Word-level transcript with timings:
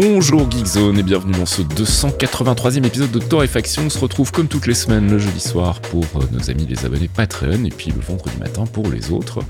Bonjour 0.00 0.48
Geekzone 0.48 0.96
et 1.00 1.02
bienvenue 1.02 1.32
dans 1.32 1.44
ce 1.44 1.60
283e 1.60 2.86
épisode 2.86 3.10
de 3.10 3.18
Torréfaction. 3.18 3.82
On 3.86 3.90
se 3.90 3.98
retrouve 3.98 4.30
comme 4.30 4.46
toutes 4.46 4.68
les 4.68 4.74
semaines 4.74 5.10
le 5.10 5.18
jeudi 5.18 5.40
soir 5.40 5.80
pour 5.80 6.04
euh, 6.14 6.20
nos 6.30 6.50
amis 6.50 6.66
les 6.66 6.86
abonnés 6.86 7.08
Patreon 7.08 7.64
et 7.64 7.70
puis 7.70 7.90
le 7.90 8.00
vendredi 8.00 8.36
matin 8.38 8.64
pour 8.64 8.88
les 8.92 9.10
autres. 9.10 9.40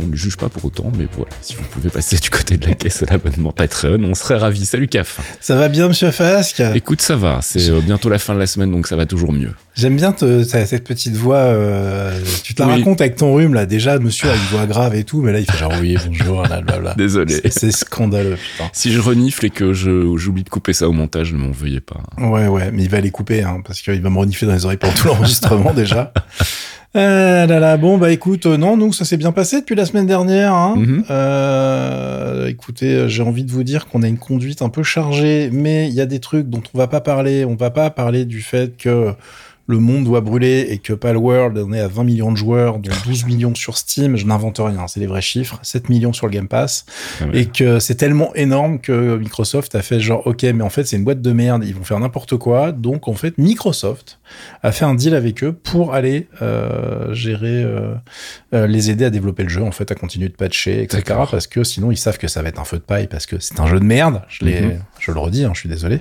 On 0.00 0.06
ne 0.08 0.16
juge 0.16 0.36
pas 0.36 0.48
pour 0.48 0.64
autant, 0.64 0.90
mais 0.98 1.06
voilà, 1.12 1.30
si 1.40 1.54
vous 1.54 1.62
pouvez 1.70 1.88
passer 1.88 2.16
du 2.16 2.30
côté 2.30 2.56
de 2.56 2.66
la 2.66 2.74
caisse 2.74 3.04
à 3.04 3.06
l'abonnement 3.06 3.52
Patreon, 3.52 4.02
on 4.02 4.14
serait 4.14 4.38
ravis. 4.38 4.66
Salut 4.66 4.88
CAF 4.88 5.20
Ça 5.40 5.54
va 5.54 5.68
bien 5.68 5.86
monsieur 5.86 6.10
Fasque 6.10 6.60
Écoute, 6.74 7.00
ça 7.00 7.14
va, 7.14 7.38
c'est 7.40 7.70
euh, 7.70 7.80
bientôt 7.80 8.08
la 8.08 8.18
fin 8.18 8.34
de 8.34 8.40
la 8.40 8.48
semaine 8.48 8.72
donc 8.72 8.88
ça 8.88 8.96
va 8.96 9.06
toujours 9.06 9.32
mieux. 9.32 9.52
J'aime 9.74 9.96
bien 9.96 10.12
te, 10.12 10.42
cette 10.44 10.84
petite 10.84 11.14
voix, 11.14 11.36
euh, 11.38 12.20
tu 12.44 12.54
te 12.54 12.60
la 12.62 12.68
Oui. 12.68 12.74
racontes 12.78 13.00
avec 13.00 13.16
ton 13.16 13.34
rhume 13.34 13.54
là, 13.54 13.64
déjà 13.64 13.98
monsieur 13.98 14.28
a 14.28 14.34
une 14.34 14.40
voix 14.50 14.66
grave 14.66 14.94
et 14.94 15.04
tout, 15.04 15.22
mais 15.22 15.32
là 15.32 15.38
il 15.40 15.50
fait 15.50 15.56
genre 15.56 15.72
oui 15.80 15.96
bonjour, 16.06 16.42
là, 16.42 16.60
blabla. 16.60 16.94
Désolé. 16.94 17.40
C'est- 17.50 17.70
scandaleux 17.72 18.36
putain. 18.36 18.68
Si 18.74 18.92
je 18.92 19.00
renifle 19.00 19.46
et 19.46 19.50
que 19.50 19.72
je 19.72 20.14
j'oublie 20.16 20.44
de 20.44 20.50
couper 20.50 20.74
ça 20.74 20.88
au 20.88 20.92
montage, 20.92 21.32
ne 21.32 21.38
m'en 21.38 21.50
veuillez 21.52 21.80
pas. 21.80 22.00
Ouais 22.18 22.48
ouais, 22.48 22.70
mais 22.70 22.82
il 22.82 22.90
va 22.90 23.00
les 23.00 23.10
couper 23.10 23.42
hein, 23.42 23.62
parce 23.64 23.80
qu'il 23.80 24.00
va 24.02 24.10
me 24.10 24.18
renifler 24.18 24.46
dans 24.46 24.52
les 24.52 24.64
oreilles 24.66 24.76
pendant 24.76 24.92
tout 24.94 25.06
l'enregistrement 25.08 25.72
déjà. 25.72 26.12
Euh, 26.94 27.46
là 27.46 27.58
là, 27.58 27.78
bon 27.78 27.96
bah 27.96 28.10
écoute, 28.12 28.44
euh, 28.44 28.58
non, 28.58 28.76
donc 28.76 28.94
ça 28.94 29.06
s'est 29.06 29.16
bien 29.16 29.32
passé 29.32 29.60
depuis 29.62 29.74
la 29.74 29.86
semaine 29.86 30.06
dernière. 30.06 30.52
Hein. 30.52 30.74
Mhm. 30.76 31.04
Euh, 31.08 32.46
écoutez, 32.48 32.94
euh, 32.94 33.08
j'ai 33.08 33.22
envie 33.22 33.44
de 33.44 33.50
vous 33.50 33.62
dire 33.64 33.86
qu'on 33.86 34.02
a 34.02 34.08
une 34.08 34.18
conduite 34.18 34.60
un 34.60 34.68
peu 34.68 34.82
chargée, 34.82 35.48
mais 35.50 35.88
il 35.88 35.94
y 35.94 36.02
a 36.02 36.06
des 36.06 36.20
trucs 36.20 36.50
dont 36.50 36.62
on 36.74 36.76
va 36.76 36.88
pas 36.88 37.00
parler. 37.00 37.46
On 37.46 37.54
va 37.54 37.70
pas 37.70 37.88
parler 37.88 38.26
du 38.26 38.42
fait 38.42 38.76
que 38.76 39.14
le 39.72 39.78
monde 39.78 40.04
doit 40.04 40.20
brûler 40.20 40.66
et 40.70 40.78
que 40.78 40.92
Palworld 40.92 41.58
en 41.58 41.72
est 41.72 41.80
à 41.80 41.88
20 41.88 42.04
millions 42.04 42.30
de 42.32 42.36
joueurs, 42.36 42.78
dont 42.78 42.90
12 43.06 43.26
millions 43.26 43.54
sur 43.54 43.76
Steam. 43.76 44.16
Je 44.16 44.26
n'invente 44.26 44.58
rien, 44.58 44.86
c'est 44.86 45.00
les 45.00 45.06
vrais 45.06 45.22
chiffres. 45.22 45.58
7 45.62 45.88
millions 45.88 46.12
sur 46.12 46.26
le 46.26 46.32
Game 46.32 46.48
Pass. 46.48 46.84
Ah 47.20 47.24
ouais. 47.26 47.40
Et 47.40 47.46
que 47.46 47.78
c'est 47.78 47.96
tellement 47.96 48.34
énorme 48.34 48.78
que 48.78 49.16
Microsoft 49.16 49.74
a 49.74 49.82
fait 49.82 50.00
genre, 50.00 50.26
ok, 50.26 50.42
mais 50.42 50.62
en 50.62 50.70
fait, 50.70 50.84
c'est 50.84 50.96
une 50.96 51.04
boîte 51.04 51.20
de 51.20 51.32
merde, 51.32 51.64
ils 51.66 51.74
vont 51.74 51.84
faire 51.84 51.98
n'importe 52.00 52.36
quoi. 52.36 52.72
Donc, 52.72 53.08
en 53.08 53.14
fait, 53.14 53.36
Microsoft 53.38 54.18
a 54.62 54.72
fait 54.72 54.84
un 54.84 54.94
deal 54.94 55.14
avec 55.14 55.42
eux 55.44 55.52
pour 55.52 55.94
aller 55.94 56.28
euh, 56.40 57.12
gérer, 57.14 57.62
euh, 57.64 57.94
euh, 58.54 58.66
les 58.66 58.90
aider 58.90 59.04
à 59.04 59.10
développer 59.10 59.42
le 59.42 59.48
jeu, 59.48 59.62
en 59.62 59.72
fait, 59.72 59.90
à 59.90 59.94
continuer 59.94 60.28
de 60.28 60.34
patcher, 60.34 60.82
etc. 60.82 61.02
Parce 61.30 61.46
que 61.46 61.64
sinon, 61.64 61.90
ils 61.90 61.96
savent 61.96 62.18
que 62.18 62.28
ça 62.28 62.42
va 62.42 62.48
être 62.48 62.60
un 62.60 62.64
feu 62.64 62.76
de 62.78 62.82
paille, 62.82 63.06
parce 63.08 63.26
que 63.26 63.38
c'est 63.38 63.58
un 63.60 63.66
jeu 63.66 63.80
de 63.80 63.84
merde. 63.84 64.22
Je, 64.28 64.44
l'ai, 64.44 64.60
Mhm. 64.62 64.78
Je 65.02 65.10
le 65.10 65.18
redis, 65.18 65.44
hein, 65.44 65.50
je 65.52 65.60
suis 65.60 65.68
désolé. 65.68 66.00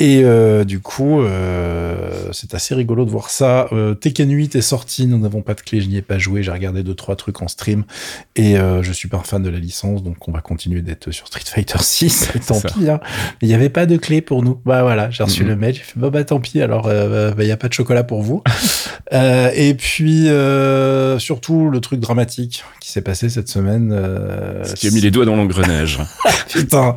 Et 0.00 0.22
euh, 0.24 0.64
du 0.64 0.80
coup, 0.80 1.22
euh, 1.22 2.28
c'est 2.32 2.52
assez 2.54 2.74
rigolo 2.74 3.04
de 3.04 3.10
voir 3.10 3.30
ça. 3.30 3.68
Euh, 3.72 3.94
Tekken 3.94 4.28
8 4.28 4.56
est 4.56 4.60
sorti, 4.60 5.06
nous 5.06 5.18
n'avons 5.18 5.40
pas 5.40 5.54
de 5.54 5.60
clé, 5.60 5.80
je 5.80 5.88
n'y 5.88 5.96
ai 5.96 6.02
pas 6.02 6.18
joué, 6.18 6.42
j'ai 6.42 6.50
regardé 6.50 6.82
deux 6.82 6.96
trois 6.96 7.14
trucs 7.14 7.40
en 7.42 7.48
stream 7.48 7.84
et 8.34 8.58
euh, 8.58 8.82
je 8.82 8.92
suis 8.92 9.08
pas 9.08 9.18
un 9.18 9.22
fan 9.22 9.40
de 9.40 9.48
la 9.48 9.60
licence, 9.60 10.02
donc 10.02 10.26
on 10.26 10.32
va 10.32 10.40
continuer 10.40 10.82
d'être 10.82 11.12
sur 11.12 11.28
Street 11.28 11.44
Fighter 11.46 11.78
6. 11.80 12.30
et 12.34 12.40
tant 12.40 12.54
ça. 12.54 12.68
pis, 12.68 12.90
hein. 12.90 12.98
il 13.40 13.48
n'y 13.48 13.54
avait 13.54 13.68
pas 13.68 13.86
de 13.86 13.96
clé 13.96 14.20
pour 14.20 14.42
nous. 14.42 14.60
Bah 14.64 14.82
voilà, 14.82 15.10
j'ai 15.10 15.22
reçu 15.22 15.44
le 15.44 15.54
mail, 15.54 15.74
j'ai 15.74 15.82
fait 15.82 15.98
bah, 15.98 16.10
bah 16.10 16.24
tant 16.24 16.40
pis, 16.40 16.60
alors 16.60 16.88
euh, 16.88 17.30
bah, 17.30 17.44
il 17.44 17.46
n'y 17.46 17.52
a 17.52 17.56
pas 17.56 17.68
de 17.68 17.74
chocolat 17.74 18.04
pour 18.04 18.22
vous. 18.22 18.42
Euh, 19.12 19.50
et 19.54 19.74
puis 19.74 20.28
euh, 20.28 21.18
surtout 21.18 21.68
le 21.68 21.80
truc 21.80 22.00
dramatique 22.00 22.64
qui 22.80 22.90
s'est 22.90 23.02
passé 23.02 23.28
cette 23.28 23.48
semaine. 23.48 23.90
Ce 24.64 24.74
qui 24.74 24.88
a 24.88 24.90
mis 24.90 25.02
les 25.02 25.10
doigts 25.10 25.26
dans 25.26 25.36
l'engrenage. 25.36 26.00
Putain. 26.48 26.96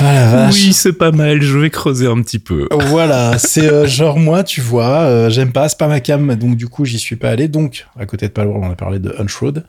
Ah 0.00 0.14
la 0.14 0.26
vache. 0.30 0.54
Oui, 0.54 0.72
c'est 0.72 0.92
pas 0.92 1.10
mal, 1.10 1.42
je 1.42 1.58
vais 1.58 1.70
creuser 1.70 2.06
un 2.06 2.22
petit 2.22 2.38
peu. 2.38 2.68
Voilà, 2.70 3.36
c'est 3.38 3.66
euh, 3.66 3.86
genre 3.86 4.18
moi, 4.18 4.44
tu 4.44 4.60
vois, 4.60 5.00
euh, 5.00 5.28
j'aime 5.30 5.50
pas, 5.52 5.68
c'est 5.68 5.78
pas 5.78 5.88
ma 5.88 5.98
cam, 6.00 6.34
donc 6.36 6.56
du 6.56 6.68
coup 6.68 6.84
j'y 6.84 6.98
suis 6.98 7.16
pas 7.16 7.30
allé. 7.30 7.48
Donc 7.48 7.86
à 7.98 8.06
côté 8.06 8.28
de 8.28 8.32
Palworld, 8.32 8.64
on 8.64 8.70
a 8.70 8.76
parlé 8.76 9.00
de 9.00 9.12
Unshroud 9.18 9.64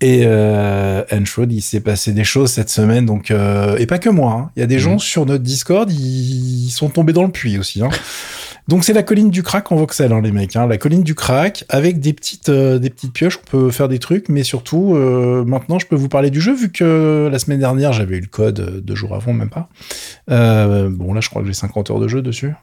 et 0.00 0.22
euh, 0.26 1.02
Unshroud, 1.10 1.50
il 1.52 1.60
s'est 1.60 1.80
passé 1.80 2.12
des 2.12 2.24
choses 2.24 2.50
cette 2.52 2.70
semaine, 2.70 3.04
donc 3.04 3.30
euh, 3.32 3.76
et 3.78 3.86
pas 3.86 3.98
que 3.98 4.10
moi. 4.10 4.32
hein. 4.32 4.50
Il 4.56 4.60
y 4.60 4.62
a 4.62 4.66
des 4.66 4.78
gens 4.78 4.92
Mhm. 4.92 4.98
sur 5.00 5.26
notre 5.26 5.42
Discord, 5.42 5.90
ils 5.90 6.70
sont 6.70 6.88
tombés 6.88 7.12
dans 7.12 7.24
le 7.24 7.30
puits 7.32 7.58
aussi. 7.58 7.82
Hein. 7.82 7.88
Donc 8.66 8.82
c'est 8.84 8.94
la 8.94 9.02
colline 9.02 9.30
du 9.30 9.42
crack 9.42 9.70
en 9.72 9.76
voxel, 9.76 10.12
hein, 10.12 10.22
les 10.22 10.32
mecs. 10.32 10.56
Hein. 10.56 10.66
La 10.66 10.78
colline 10.78 11.02
du 11.02 11.14
crack 11.14 11.64
avec 11.68 12.00
des 12.00 12.14
petites 12.14 12.48
euh, 12.48 12.78
des 12.78 12.88
petites 12.88 13.12
pioches, 13.12 13.38
on 13.38 13.50
peut 13.50 13.70
faire 13.70 13.88
des 13.88 13.98
trucs, 13.98 14.28
mais 14.28 14.42
surtout 14.42 14.94
euh, 14.94 15.44
maintenant 15.44 15.78
je 15.78 15.86
peux 15.86 15.96
vous 15.96 16.08
parler 16.08 16.30
du 16.30 16.40
jeu 16.40 16.54
vu 16.54 16.72
que 16.72 17.28
la 17.30 17.38
semaine 17.38 17.58
dernière 17.58 17.92
j'avais 17.92 18.16
eu 18.16 18.20
le 18.20 18.26
code 18.26 18.60
euh, 18.60 18.80
deux 18.80 18.94
jours 18.94 19.14
avant, 19.14 19.34
même 19.34 19.50
pas. 19.50 19.68
Euh, 20.30 20.88
bon 20.90 21.12
là 21.12 21.20
je 21.20 21.28
crois 21.28 21.42
que 21.42 21.48
j'ai 21.48 21.54
50 21.54 21.90
heures 21.90 22.00
de 22.00 22.08
jeu 22.08 22.22
dessus 22.22 22.54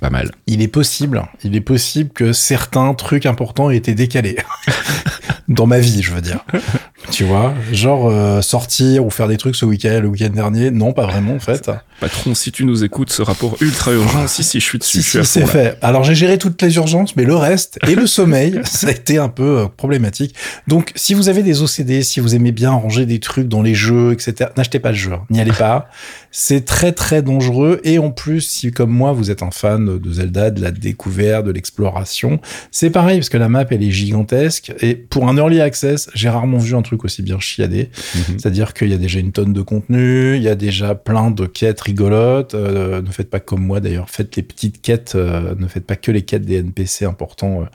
Pas 0.00 0.10
mal. 0.10 0.32
il 0.48 0.62
est 0.62 0.68
possible, 0.68 1.22
il 1.44 1.54
est 1.54 1.60
possible 1.60 2.10
que 2.10 2.32
certains 2.32 2.92
trucs 2.94 3.26
importants 3.26 3.70
aient 3.70 3.76
été 3.76 3.94
décalés. 3.94 4.36
Dans 5.48 5.66
ma 5.66 5.78
vie, 5.78 6.02
je 6.02 6.12
veux 6.12 6.20
dire. 6.20 6.44
tu 7.10 7.24
vois, 7.24 7.54
genre 7.72 8.08
euh, 8.08 8.42
sortir 8.42 9.04
ou 9.04 9.10
faire 9.10 9.28
des 9.28 9.36
trucs 9.36 9.54
ce 9.54 9.64
week-end, 9.64 10.00
le 10.02 10.08
week-end 10.08 10.30
dernier, 10.30 10.70
non, 10.70 10.92
pas 10.92 11.06
vraiment 11.06 11.34
en 11.34 11.40
fait. 11.40 11.70
Patron, 12.00 12.34
si 12.34 12.52
tu 12.52 12.64
nous 12.64 12.84
écoutes, 12.84 13.10
ce 13.10 13.22
rapport 13.22 13.56
ultra 13.60 13.92
urgent, 13.92 14.26
si, 14.26 14.42
si, 14.42 14.60
je 14.60 14.64
suis 14.64 14.78
dessus, 14.78 15.02
Si, 15.02 15.18
si, 15.18 15.24
c'est 15.24 15.46
fait. 15.46 15.78
Alors 15.82 16.04
j'ai 16.04 16.14
géré 16.14 16.36
toutes 16.36 16.60
les 16.60 16.76
urgences, 16.76 17.16
mais 17.16 17.24
le 17.24 17.36
reste 17.36 17.78
et 17.86 17.94
le 17.94 18.06
sommeil, 18.06 18.60
ça 18.64 18.88
a 18.88 18.90
été 18.90 19.18
un 19.18 19.28
peu 19.28 19.58
euh, 19.60 19.66
problématique. 19.66 20.34
Donc 20.66 20.92
si 20.94 21.14
vous 21.14 21.28
avez 21.28 21.42
des 21.42 21.62
OCD, 21.62 22.02
si 22.02 22.20
vous 22.20 22.34
aimez 22.34 22.52
bien 22.52 22.72
ranger 22.72 23.06
des 23.06 23.20
trucs 23.20 23.48
dans 23.48 23.62
les 23.62 23.74
jeux, 23.74 24.12
etc., 24.12 24.50
n'achetez 24.56 24.80
pas 24.80 24.90
le 24.90 24.96
jeu, 24.96 25.12
hein. 25.12 25.22
n'y 25.30 25.40
allez 25.40 25.52
pas. 25.52 25.88
C'est 26.30 26.66
très 26.66 26.92
très 26.92 27.22
dangereux 27.22 27.80
et 27.84 27.98
en 27.98 28.10
plus, 28.10 28.42
si 28.42 28.72
comme 28.72 28.90
moi 28.90 29.12
vous 29.12 29.30
êtes 29.30 29.42
un 29.42 29.50
fan 29.50 29.98
de 29.98 30.12
Zelda, 30.12 30.50
de 30.50 30.60
la 30.60 30.70
découverte, 30.70 31.46
de 31.46 31.50
l'exploration, 31.50 32.40
c'est 32.70 32.90
pareil 32.90 33.18
parce 33.18 33.30
que 33.30 33.38
la 33.38 33.48
map 33.48 33.64
elle 33.70 33.82
est 33.82 33.90
gigantesque 33.90 34.72
et 34.80 34.94
pour 34.94 35.28
un 35.28 35.35
early 35.36 35.60
access, 35.60 36.08
j'ai 36.14 36.28
rarement 36.28 36.58
vu 36.58 36.74
un 36.74 36.82
truc 36.82 37.04
aussi 37.04 37.22
bien 37.22 37.38
chiadé. 37.40 37.90
Mhm. 38.14 38.38
C'est-à-dire 38.38 38.74
qu'il 38.74 38.88
y 38.88 38.94
a 38.94 38.98
déjà 38.98 39.18
une 39.18 39.32
tonne 39.32 39.52
de 39.52 39.62
contenu, 39.62 40.36
il 40.36 40.42
y 40.42 40.48
a 40.48 40.54
déjà 40.54 40.94
plein 40.94 41.30
de 41.30 41.46
quêtes 41.46 41.80
rigolotes. 41.80 42.54
euh, 42.54 43.02
ne 43.02 43.10
faites 43.10 43.30
pas 43.30 43.40
comme 43.40 43.64
moi 43.64 43.80
d'ailleurs, 43.80 44.08
faites 44.10 44.36
les 44.36 44.42
petites 44.42 44.80
quêtes, 44.80 45.14
euh, 45.14 45.54
ne 45.58 45.66
faites 45.66 45.84
pas 45.84 45.96
que 45.96 46.10
les 46.10 46.22
quêtes 46.22 46.44
des 46.44 46.56
NPC 46.56 47.04
importants 47.04 47.66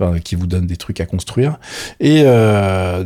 euh, 0.00 0.18
qui 0.18 0.34
vous 0.34 0.46
donnent 0.46 0.66
des 0.66 0.76
trucs 0.76 1.00
à 1.00 1.06
construire. 1.06 1.58
Et 2.00 2.24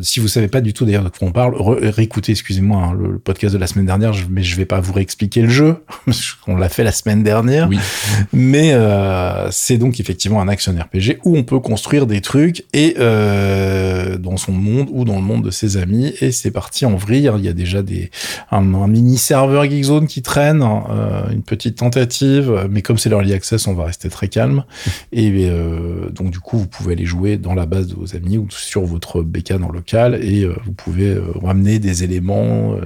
si 0.03 0.21
vous 0.21 0.29
savez 0.29 0.49
pas 0.49 0.61
du 0.61 0.73
tout 0.73 0.85
d'ailleurs 0.85 1.05
de 1.05 1.09
quoi 1.09 1.29
on 1.29 1.33
parle, 1.33 1.55
réécoutez, 1.61 2.33
excusez-moi, 2.33 2.83
hein, 2.83 2.95
le, 2.99 3.13
le 3.13 3.19
podcast 3.19 3.55
de 3.55 3.59
la 3.59 3.67
semaine 3.67 3.87
dernière, 3.87 4.13
mais 4.31 4.43
je 4.43 4.57
vais 4.57 4.65
pas 4.65 4.81
vous 4.81 4.93
réexpliquer 4.93 5.43
le 5.43 5.49
jeu, 5.49 5.77
on 6.47 6.57
l'a 6.57 6.69
fait 6.69 6.85
la 6.85 6.93
semaine 6.93 7.23
dernière. 7.23 7.69
Oui. 7.69 7.79
Mais 8.33 8.75
c'est 9.51 9.79
donc 9.79 10.01
effectivement 10.01 10.41
un 10.41 10.49
action 10.49 10.73
RPG 10.73 11.19
où 11.25 11.37
on 11.37 11.43
peut 11.43 11.61
construire 11.61 12.07
des 12.07 12.21
trucs 12.21 12.65
et 12.73 12.97
euh, 12.99 14.04
dans 14.19 14.37
son 14.37 14.53
monde 14.53 14.89
ou 14.93 15.05
dans 15.05 15.17
le 15.17 15.23
monde 15.23 15.45
de 15.45 15.51
ses 15.51 15.77
amis. 15.77 16.13
Et 16.21 16.31
c'est 16.33 16.51
parti 16.51 16.87
en 16.87 16.97
vrille. 16.97 17.31
Il 17.39 17.45
y 17.45 17.49
a 17.49 17.53
déjà 17.53 17.83
des 17.83 18.11
un, 18.51 18.75
un 18.75 18.87
mini 18.89 19.17
serveur 19.19 19.65
Geekzone 19.65 20.07
qui 20.07 20.23
traîne, 20.23 20.63
euh, 20.63 21.31
une 21.33 21.43
petite 21.43 21.77
tentative. 21.79 22.67
Mais 22.71 22.83
comme 22.83 22.99
c'est 22.99 23.09
l'early 23.09 23.33
access, 23.33 23.67
on 23.67 23.75
va 23.75 23.85
rester 23.85 24.09
très 24.09 24.29
calme. 24.29 24.65
Et 25.13 25.47
euh, 25.49 26.11
donc 26.11 26.31
du 26.31 26.41
coup, 26.41 26.59
vous 26.59 26.67
pouvez 26.67 26.93
aller 26.95 27.05
jouer 27.07 27.37
dans 27.37 27.55
la 27.55 27.67
base 27.67 27.87
de 27.89 27.95
vos 27.95 28.15
amis 28.17 28.39
ou 28.39 28.47
sur 28.51 28.85
votre 28.85 29.23
bécane 29.23 29.65
en 29.65 29.71
local 29.71 30.19
et 30.23 30.45
euh, 30.45 30.55
vous 30.65 30.73
pouvez 30.73 31.09
euh, 31.11 31.23
ramener 31.43 31.79
des 31.79 32.05
éléments 32.05 32.75
euh, 32.75 32.81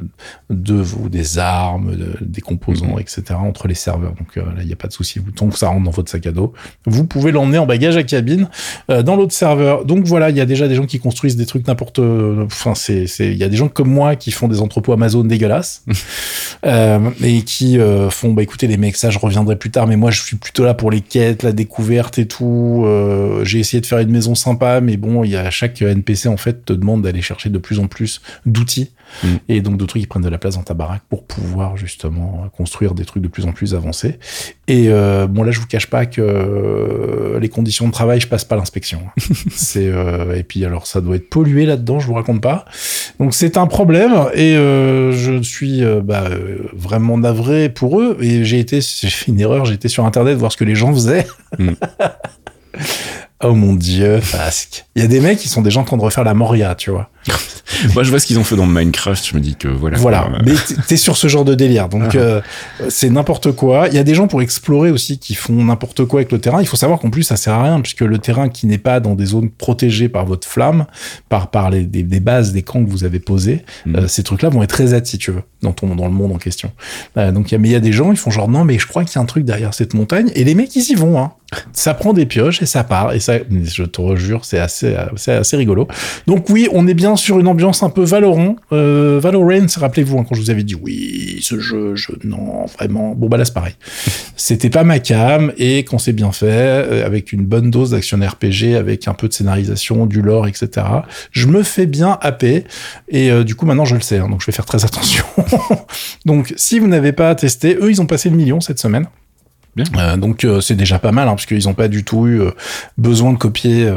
de 0.51 0.75
vous, 0.75 1.09
des 1.09 1.39
armes, 1.39 1.95
de- 1.97 2.17
des 2.21 2.41
composants, 2.41 2.95
Mhm. 2.95 3.01
etc. 3.01 3.23
entre 3.39 3.69
les 3.69 3.75
serveurs. 3.75 4.13
Donc 4.13 4.37
euh, 4.37 4.43
là, 4.55 4.61
il 4.63 4.67
n'y 4.67 4.73
a 4.73 4.77
pas 4.77 4.89
de 4.89 4.93
souci. 4.93 5.19
Vous 5.19 5.31
tant 5.31 5.49
que 5.49 5.59
ça 5.59 5.69
rentre 5.69 5.85
dans 5.85 5.91
votre 5.91 6.11
sac 6.11 6.27
à 6.27 6.33
dos, 6.33 6.53
vous 6.87 7.05
pouvez 7.05 7.33
l'emmener 7.33 7.59
en 7.59 7.67
bagage 7.67 7.97
à 7.97 8.03
cabine 8.03 8.49
euh, 8.91 9.03
dans 9.03 9.17
l'autre 9.17 9.33
serveur. 9.33 9.85
Donc 9.85 10.05
voilà, 10.05 10.31
il 10.31 10.37
y 10.37 10.41
a 10.41 10.47
déjà 10.47 10.69
des 10.69 10.75
gens 10.75 10.87
qui 10.87 10.99
construisent 11.09 11.37
des 11.37 11.47
trucs 11.47 11.67
n'importe. 11.67 12.01
Enfin, 12.01 12.75
c'est, 12.75 13.07
c'est, 13.07 13.29
il 13.29 13.39
y 13.39 13.45
a 13.45 13.49
des 13.49 13.57
gens 13.57 13.69
comme 13.69 13.89
moi 13.89 14.15
qui 14.15 14.31
font 14.31 14.47
des 14.47 14.61
entrepôts 14.61 14.93
Amazon 14.93 15.25
dégueulasses 15.25 15.85
euh, 16.67 16.99
et 17.23 17.41
qui 17.43 17.79
euh, 17.79 18.11
font. 18.11 18.35
Bah 18.35 18.43
écoutez 18.43 18.67
les 18.67 18.77
mecs, 18.77 18.97
ça 18.97 19.09
je 19.09 19.19
reviendrai 19.19 19.57
plus 19.57 19.71
tard, 19.71 19.87
mais 19.87 19.97
moi 19.97 20.11
je 20.11 20.23
suis 20.23 20.37
plutôt 20.37 20.65
là 20.65 20.75
pour 20.75 20.91
les 20.91 21.01
quêtes, 21.01 21.43
la 21.43 21.53
découverte 21.53 22.19
et 22.19 22.27
tout. 22.27 22.83
Euh, 22.85 23.43
j'ai 23.43 23.59
essayé 23.59 23.81
de 23.81 23.87
faire 23.87 24.01
une 24.01 24.11
maison 24.11 24.35
sympa, 24.35 24.83
mais 24.83 24.99
bon, 24.99 25.25
il 25.25 25.31
y 25.31 25.37
a 25.37 25.49
chaque 25.51 25.81
NPC 25.81 26.29
en 26.29 26.37
fait 26.37 26.67
te 26.67 26.75
demande 26.75 27.03
d'aller 27.03 27.23
chercher 27.23 27.49
de 27.49 27.59
plus 27.59 27.79
en 27.79 27.87
plus 27.87 28.21
d'outils 28.45 28.91
Mm. 29.23 29.29
et 29.49 29.61
donc 29.61 29.77
de 29.77 29.85
trucs 29.87 30.03
qui 30.03 30.07
prennent 30.07 30.23
de 30.23 30.29
la 30.29 30.39
place 30.39 30.57
dans 30.57 30.63
ta 30.63 30.75
baraque 30.75 31.03
pour 31.09 31.25
pouvoir 31.25 31.77
justement 31.77 32.49
construire 32.57 32.95
des 32.95 33.05
trucs 33.05 33.23
de 33.23 33.29
plus 33.29 33.47
en 33.47 33.53
plus 33.53 33.75
avancés. 33.75 34.19
Et 34.67 34.87
euh, 34.89 35.27
bon 35.27 35.43
là, 35.43 35.51
je 35.51 35.61
vous 35.61 35.67
cache 35.67 35.87
pas 35.87 36.07
que 36.07 36.21
euh, 36.21 37.41
les 37.41 37.49
conditions 37.49 37.87
de 37.87 37.93
travail, 37.93 38.21
je 38.21 38.29
passe 38.29 38.45
pas 38.45 38.57
l'inspection. 38.57 39.01
c'est 39.51 39.89
euh, 39.89 40.37
et 40.37 40.43
puis 40.43 40.65
alors 40.65 40.87
ça 40.87 41.01
doit 41.01 41.17
être 41.17 41.31
pollué 41.31 41.67
là-dedans, 41.67 42.01
je 42.01 42.07
vous 42.07 42.15
raconte 42.15 42.41
pas. 42.41 42.65
Donc 43.19 43.35
c'est 43.35 43.57
un 43.57 43.67
problème 43.67 44.13
et 44.35 44.57
euh, 44.57 45.13
je 45.13 45.43
suis 45.43 45.83
bah, 46.03 46.25
vraiment 46.75 47.19
navré 47.19 47.69
pour 47.69 48.01
eux. 48.01 48.17
Et 48.21 48.45
j'ai 48.45 48.59
été, 48.59 48.81
j'ai 49.01 49.09
fait 49.09 49.33
une 49.33 49.41
erreur, 49.41 49.65
j'ai 49.65 49.75
été 49.75 49.89
sur 49.89 50.05
internet 50.05 50.37
voir 50.37 50.53
ce 50.53 50.57
que 50.57 50.65
les 50.65 50.75
gens 50.75 50.93
faisaient. 50.93 51.27
Mm. 51.59 51.73
Oh 53.45 53.55
mon 53.55 53.75
dieu, 53.75 54.21
Fasque. 54.21 54.87
Il 54.97 55.03
y 55.03 55.05
a 55.05 55.09
des 55.09 55.21
mecs 55.21 55.39
qui 55.39 55.49
sont 55.49 55.63
des 55.63 55.71
gens 55.71 55.83
en 55.83 55.85
train 55.85 55.97
de 55.97 56.03
refaire 56.03 56.25
la 56.25 56.35
Moria, 56.35 56.75
tu 56.75 56.91
vois. 56.91 57.09
Moi, 57.95 58.03
je 58.03 58.11
vois 58.11 58.19
ce 58.19 58.27
qu'ils 58.27 58.39
ont 58.39 58.45
fait 58.45 58.57
dans 58.57 58.67
Minecraft. 58.67 59.25
Je 59.25 59.37
me 59.37 59.41
dis 59.41 59.55
que 59.55 59.69
voilà. 59.69 59.99
Voilà. 59.99 60.29
Mais 60.45 60.55
t'es 60.89 60.97
sur 60.97 61.17
ce 61.17 61.29
genre 61.29 61.45
de 61.45 61.55
délire. 61.55 61.89
Donc, 61.89 62.15
ah. 62.15 62.19
euh, 62.19 62.41
c'est 62.89 63.11
n'importe 63.11 63.53
quoi. 63.53 63.87
Il 63.89 63.95
y 63.95 63.99
a 63.99 64.03
des 64.03 64.15
gens 64.15 64.27
pour 64.27 64.43
explorer 64.43 64.91
aussi 64.91 65.19
qui 65.19 65.35
font 65.35 65.65
n'importe 65.65 66.05
quoi 66.07 66.21
avec 66.21 66.33
le 66.33 66.41
terrain. 66.41 66.61
Il 66.61 66.67
faut 66.67 66.77
savoir 66.77 66.99
qu'en 66.99 67.11
plus, 67.11 67.23
ça 67.23 67.37
sert 67.37 67.53
à 67.53 67.63
rien 67.63 67.81
puisque 67.81 68.01
le 68.01 68.19
terrain 68.19 68.49
qui 68.49 68.67
n'est 68.67 68.79
pas 68.79 68.99
dans 68.99 69.15
des 69.15 69.27
zones 69.27 69.51
protégées 69.51 70.09
par 70.09 70.25
votre 70.27 70.49
flamme, 70.49 70.87
par, 71.29 71.51
par 71.51 71.71
les, 71.71 71.85
des, 71.85 72.21
bases, 72.21 72.53
des 72.53 72.63
camps 72.63 72.85
que 72.85 72.91
vous 72.91 73.05
avez 73.05 73.21
posés, 73.21 73.65
mm. 73.87 73.97
euh, 73.97 74.09
ces 74.09 74.23
trucs-là 74.23 74.49
vont 74.49 74.63
être 74.63 74.71
très 74.71 74.89
si 75.05 75.19
tu 75.19 75.31
veux, 75.31 75.43
dans 75.63 75.73
ton, 75.73 75.95
dans 75.95 76.07
le 76.07 76.13
monde 76.13 76.33
en 76.33 76.39
question. 76.39 76.73
Euh, 77.19 77.31
donc, 77.31 77.53
mais 77.53 77.69
il 77.69 77.73
y 77.73 77.77
a 77.77 77.81
des 77.81 77.93
gens, 77.93 78.11
ils 78.11 78.17
font 78.17 78.31
genre, 78.31 78.49
non, 78.49 78.65
mais 78.65 78.79
je 78.79 78.87
crois 78.87 79.05
qu'il 79.05 79.17
y 79.17 79.19
a 79.19 79.21
un 79.21 79.27
truc 79.27 79.45
derrière 79.45 79.75
cette 79.75 79.95
montagne. 79.95 80.31
Et 80.35 80.45
les 80.45 80.55
mecs, 80.55 80.75
ils 80.75 80.91
y 80.91 80.95
vont, 80.95 81.21
hein. 81.21 81.33
Ça 81.73 81.95
prend 81.95 82.13
des 82.13 82.27
pioches 82.27 82.61
et 82.61 82.67
ça 82.67 82.85
part. 82.85 83.15
Et 83.15 83.21
ça, 83.29 83.39
je 83.51 83.83
te 83.83 84.01
rejure, 84.01 84.45
c'est 84.45 84.59
assez, 84.59 84.97
c'est 85.17 85.33
assez 85.33 85.57
rigolo. 85.57 85.87
Donc 86.27 86.49
oui, 86.49 86.67
on 86.73 86.87
est 86.87 86.95
bien 86.95 87.17
sur 87.17 87.39
une 87.39 87.47
ambiance 87.47 87.83
un 87.83 87.91
peu 87.91 88.03
Valorant. 88.03 88.57
Euh, 88.73 89.21
Valorant, 89.21 89.67
rappelez-vous, 89.77 90.19
hein, 90.19 90.25
quand 90.27 90.35
je 90.35 90.41
vous 90.41 90.51
avais 90.51 90.63
dit 90.63 90.75
oui, 90.75 91.41
ce 91.43 91.61
jeu, 91.61 91.95
je, 91.95 92.13
non, 92.25 92.65
vraiment. 92.67 93.15
Bon, 93.15 93.29
bah 93.29 93.37
là, 93.37 93.45
c'est 93.45 93.53
pareil. 93.53 93.75
C'était 94.37 94.71
pas 94.71 94.83
ma 94.83 94.99
cam 94.99 95.53
et 95.59 95.85
qu'on 95.85 95.99
s'est 95.99 96.15
bien 96.15 96.33
fait, 96.33 96.47
euh, 96.47 97.05
avec 97.05 97.33
une 97.33 97.45
bonne 97.45 97.71
dose 97.71 97.91
d'action 97.91 98.19
RPG, 98.19 98.77
avec 98.77 99.09
un 99.09 99.15
peu 99.15 99.29
de 99.29 99.35
scénarisation, 99.35 100.07
du 100.07 100.23
lore, 100.23 100.47
etc. 100.47 100.87
Je 101.31 101.49
me 101.49 101.63
fais 101.63 101.87
bien 101.87 102.19
happer 102.23 102.65
et 103.09 103.31
euh, 103.31 103.45
du 103.45 103.55
coup, 103.55 103.67
maintenant, 103.67 103.85
je 103.85 103.95
le 103.95 104.01
sais. 104.01 104.19
Hein, 104.19 104.29
donc, 104.31 104.41
je 104.41 104.47
vais 104.47 104.53
faire 104.53 104.67
très 104.67 104.85
attention. 104.85 105.25
donc, 106.25 106.55
si 106.57 106.79
vous 106.79 106.87
n'avez 106.87 107.13
pas 107.13 107.35
testé, 107.35 107.77
eux, 107.81 107.91
ils 107.91 108.01
ont 108.01 108.07
passé 108.07 108.31
le 108.31 108.37
million 108.37 108.61
cette 108.61 108.79
semaine. 108.79 109.07
Euh, 109.97 110.17
donc 110.17 110.45
euh, 110.45 110.61
c'est 110.61 110.75
déjà 110.75 110.99
pas 110.99 111.13
mal, 111.13 111.29
hein, 111.29 111.33
parce 111.33 111.47
qu'ils 111.47 111.65
n'ont 111.65 111.75
pas 111.75 111.89
du 111.89 112.05
tout 112.05 112.27
eu 112.27 112.41
euh, 112.41 112.51
besoin 112.97 113.33
de 113.33 113.39
copier 113.39 113.89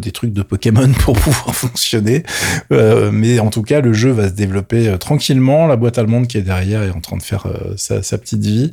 des 0.00 0.10
trucs 0.10 0.32
de 0.32 0.42
Pokémon 0.42 0.90
pour 1.00 1.14
pouvoir 1.16 1.54
fonctionner. 1.54 2.22
mais 2.70 3.38
en 3.38 3.50
tout 3.50 3.62
cas, 3.62 3.80
le 3.80 3.92
jeu 3.92 4.10
va 4.10 4.28
se 4.28 4.34
développer 4.34 4.96
tranquillement. 4.98 5.66
La 5.66 5.76
boîte 5.76 5.98
allemande 5.98 6.26
qui 6.26 6.38
est 6.38 6.42
derrière 6.42 6.82
est 6.82 6.90
en 6.90 7.00
train 7.00 7.16
de 7.16 7.22
faire 7.22 7.46
sa, 7.76 8.02
sa, 8.02 8.18
petite 8.18 8.44
vie. 8.44 8.72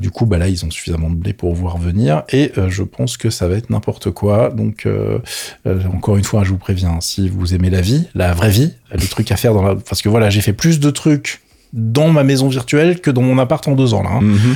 du 0.00 0.10
coup, 0.10 0.26
bah 0.26 0.38
là, 0.38 0.48
ils 0.48 0.64
ont 0.64 0.70
suffisamment 0.70 1.10
de 1.10 1.16
blé 1.16 1.32
pour 1.32 1.54
voir 1.54 1.78
venir. 1.78 2.22
Et 2.32 2.52
je 2.68 2.82
pense 2.82 3.16
que 3.16 3.30
ça 3.30 3.48
va 3.48 3.56
être 3.56 3.70
n'importe 3.70 4.10
quoi. 4.10 4.50
Donc 4.50 4.88
encore 5.92 6.16
une 6.16 6.24
fois, 6.24 6.44
je 6.44 6.50
vous 6.50 6.58
préviens, 6.58 6.98
si 7.00 7.28
vous 7.28 7.54
aimez 7.54 7.70
la 7.70 7.80
vie, 7.80 8.06
la 8.14 8.32
vraie 8.32 8.50
vie, 8.50 8.72
les 8.92 9.06
trucs 9.06 9.30
à 9.32 9.36
faire 9.36 9.54
dans 9.54 9.62
la... 9.62 9.74
Parce 9.74 10.02
que 10.02 10.08
voilà, 10.08 10.30
j'ai 10.30 10.40
fait 10.40 10.52
plus 10.52 10.80
de 10.80 10.90
trucs 10.90 11.40
dans 11.72 12.08
ma 12.08 12.24
maison 12.24 12.48
virtuelle 12.48 13.00
que 13.00 13.10
dans 13.10 13.22
mon 13.22 13.38
appart 13.38 13.66
en 13.68 13.72
deux 13.72 13.94
ans 13.94 14.02
là. 14.02 14.10
Hein. 14.14 14.20
Mhm. 14.22 14.54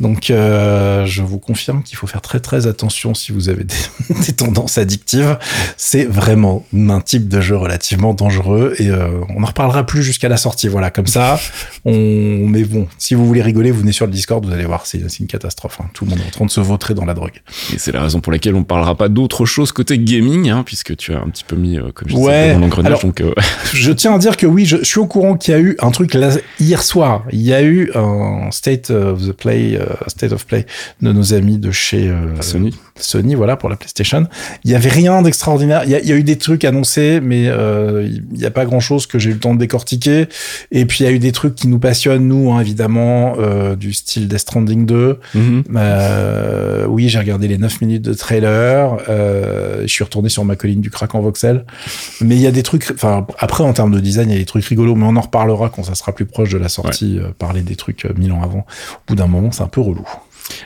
Donc 0.00 0.30
euh, 0.30 1.04
je 1.06 1.22
vous 1.22 1.38
confirme 1.38 1.82
qu'il 1.82 1.96
faut 1.96 2.06
faire 2.06 2.20
très 2.20 2.40
très 2.40 2.66
attention 2.66 3.14
si 3.14 3.32
vous 3.32 3.48
avez 3.48 3.64
des, 4.26 4.32
tendances 4.32 4.78
addictives. 4.78 5.38
C'est 5.76 6.04
vraiment 6.04 6.64
un 6.74 7.00
type 7.00 7.28
de 7.28 7.40
jeu 7.40 7.56
relativement 7.56 8.14
dangereux 8.14 8.74
et 8.78 8.88
euh, 8.88 9.08
on 9.28 9.42
en 9.42 9.46
reparlera 9.46 9.84
plus 9.84 10.02
jusqu'à 10.02 10.28
la 10.28 10.36
sortie. 10.36 10.68
Voilà, 10.68 10.90
comme 10.90 11.06
ça. 11.06 11.38
On 11.84 12.46
mais 12.46 12.64
bon, 12.64 12.86
si 12.98 13.14
vous 13.14 13.26
voulez 13.26 13.42
rigoler, 13.42 13.70
vous 13.70 13.80
venez 13.80 13.92
sur 13.92 14.06
le 14.06 14.12
Discord, 14.12 14.44
vous 14.44 14.52
allez 14.52 14.64
voir, 14.64 14.86
c'est 14.86 14.98
une 15.18 15.26
catastrophe. 15.26 15.78
Hein. 15.80 15.86
Tout 15.92 16.04
le 16.04 16.10
monde 16.10 16.20
est 16.20 16.28
en 16.28 16.30
train 16.30 16.46
de 16.46 16.50
se 16.50 16.60
vautrer 16.60 16.94
dans 16.94 17.04
la 17.04 17.14
drogue. 17.14 17.42
Et 17.72 17.78
c'est 17.78 17.92
la 17.92 18.02
raison 18.02 18.20
pour 18.20 18.32
laquelle 18.32 18.54
on 18.54 18.64
parlera 18.64 18.94
pas 18.94 19.08
d'autre 19.08 19.46
chose 19.46 19.72
côté 19.72 19.98
gaming, 19.98 20.50
hein, 20.50 20.62
puisque 20.64 20.96
tu 20.96 21.12
as 21.12 21.18
un 21.18 21.28
petit 21.28 21.44
peu 21.44 21.56
mis 21.56 21.78
euh, 21.78 21.90
comme 21.92 22.08
je 22.08 22.16
ouais. 22.16 22.56
mon 22.56 22.66
engrenage. 22.66 23.02
donc, 23.02 23.22
je 23.72 23.92
tiens 23.92 24.14
à 24.14 24.18
dire 24.18 24.36
que 24.36 24.46
oui, 24.46 24.64
je, 24.64 24.78
je 24.78 24.84
suis 24.84 25.00
au 25.00 25.06
courant 25.06 25.36
qu'il 25.36 25.54
y 25.54 25.56
a 25.56 25.60
eu 25.60 25.76
un 25.80 25.90
truc 25.90 26.14
là 26.14 26.30
hier 26.60 26.82
soir, 26.82 27.24
il 27.32 27.40
y 27.40 27.52
a 27.52 27.62
eu 27.62 27.90
un 27.94 28.50
state 28.50 28.90
of 28.90 29.26
the 29.26 29.32
play, 29.32 29.76
euh, 29.76 29.86
state 30.06 30.32
of 30.32 30.46
play 30.46 30.66
de 31.00 31.12
nos 31.12 31.34
amis 31.34 31.58
de 31.58 31.70
chez 31.70 32.08
euh, 32.08 32.40
Sony. 32.40 32.74
Sony, 32.96 33.34
voilà, 33.34 33.56
pour 33.56 33.68
la 33.68 33.76
PlayStation. 33.76 34.26
Il 34.64 34.70
y 34.70 34.74
avait 34.74 34.90
rien 34.90 35.22
d'extraordinaire. 35.22 35.82
Il 35.84 35.90
y, 35.90 36.12
a, 36.12 36.16
eu 36.16 36.22
des 36.22 36.36
trucs 36.36 36.64
annoncés, 36.64 37.20
mais 37.20 37.48
euh, 37.48 38.06
il 38.06 38.38
n'y 38.38 38.44
a 38.44 38.50
pas 38.50 38.64
grand 38.64 38.80
chose 38.80 39.06
que 39.06 39.18
j'ai 39.18 39.30
eu 39.30 39.32
le 39.34 39.38
temps 39.38 39.54
de 39.54 39.58
décortiquer. 39.58 40.28
Et 40.70 40.84
puis 40.84 40.98
il 41.00 41.06
y 41.06 41.08
a 41.08 41.12
eu 41.12 41.18
des 41.18 41.32
trucs 41.32 41.54
qui 41.54 41.68
nous 41.68 41.78
passionnent, 41.78 42.28
nous, 42.28 42.52
hein, 42.52 42.60
évidemment, 42.60 43.36
du 43.76 43.92
style 43.92 44.28
Death 44.28 44.40
Stranding 44.40 44.86
2. 44.86 45.18
Mm-hmm. 45.34 46.86
oui, 46.88 47.08
j'ai 47.08 47.18
regardé 47.18 47.48
les 47.48 47.58
9 47.58 47.80
minutes 47.80 48.02
de 48.02 48.14
trailer. 48.14 48.98
je 49.08 49.86
suis 49.86 50.04
retourné 50.04 50.28
sur 50.28 50.44
ma 50.44 50.54
colline 50.54 50.80
du 50.80 50.90
crack 50.90 51.14
en 51.14 51.20
voxel. 51.20 51.64
Mais 52.20 52.36
il 52.36 52.42
y 52.42 52.46
a 52.46 52.52
des 52.52 52.62
trucs, 52.62 52.90
enfin, 52.92 53.26
après, 53.38 53.64
en 53.64 53.72
termes 53.72 53.92
de 53.92 54.00
design, 54.00 54.28
il 54.28 54.34
y 54.34 54.36
a 54.36 54.38
des 54.38 54.44
trucs 54.44 54.64
rigolos, 54.64 54.94
mais 54.94 55.06
on 55.06 55.16
en 55.16 55.20
reparlera 55.20 55.70
quand 55.70 55.82
ça 55.82 55.94
sera 55.94 56.12
plus 56.12 56.26
proche 56.26 56.41
de 56.50 56.58
la 56.58 56.68
sortie, 56.68 57.18
euh, 57.18 57.30
parler 57.38 57.62
des 57.62 57.76
trucs 57.76 58.04
euh, 58.04 58.12
mille 58.16 58.32
ans 58.32 58.42
avant. 58.42 58.60
Au 58.60 59.02
bout 59.06 59.14
d'un 59.14 59.26
moment, 59.26 59.52
c'est 59.52 59.62
un 59.62 59.68
peu 59.68 59.80
relou. 59.80 60.06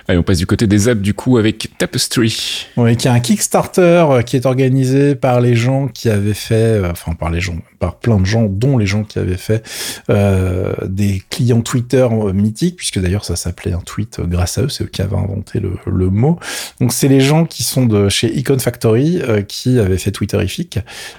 Allez, 0.09 0.19
on 0.19 0.23
passe 0.23 0.39
du 0.39 0.47
côté 0.47 0.67
des 0.67 0.89
apps 0.89 1.01
du 1.01 1.15
coup 1.15 1.39
avec 1.39 1.71
Tapestry. 1.79 2.67
Oui, 2.77 2.97
qui 2.97 3.09
est 3.09 3.11
un 3.11 3.21
Kickstarter 3.21 4.05
euh, 4.11 4.23
qui 4.23 4.37
est 4.37 4.47
organisé 4.47 5.15
par 5.15 5.41
les 5.41 5.55
gens 5.55 5.89
qui 5.89 6.09
avaient 6.09 6.35
fait, 6.35 6.83
enfin 6.91 7.13
par 7.15 7.31
les 7.31 7.41
gens, 7.41 7.59
par 7.79 7.97
plein 7.97 8.19
de 8.19 8.27
gens, 8.27 8.45
dont 8.45 8.79
les 8.79 8.87
gens 8.87 9.05
qui 9.05 9.19
avaient 9.19 9.37
fait 9.37 9.67
euh, 10.11 10.75
des 10.87 11.23
clients 11.31 11.61
Twitter 11.61 12.07
mythiques, 12.33 12.77
puisque 12.77 13.01
d'ailleurs 13.01 13.25
ça 13.25 13.37
s'appelait 13.37 13.73
un 13.73 13.81
tweet 13.81 14.21
grâce 14.21 14.59
à 14.59 14.63
eux, 14.63 14.69
c'est 14.69 14.85
eux 14.85 14.89
qui 14.89 15.03
avaient 15.03 15.17
inventé 15.17 15.61
le, 15.61 15.73
le 15.87 16.11
mot. 16.11 16.39
Donc 16.81 16.93
c'est 16.93 17.09
les 17.09 17.21
gens 17.21 17.45
qui 17.45 17.63
sont 17.63 17.87
de 17.87 18.09
chez 18.09 18.37
Icon 18.37 18.59
Factory 18.59 19.21
euh, 19.23 19.43
qui 19.43 19.79
avaient 19.79 19.99
fait 19.99 20.11
Twitterific, 20.11 20.79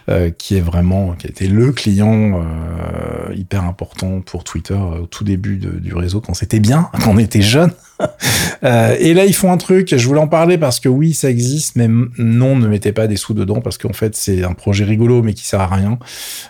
euh, 0.09 0.29
qui 0.29 0.57
est 0.57 0.61
vraiment, 0.61 1.13
qui 1.13 1.27
a 1.27 1.29
été 1.29 1.47
le 1.47 1.71
client 1.71 2.41
euh, 2.41 3.33
hyper 3.35 3.63
important 3.63 4.21
pour 4.21 4.43
Twitter 4.43 4.73
au 4.73 5.05
tout 5.05 5.23
début 5.23 5.57
du 5.57 5.93
réseau 5.93 6.21
quand 6.21 6.33
c'était 6.33 6.59
bien, 6.59 6.89
quand 7.03 7.11
on 7.11 7.17
était 7.17 7.41
jeune. 7.41 7.71
Euh, 8.63 8.95
et 8.99 9.13
là, 9.13 9.25
ils 9.25 9.35
font 9.35 9.51
un 9.51 9.57
truc, 9.57 9.95
je 9.95 10.07
voulais 10.07 10.19
en 10.19 10.27
parler 10.27 10.57
parce 10.57 10.79
que 10.79 10.89
oui, 10.89 11.13
ça 11.13 11.29
existe, 11.29 11.75
mais 11.75 11.87
non, 12.17 12.55
ne 12.55 12.67
mettez 12.67 12.91
pas 12.91 13.05
des 13.05 13.15
sous 13.15 13.35
dedans 13.35 13.61
parce 13.61 13.77
qu'en 13.77 13.93
fait, 13.93 14.15
c'est 14.15 14.43
un 14.43 14.53
projet 14.53 14.83
rigolo, 14.83 15.21
mais 15.21 15.33
qui 15.33 15.45
sert 15.45 15.61
à 15.61 15.67
rien. 15.67 15.99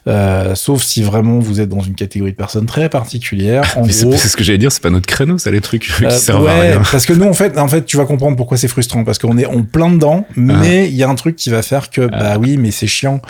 Euh, 0.07 0.55
sauf 0.55 0.83
si 0.83 1.03
vraiment 1.03 1.39
vous 1.39 1.59
êtes 1.59 1.67
dans 1.67 1.81
une 1.81 1.95
catégorie 1.95 2.31
de 2.31 2.37
personnes 2.37 2.65
très 2.65 2.89
particulière. 2.89 3.63
En 3.77 3.81
gros, 3.81 4.13
c'est 4.17 4.29
ce 4.29 4.37
que 4.37 4.43
j'allais 4.43 4.57
dire, 4.57 4.71
c'est 4.71 4.81
pas 4.81 4.89
notre 4.89 5.05
créneau, 5.05 5.37
ça, 5.37 5.51
les 5.51 5.61
trucs 5.61 5.81
qui 5.97 6.05
euh, 6.05 6.09
servent 6.09 6.47
à 6.47 6.61
rien. 6.61 6.81
Parce 6.91 7.05
que 7.05 7.13
nous, 7.13 7.25
en 7.25 7.33
fait, 7.33 7.57
en 7.57 7.67
fait, 7.67 7.85
tu 7.85 7.97
vas 7.97 8.05
comprendre 8.05 8.37
pourquoi 8.37 8.57
c'est 8.57 8.67
frustrant, 8.67 9.03
parce 9.03 9.19
qu'on 9.19 9.37
est 9.37 9.45
en 9.45 9.63
plein 9.63 9.91
dedans, 9.91 10.25
ah. 10.29 10.33
mais 10.35 10.87
il 10.87 10.95
y 10.95 11.03
a 11.03 11.09
un 11.09 11.15
truc 11.15 11.35
qui 11.35 11.49
va 11.49 11.61
faire 11.61 11.89
que, 11.89 12.01
bah 12.07 12.33
ah. 12.33 12.39
oui, 12.39 12.57
mais 12.57 12.71
c'est 12.71 12.87
chiant. 12.87 13.21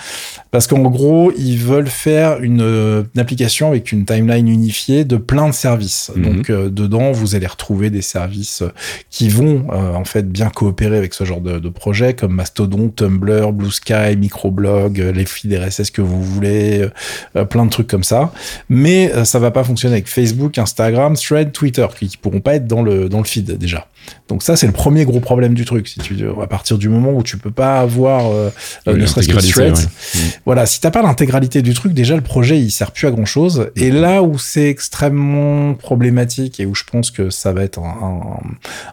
Parce 0.51 0.67
qu'en 0.67 0.83
gros, 0.83 1.31
ils 1.37 1.57
veulent 1.57 1.89
faire 1.89 2.41
une, 2.41 2.61
une, 2.61 3.19
application 3.19 3.67
avec 3.69 3.91
une 3.91 4.05
timeline 4.05 4.47
unifiée 4.47 5.03
de 5.03 5.17
plein 5.17 5.49
de 5.49 5.53
services. 5.53 6.11
Mhm. 6.15 6.23
Donc, 6.23 6.51
dedans, 6.51 7.11
vous 7.11 7.35
allez 7.35 7.47
retrouver 7.47 7.89
des 7.89 8.01
services 8.07 8.63
qui 9.09 9.29
vont 9.29 9.67
euh, 9.71 9.93
en 9.93 10.05
fait 10.05 10.29
bien 10.29 10.49
coopérer 10.49 10.97
avec 10.97 11.13
ce 11.13 11.23
genre 11.23 11.41
de, 11.41 11.59
de 11.59 11.69
projet 11.69 12.13
comme 12.13 12.33
Mastodon, 12.33 12.89
Tumblr, 12.89 13.51
Blue 13.51 13.71
Sky, 13.71 14.15
Microblog, 14.17 14.99
euh, 14.99 15.11
les 15.11 15.25
feeds 15.25 15.57
RSS 15.57 15.91
que 15.91 16.01
vous 16.01 16.23
voulez, 16.23 16.87
euh, 17.35 17.45
plein 17.45 17.65
de 17.65 17.69
trucs 17.69 17.87
comme 17.87 18.03
ça. 18.03 18.31
Mais 18.69 19.11
ça 19.25 19.39
va 19.39 19.51
pas 19.51 19.63
fonctionner 19.63 19.95
avec 19.95 20.07
Facebook, 20.07 20.57
Instagram, 20.57 21.15
Thread, 21.15 21.51
Twitter 21.51 21.85
qui, 21.97 22.07
qui 22.07 22.17
pourront 22.17 22.41
pas 22.41 22.55
être 22.55 22.67
dans 22.67 22.81
le 22.81 23.09
dans 23.09 23.19
le 23.19 23.25
feed 23.25 23.57
déjà. 23.57 23.87
Donc 24.27 24.43
ça, 24.43 24.55
c'est 24.55 24.67
le 24.67 24.73
premier 24.73 25.05
gros 25.05 25.19
problème 25.19 25.53
du 25.53 25.65
truc. 25.65 25.87
Si 25.87 25.99
tu 25.99 26.17
à 26.41 26.47
partir 26.47 26.77
du 26.77 26.89
moment 26.89 27.11
où 27.11 27.23
tu 27.23 27.37
peux 27.37 27.51
pas 27.51 27.79
avoir 27.79 28.29
euh, 28.31 28.49
ne 28.85 29.05
serait-ce 29.05 29.29
que 29.29 29.51
threads, 29.51 29.87
mm. 29.87 30.19
voilà, 30.45 30.65
si 30.65 30.81
t'as 30.81 30.91
pas 30.91 31.01
l'intégralité 31.01 31.61
du 31.61 31.73
truc, 31.73 31.93
déjà 31.93 32.15
le 32.15 32.21
projet 32.21 32.59
il 32.59 32.71
sert 32.71 32.91
plus 32.91 33.07
à 33.07 33.11
grand 33.11 33.25
chose. 33.25 33.69
Et 33.75 33.89
là 33.89 34.23
où 34.23 34.37
c'est 34.37 34.69
extrêmement 34.69 35.73
problématique 35.75 36.59
et 36.59 36.65
où 36.65 36.75
je 36.75 36.83
pense 36.83 37.11
que 37.11 37.29
ça 37.29 37.53
va 37.53 37.63
être 37.63 37.79
un, 37.79 37.96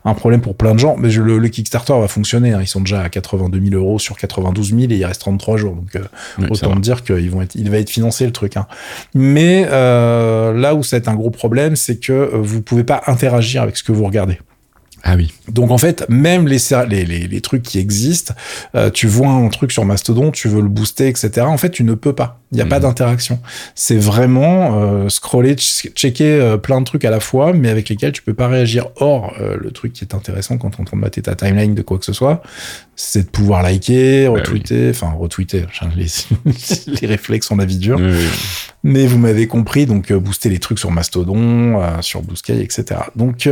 un, 0.05 0.15
problème 0.15 0.41
pour 0.41 0.57
plein 0.57 0.75
de 0.75 0.79
gens, 0.79 0.97
mais 0.99 1.11
le, 1.11 1.39
le 1.39 1.49
Kickstarter 1.49 1.95
va 1.99 2.09
fonctionner. 2.09 2.53
Hein. 2.53 2.61
Ils 2.61 2.67
sont 2.67 2.81
déjà 2.81 3.03
à 3.03 3.09
82 3.09 3.61
000 3.71 3.75
euros 3.75 3.99
sur 3.99 4.17
92 4.17 4.71
000 4.71 4.81
et 4.83 4.97
il 4.97 5.05
reste 5.05 5.21
33 5.21 5.57
jours. 5.57 5.75
Donc 5.75 5.97
euh, 5.97 6.49
autant 6.49 6.77
dire 6.77 7.03
qu'il 7.03 7.31
vont 7.31 7.43
être, 7.43 7.55
il 7.55 7.71
va 7.71 7.79
être 7.79 7.91
financé 7.91 8.27
le 8.27 8.33
truc. 8.33 8.57
Hein. 8.57 8.67
Mais 9.15 9.67
euh, 9.71 10.53
là 10.53 10.75
où 10.75 10.83
c'est 10.83 11.09
un 11.09 11.15
gros 11.15 11.31
problème, 11.31 11.77
c'est 11.77 11.97
que 11.97 12.13
euh, 12.13 12.31
vous 12.35 12.63
pouvez 12.63 12.85
pas 12.85 13.03
interagir 13.07 13.63
avec 13.63 13.77
ce 13.77 13.83
que 13.83 13.93
vous 13.93 14.05
regardez. 14.05 14.39
Ah 15.07 15.17
oui. 15.17 15.35
Donc 15.49 15.71
en 15.71 15.77
fait, 15.77 16.07
même 16.09 16.49
les, 16.49 16.59
les, 16.89 17.05
les, 17.05 17.29
les 17.29 17.41
trucs 17.43 17.63
qui 17.63 17.79
existent, 17.79 18.33
euh, 18.75 18.91
tu 18.91 19.07
vois 19.07 19.29
un 19.29 19.49
truc 19.49 19.71
sur 19.71 19.85
Mastodon, 19.85 20.31
tu 20.31 20.49
veux 20.49 20.63
le 20.63 20.69
booster, 20.69 21.09
etc. 21.09 21.43
En 21.43 21.59
fait, 21.59 21.71
tu 21.71 21.85
ne 21.85 21.93
peux 21.93 22.15
pas. 22.15 22.41
Il 22.55 22.59
n'y 22.59 22.63
a 22.63 22.67
pas 22.67 22.77
mhm. 22.77 22.83
d'interaction. 22.83 23.41
C'est 23.75 23.97
vraiment 23.97 24.81
euh, 24.81 25.09
scroller, 25.09 25.57
checker 25.57 26.25
euh, 26.25 26.57
plein 26.57 26.81
de 26.81 26.85
trucs 26.85 27.05
à 27.05 27.11
la 27.11 27.19
fois, 27.19 27.53
mais 27.53 27.69
avec 27.69 27.89
lesquels 27.89 28.13
tu 28.13 28.23
peux 28.23 28.33
pas 28.33 28.47
réagir. 28.47 28.91
Or, 28.97 29.35
euh, 29.41 29.57
le 29.61 29.73
truc 29.73 29.93
qui 29.93 30.05
est 30.05 30.15
intéressant 30.15 30.57
quand 30.57 30.79
on 30.79 30.85
de 30.85 31.01
mater 31.01 31.23
ta 31.23 31.35
timeline 31.35 31.75
de 31.75 31.83
quoi 31.83 31.99
que 31.99 32.05
ce 32.05 32.13
soit, 32.13 32.43
c'est 32.95 33.25
de 33.25 33.29
pouvoir 33.29 33.65
liker, 33.65 34.27
bah 34.27 34.35
retweeter, 34.35 34.91
enfin 34.91 35.11
retweeter. 35.11 35.67
Les, 35.97 36.07
les 37.01 37.07
réflexes 37.09 37.51
ont 37.51 37.57
la 37.57 37.65
vie 37.65 37.79
dure. 37.79 38.01
Mais 38.85 39.07
vous 39.07 39.19
m'avez 39.19 39.49
compris, 39.49 39.87
donc 39.87 40.13
booster 40.13 40.49
les 40.51 40.59
trucs 40.59 40.79
sur 40.79 40.91
Mastodon, 40.93 41.81
sur 42.03 42.23
Sky, 42.35 42.61
etc. 42.61 43.01
Donc 43.17 43.49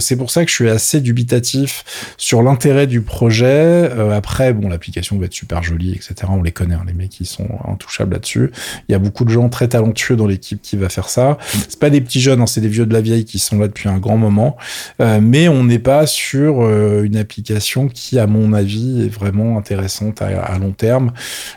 c'est 0.00 0.16
pour 0.16 0.30
ça 0.30 0.44
que 0.44 0.50
je 0.50 0.54
suis 0.56 0.68
assez 0.68 1.00
dubitatif 1.00 1.84
sur 2.16 2.42
l'intérêt 2.42 2.86
du 2.86 3.00
projet. 3.00 3.90
après, 4.12 4.52
bon, 4.52 4.68
l'application 4.68 5.18
va 5.18 5.26
être 5.26 5.32
super 5.32 5.62
jolie, 5.62 5.92
etc. 5.92 6.14
On 6.28 6.42
les 6.42 6.52
connaît, 6.52 6.74
hein, 6.74 6.84
les 6.86 6.94
mecs 6.94 7.10
qui 7.10 7.24
sont 7.24 7.48
intouchables 7.66 8.12
là 8.12 8.18
là-dessus. 8.26 8.50
Il 8.88 8.92
y 8.92 8.94
a 8.94 8.98
beaucoup 8.98 9.24
de 9.24 9.30
gens 9.30 9.48
très 9.48 9.68
talentueux 9.68 10.16
dans 10.16 10.26
l'équipe 10.26 10.60
qui 10.60 10.76
va 10.76 10.88
faire 10.88 11.08
ça. 11.08 11.38
C'est 11.68 11.78
pas 11.78 11.90
des 11.90 12.00
petits 12.00 12.20
jeunes, 12.20 12.40
hein, 12.40 12.46
c'est 12.46 12.60
des 12.60 12.68
vieux 12.68 12.86
de 12.86 12.92
la 12.92 13.00
vieille 13.00 13.24
qui 13.24 13.38
sont 13.38 13.58
là 13.58 13.68
depuis 13.68 13.88
un 13.88 13.98
grand 13.98 14.16
moment. 14.16 14.56
Euh, 15.00 15.20
mais 15.22 15.48
on 15.48 15.64
n'est 15.64 15.78
pas 15.78 16.06
sur 16.06 16.62
euh, 16.62 17.02
une 17.04 17.16
application 17.16 17.88
qui, 17.88 18.18
à 18.18 18.26
mon 18.26 18.52
avis, 18.52 19.04
est 19.04 19.08
vraiment 19.08 19.58
intéressante 19.58 20.22
à, 20.22 20.58
long 20.58 20.72
terme. 20.72 21.12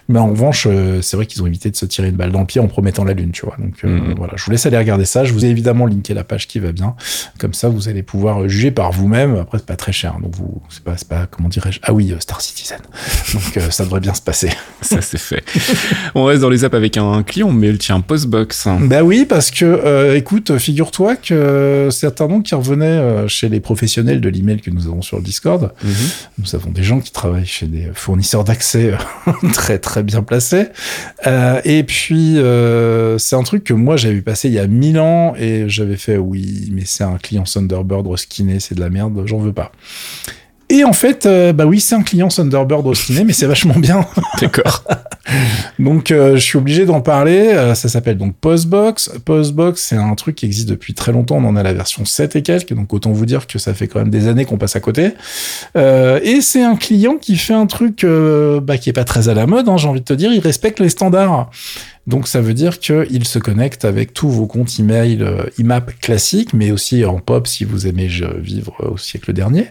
Mais 0.08 0.20
en 0.20 0.28
revanche, 0.28 0.68
euh, 0.70 1.02
c'est 1.02 1.16
vrai 1.16 1.26
qu'ils 1.26 1.42
ont 1.42 1.48
évité 1.48 1.70
de 1.72 1.76
se 1.76 1.86
tirer 1.86 2.10
une 2.10 2.16
balle 2.16 2.32
dans 2.32 2.42
le 2.42 2.46
pied 2.46 2.62
en 2.62 2.68
promettant 2.68 3.04
la 3.04 3.14
lune, 3.14 3.32
tu 3.32 3.46
vois. 3.46 3.56
Donc 3.58 3.84
mhm. 3.84 4.16
voilà, 4.18 4.34
je 4.36 4.44
vous 4.44 4.52
laisse 4.52 4.66
aller 4.66 4.78
regarder 4.78 5.06
ça. 5.06 5.24
Je 5.24 5.34
vous 5.34 5.46
ai 5.46 5.50
évidemment 5.50 5.86
linké 5.86 6.14
la 6.14 6.24
page 6.24 6.48
qui 6.48 6.60
va 6.60 6.72
bien. 6.72 6.96
Comme 7.40 7.54
ça, 7.54 7.70
vous 7.70 7.88
allez 7.88 8.04
pouvoir 8.04 8.48
juger 8.48 8.72
par 8.72 8.92
vous-même. 8.92 9.38
Après, 9.38 9.58
c'est 9.58 9.66
pas 9.66 9.76
très 9.76 9.92
cher, 9.92 10.16
hein, 10.16 10.22
donc 10.22 10.36
vous, 10.36 10.62
c'est 10.70 10.84
pas, 10.84 10.96
pas, 11.08 11.28
comment 11.28 11.50
dirais-je? 11.50 11.80
Ah 11.84 11.94
oui, 11.94 12.14
Star 12.20 12.42
Citizen. 12.42 12.80
Donc 13.34 13.60
ça 13.72 13.84
devrait 13.84 14.00
bien 14.00 14.14
se 14.14 14.22
passer. 14.22 14.50
Ça 14.82 15.02
c'est 15.02 15.18
fait. 15.18 15.44
on 16.16 16.26
reste 16.26 16.42
dans 16.42 16.49
les 16.50 16.64
apps 16.64 16.76
avec 16.76 16.98
un 16.98 17.24
client 17.24 17.52
mail, 17.52 17.78
tiens, 17.78 18.02
Postbox. 18.02 18.68
Bah 18.82 19.04
oui, 19.04 19.26
parce 19.28 19.52
que, 19.52 20.16
écoute, 20.16 20.58
figure-toi 20.58 21.16
que 21.16 21.90
c'est 21.92 22.22
un 22.22 22.28
nom 22.28 22.42
qui 22.42 22.56
revenait 22.56 23.28
chez 23.28 23.50
les 23.50 23.60
professionnels 23.60 24.22
de 24.22 24.30
l'email 24.30 24.62
que 24.62 24.70
nous 24.70 24.88
avons 24.88 25.02
sur 25.02 25.18
le 25.18 25.24
Discord. 25.24 25.72
Mhm. 25.84 25.92
Nous 26.40 26.56
avons 26.56 26.72
des 26.72 26.84
gens 26.84 27.00
qui 27.00 27.12
travaillent 27.12 27.46
chez 27.46 27.68
des 27.68 27.90
fournisseurs 27.94 28.44
d'accès 28.44 28.94
très 29.54 29.80
très 29.80 30.04
bien 30.04 30.24
placés. 30.24 30.68
Euh, 31.28 31.62
et 31.66 31.84
puis 31.84 32.38
euh, 32.38 33.18
c'est 33.18 33.36
un 33.36 33.44
truc 33.44 33.64
que 33.64 33.74
moi 33.74 33.98
j'avais 33.98 34.16
vu 34.16 34.22
passer 34.22 34.48
il 34.48 34.54
y 34.54 34.60
a 34.60 34.68
mille 34.68 35.00
ans 35.00 35.34
et 35.38 35.68
j'avais 35.68 35.98
fait 35.98 36.18
oui, 36.18 36.70
mais 36.72 36.84
c'est 36.86 37.04
un 37.04 37.18
client 37.18 37.44
Thunderbird 37.44 38.08
reskiné, 38.08 38.60
c'est 38.60 38.76
de 38.76 38.80
la 38.80 38.90
merde, 38.90 39.24
j'en 39.26 39.40
veux 39.40 39.54
pas. 39.54 39.72
Et 40.72 40.84
en 40.84 40.94
fait, 40.94 41.26
euh, 41.26 41.52
bah 41.52 41.66
oui, 41.66 41.80
c'est 41.80 41.96
un 41.96 42.04
client 42.04 42.28
Thunderbird 42.28 42.86
au 42.86 42.94
ciné, 42.94 43.24
mais 43.24 43.34
c'est 43.34 43.48
vachement 43.48 43.78
bien. 43.78 44.06
D'accord. 44.42 44.84
donc, 45.80 46.12
euh, 46.12 46.36
je 46.36 46.42
suis 46.42 46.58
obligé 46.58 46.86
d'en 46.86 47.02
parler. 47.02 47.50
Euh, 47.54 47.76
ça 47.76 47.90
s'appelle 47.90 48.18
donc 48.18 48.36
Postbox. 48.36 49.12
Postbox, 49.26 49.82
c'est 49.82 49.96
un 49.96 50.16
truc 50.16 50.36
qui 50.36 50.46
existe 50.46 50.70
depuis 50.70 50.94
très 50.94 51.12
longtemps. 51.12 51.38
On 51.38 51.46
en 51.46 51.56
a 51.56 51.64
la 51.64 51.74
version 51.74 52.06
7 52.06 52.36
et 52.36 52.42
quelques, 52.42 52.74
donc 52.74 52.94
autant 52.94 53.12
vous 53.12 53.26
dire 53.26 53.48
que 53.48 53.60
ça 53.60 53.74
fait 53.74 53.88
quand 53.88 54.00
même 54.00 54.10
des 54.10 54.28
années 54.28 54.46
qu'on 54.46 54.58
passe 54.58 54.76
à 54.76 54.80
côté. 54.80 55.12
et 55.76 56.42
c'est 56.42 56.64
un 56.64 56.76
client 56.76 57.16
qui 57.16 57.38
fait 57.38 57.54
un 57.54 57.66
truc 57.66 58.06
bah, 58.62 58.78
qui 58.78 58.90
est 58.90 58.94
pas 58.94 59.04
très 59.04 59.30
à 59.30 59.34
la 59.34 59.48
mode, 59.48 59.70
hein, 59.70 59.78
j'ai 59.78 59.88
envie 59.88 60.02
de 60.02 60.06
te 60.06 60.14
dire. 60.14 60.32
Il 60.34 60.40
respecte 60.40 60.80
les 60.80 60.90
standards. 60.90 61.50
Donc 62.10 62.28
ça 62.28 62.42
veut 62.42 62.56
dire 62.56 62.80
qu'il 62.80 63.26
se 63.26 63.40
connecte 63.40 63.86
avec 63.86 64.14
tous 64.14 64.30
vos 64.30 64.48
comptes 64.48 64.80
email 64.80 65.20
euh, 65.22 65.44
IMAP 65.60 66.00
classiques, 66.02 66.54
mais 66.54 66.72
aussi 66.72 67.06
en 67.06 67.20
POP 67.20 67.48
si 67.48 67.64
vous 67.66 67.86
aimez 67.86 68.10
vivre 68.40 68.76
au 68.80 68.98
siècle 68.98 69.32
dernier. 69.32 69.68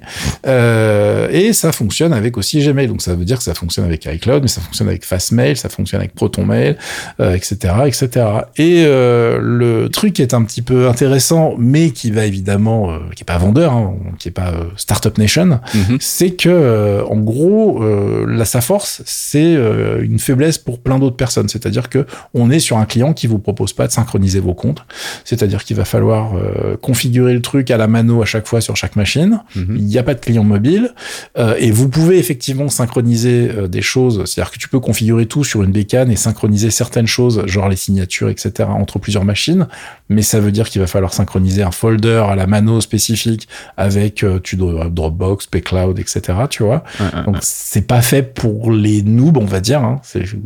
Euh, 0.47 1.29
et 1.31 1.53
ça 1.53 1.73
fonctionne 1.73 2.13
avec 2.13 2.37
aussi 2.37 2.65
Gmail. 2.65 2.87
Donc 2.87 3.03
ça 3.03 3.15
veut 3.15 3.25
dire 3.25 3.39
que 3.39 3.45
ça 3.45 3.55
fonctionne 3.55 3.85
avec 3.85 4.07
iCloud, 4.07 4.43
mais 4.43 4.49
ça 4.49 4.61
fonctionne 4.61 4.89
avec 4.89 5.05
Fastmail, 5.05 5.57
ça 5.57 5.69
fonctionne 5.69 6.01
avec 6.01 6.15
ProtonMail, 6.15 6.77
euh, 7.21 7.35
etc., 7.35 7.75
etc. 7.87 8.27
Et 8.57 8.85
euh, 8.87 9.39
le 9.43 9.89
truc 9.89 10.21
est 10.21 10.35
un 10.35 10.43
petit 10.45 10.63
peu 10.63 10.89
intéressant, 10.89 11.55
mais 11.59 11.91
qui 11.91 12.11
va 12.11 12.25
évidemment, 12.25 12.93
euh, 12.93 12.99
qui 13.15 13.23
est 13.23 13.27
pas 13.27 13.39
vendeur, 13.39 13.73
hein, 13.73 13.95
qui 14.19 14.29
est 14.29 14.33
pas 14.33 14.49
euh, 14.49 14.65
Startup 14.77 15.17
Nation, 15.19 15.61
mhm. 15.75 15.99
c'est 16.01 16.31
que 16.31 17.03
en 17.09 17.17
gros, 17.17 17.83
là 18.27 18.45
sa 18.45 18.61
force, 18.61 19.03
c'est 19.05 19.55
une 20.03 20.19
faiblesse 20.19 20.59
pour 20.59 20.79
plein 20.81 20.99
d'autres 20.99 21.17
personnes. 21.17 21.49
C'est-à-dire 21.49 21.89
que 21.89 22.07
on 22.35 22.51
est 22.51 22.59
sur 22.59 22.79
un 22.79 22.85
client 22.85 23.13
qui 23.13 23.27
vous 23.27 23.39
propose 23.39 23.73
pas 23.73 23.87
de 23.87 23.93
synchroniser 23.93 24.41
vos 24.41 24.55
comptes. 24.55 24.85
C'est-à-dire 25.25 25.65
qu'il 25.65 25.77
va 25.77 25.85
falloir 25.85 26.37
euh, 26.37 26.77
configurer 26.77 27.35
le 27.35 27.43
truc 27.43 27.71
à 27.71 27.77
la 27.77 27.87
mano 27.87 28.23
à 28.23 28.25
chaque 28.25 28.47
fois 28.47 28.61
sur 28.61 28.77
chaque 28.77 28.97
machine. 28.97 29.41
Mhm. 29.57 29.77
Il 29.77 29.85
n'y 29.85 29.99
a 29.99 30.03
pas 30.03 30.15
de 30.15 30.21
client 30.21 30.45
mobile. 30.45 30.95
Euh, 31.39 31.55
et 31.59 31.71
vous 31.71 31.89
pouvez 31.89 32.19
effectivement 32.19 32.69
synchroniser 32.69 33.51
euh, 33.51 33.69
des 33.69 33.83
choses. 33.83 34.25
C'est-à-dire 34.27 34.53
que 34.53 34.59
tu 34.59 34.69
peux 34.69 34.81
configurer 34.81 35.27
tout 35.27 35.45
sur 35.45 35.63
une 35.63 35.73
bécane 35.73 36.11
et 36.11 36.17
synchroniser 36.17 36.71
certaines 36.71 37.07
choses, 37.07 37.47
genre 37.47 37.69
les 37.69 37.77
signatures, 37.77 38.29
etc., 38.29 38.69
entre 38.69 38.99
plusieurs 38.99 39.25
machines. 39.25 39.67
Mais 40.09 40.23
ça 40.23 40.41
veut 40.41 40.53
dire 40.53 40.69
qu'il 40.69 40.81
va 40.81 40.87
falloir 40.87 41.13
synchroniser 41.13 41.63
un 41.63 41.71
folder 41.71 42.25
à 42.29 42.35
la 42.35 42.47
mano 42.47 42.81
spécifique 42.81 43.49
avec 43.77 44.25
tu 44.43 44.57
Dropbox, 44.57 45.47
pCloud, 45.47 45.99
etc., 45.99 46.21
tu 46.51 46.63
vois. 46.63 46.83
Donc, 47.27 47.37
c'est 47.41 47.87
pas 47.87 48.01
fait 48.03 48.23
pour 48.23 48.73
les 48.73 49.03
noobs, 49.03 49.37
on 49.37 49.45
va 49.45 49.61
dire. 49.61 49.83
Hein. 49.83 50.01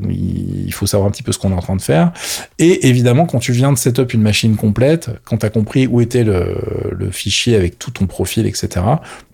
Il 0.08 0.72
faut 0.72 0.86
savoir 0.86 1.08
un 1.08 1.10
petit 1.10 1.22
peu 1.22 1.32
ce 1.32 1.38
qu'on 1.38 1.50
est 1.50 1.54
en 1.54 1.60
train 1.60 1.71
de 1.76 1.82
faire. 1.82 2.12
Et 2.58 2.88
évidemment, 2.88 3.26
quand 3.26 3.38
tu 3.38 3.52
viens 3.52 3.72
de 3.72 3.78
setup 3.78 4.14
une 4.14 4.22
machine 4.22 4.56
complète, 4.56 5.10
quand 5.24 5.38
tu 5.38 5.46
as 5.46 5.50
compris 5.50 5.86
où 5.86 6.00
était 6.00 6.24
le, 6.24 7.10
fichier 7.10 7.56
avec 7.56 7.78
tout 7.78 7.90
ton 7.90 8.06
profil, 8.06 8.46
etc., 8.46 8.84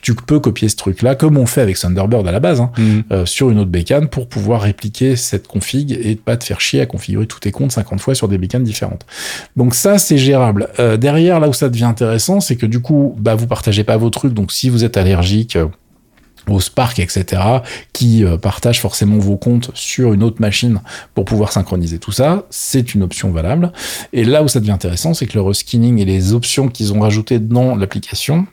tu 0.02 0.14
peux 0.14 0.40
copier 0.40 0.68
ce 0.68 0.76
truc-là, 0.76 1.14
comme 1.14 1.36
on 1.36 1.46
fait 1.46 1.60
avec 1.60 1.78
Thunderbird 1.78 2.26
à 2.26 2.32
la 2.32 2.40
base, 2.40 2.60
hein, 2.60 2.70
mhm. 2.78 3.02
euh, 3.12 3.26
sur 3.26 3.50
une 3.50 3.58
autre 3.58 3.70
bécane 3.70 4.08
pour 4.08 4.28
pouvoir 4.28 4.62
répliquer 4.62 5.16
cette 5.16 5.46
config 5.46 5.92
et 5.92 6.16
pas 6.16 6.36
te 6.36 6.44
faire 6.44 6.60
chier 6.60 6.80
à 6.80 6.86
configurer 6.86 7.26
tous 7.26 7.40
tes 7.40 7.52
comptes 7.52 7.72
50 7.72 8.00
fois 8.00 8.14
sur 8.14 8.28
des 8.28 8.38
bécanes 8.38 8.64
différentes. 8.64 9.06
Donc 9.56 9.74
ça, 9.74 9.98
c'est 9.98 10.18
gérable. 10.18 10.68
Euh, 10.78 10.96
derrière, 10.96 11.40
là 11.40 11.48
où 11.48 11.52
ça 11.52 11.68
devient 11.68 11.84
intéressant, 11.84 12.40
c'est 12.40 12.56
que 12.56 12.66
du 12.66 12.80
coup, 12.80 13.16
bah, 13.18 13.34
vous 13.34 13.46
partagez 13.46 13.84
pas 13.84 13.96
vos 13.96 14.10
trucs. 14.10 14.34
Donc 14.34 14.52
si 14.52 14.70
vous 14.70 14.84
êtes 14.84 14.96
allergique, 14.96 15.56
euh, 15.56 15.66
au 16.50 16.60
Spark, 16.60 16.98
etc., 16.98 17.42
qui 17.92 18.24
euh, 18.24 18.36
partagent 18.36 18.80
forcément 18.80 19.18
vos 19.18 19.36
comptes 19.36 19.70
sur 19.74 20.12
une 20.12 20.22
autre 20.22 20.40
machine 20.40 20.80
pour 21.14 21.24
pouvoir 21.24 21.52
synchroniser 21.52 21.98
tout 21.98 22.12
ça. 22.12 22.44
C'est 22.50 22.94
une 22.94 23.02
option 23.02 23.30
valable. 23.30 23.72
Et 24.12 24.24
là 24.24 24.42
où 24.42 24.48
ça 24.48 24.60
devient 24.60 24.72
intéressant, 24.72 25.14
c'est 25.14 25.26
que 25.26 25.34
le 25.34 25.42
reskinning 25.42 25.98
et 25.98 26.04
les 26.04 26.32
options 26.32 26.68
qu'ils 26.68 26.92
ont 26.92 27.00
rajoutées 27.00 27.38
dans 27.38 27.76
l'application, 27.76 28.46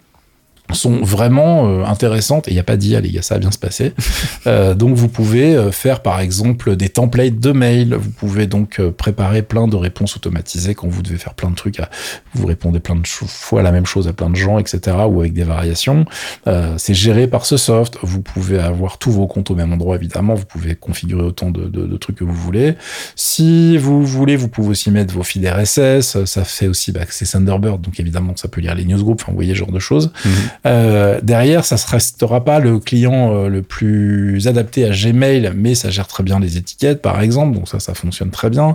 sont 0.73 1.01
vraiment 1.03 1.67
euh, 1.67 1.85
intéressantes 1.85 2.47
et 2.47 2.51
il 2.51 2.53
n'y 2.55 2.59
a 2.59 2.63
pas 2.63 2.77
d'IA 2.77 2.99
les 2.99 3.11
gars 3.11 3.21
ça 3.21 3.35
va 3.35 3.39
bien 3.39 3.51
se 3.51 3.59
passer. 3.59 3.93
Euh, 4.47 4.75
donc 4.75 4.95
vous 4.95 5.07
pouvez 5.07 5.55
euh, 5.55 5.71
faire 5.71 6.01
par 6.01 6.19
exemple 6.19 6.75
des 6.75 6.89
templates 6.89 7.39
de 7.39 7.51
mail. 7.51 7.95
Vous 7.95 8.11
pouvez 8.11 8.45
donc 8.45 8.79
préparer 8.91 9.41
plein 9.41 9.67
de 9.67 9.75
réponses 9.75 10.15
automatisées 10.17 10.75
quand 10.75 10.87
vous 10.87 11.01
devez 11.01 11.17
faire 11.17 11.33
plein 11.33 11.49
de 11.49 11.55
trucs 11.55 11.79
à, 11.79 11.89
vous 12.35 12.45
répondez 12.45 12.79
plein 12.79 12.95
de 12.95 13.07
fois 13.07 13.63
la 13.63 13.71
même 13.71 13.87
chose 13.87 14.07
à 14.07 14.13
plein 14.13 14.29
de 14.29 14.35
gens 14.35 14.59
etc 14.59 14.97
ou 15.09 15.21
avec 15.21 15.33
des 15.33 15.43
variations. 15.43 16.05
C'est 16.77 16.93
géré 16.93 17.27
par 17.27 17.45
ce 17.45 17.57
soft. 17.57 17.97
Vous 18.03 18.21
pouvez 18.21 18.59
avoir 18.59 18.99
tous 18.99 19.11
vos 19.11 19.25
comptes 19.25 19.49
au 19.49 19.55
même 19.55 19.73
endroit 19.73 19.95
évidemment. 19.95 20.35
Vous 20.35 20.45
pouvez 20.45 20.75
configurer 20.75 21.23
autant 21.23 21.49
de, 21.49 21.65
de, 21.65 21.87
de 21.87 21.97
trucs 21.97 22.17
que 22.17 22.23
vous 22.23 22.35
voulez. 22.35 22.75
Si 23.15 23.77
vous 23.77 24.05
voulez 24.05 24.35
vous 24.35 24.47
pouvez 24.47 24.69
aussi 24.69 24.91
mettre 24.91 25.13
vos 25.13 25.23
feeds 25.23 25.49
RSS 25.49 26.23
ça 26.25 26.43
fait 26.43 26.67
aussi 26.67 26.91
bah, 26.91 27.01
c'est 27.09 27.25
Thunderbird 27.25 27.81
donc 27.81 27.99
évidemment 27.99 28.35
ça 28.35 28.47
peut 28.47 28.61
lire 28.61 28.75
les 28.75 28.85
newsgroups 28.85 29.21
enfin 29.23 29.31
vous 29.31 29.37
voyez 29.37 29.53
ce 29.53 29.59
genre 29.59 29.71
de 29.71 29.79
choses. 29.79 30.11
Mhm. 30.23 30.31
Euh, 30.65 31.19
derrière, 31.21 31.63
ça 31.63 31.75
ne 31.75 31.91
restera 31.91 32.43
pas 32.43 32.59
le 32.59 32.79
client 32.79 33.33
euh, 33.33 33.49
le 33.49 33.61
plus 33.61 34.47
adapté 34.47 34.85
à 34.85 34.89
Gmail, 34.89 35.51
mais 35.55 35.75
ça 35.75 35.89
gère 35.89 36.07
très 36.07 36.23
bien 36.23 36.39
les 36.39 36.57
étiquettes, 36.57 37.01
par 37.01 37.21
exemple. 37.21 37.55
Donc 37.55 37.67
ça, 37.67 37.79
ça 37.79 37.93
fonctionne 37.93 38.31
très 38.31 38.49
bien. 38.49 38.73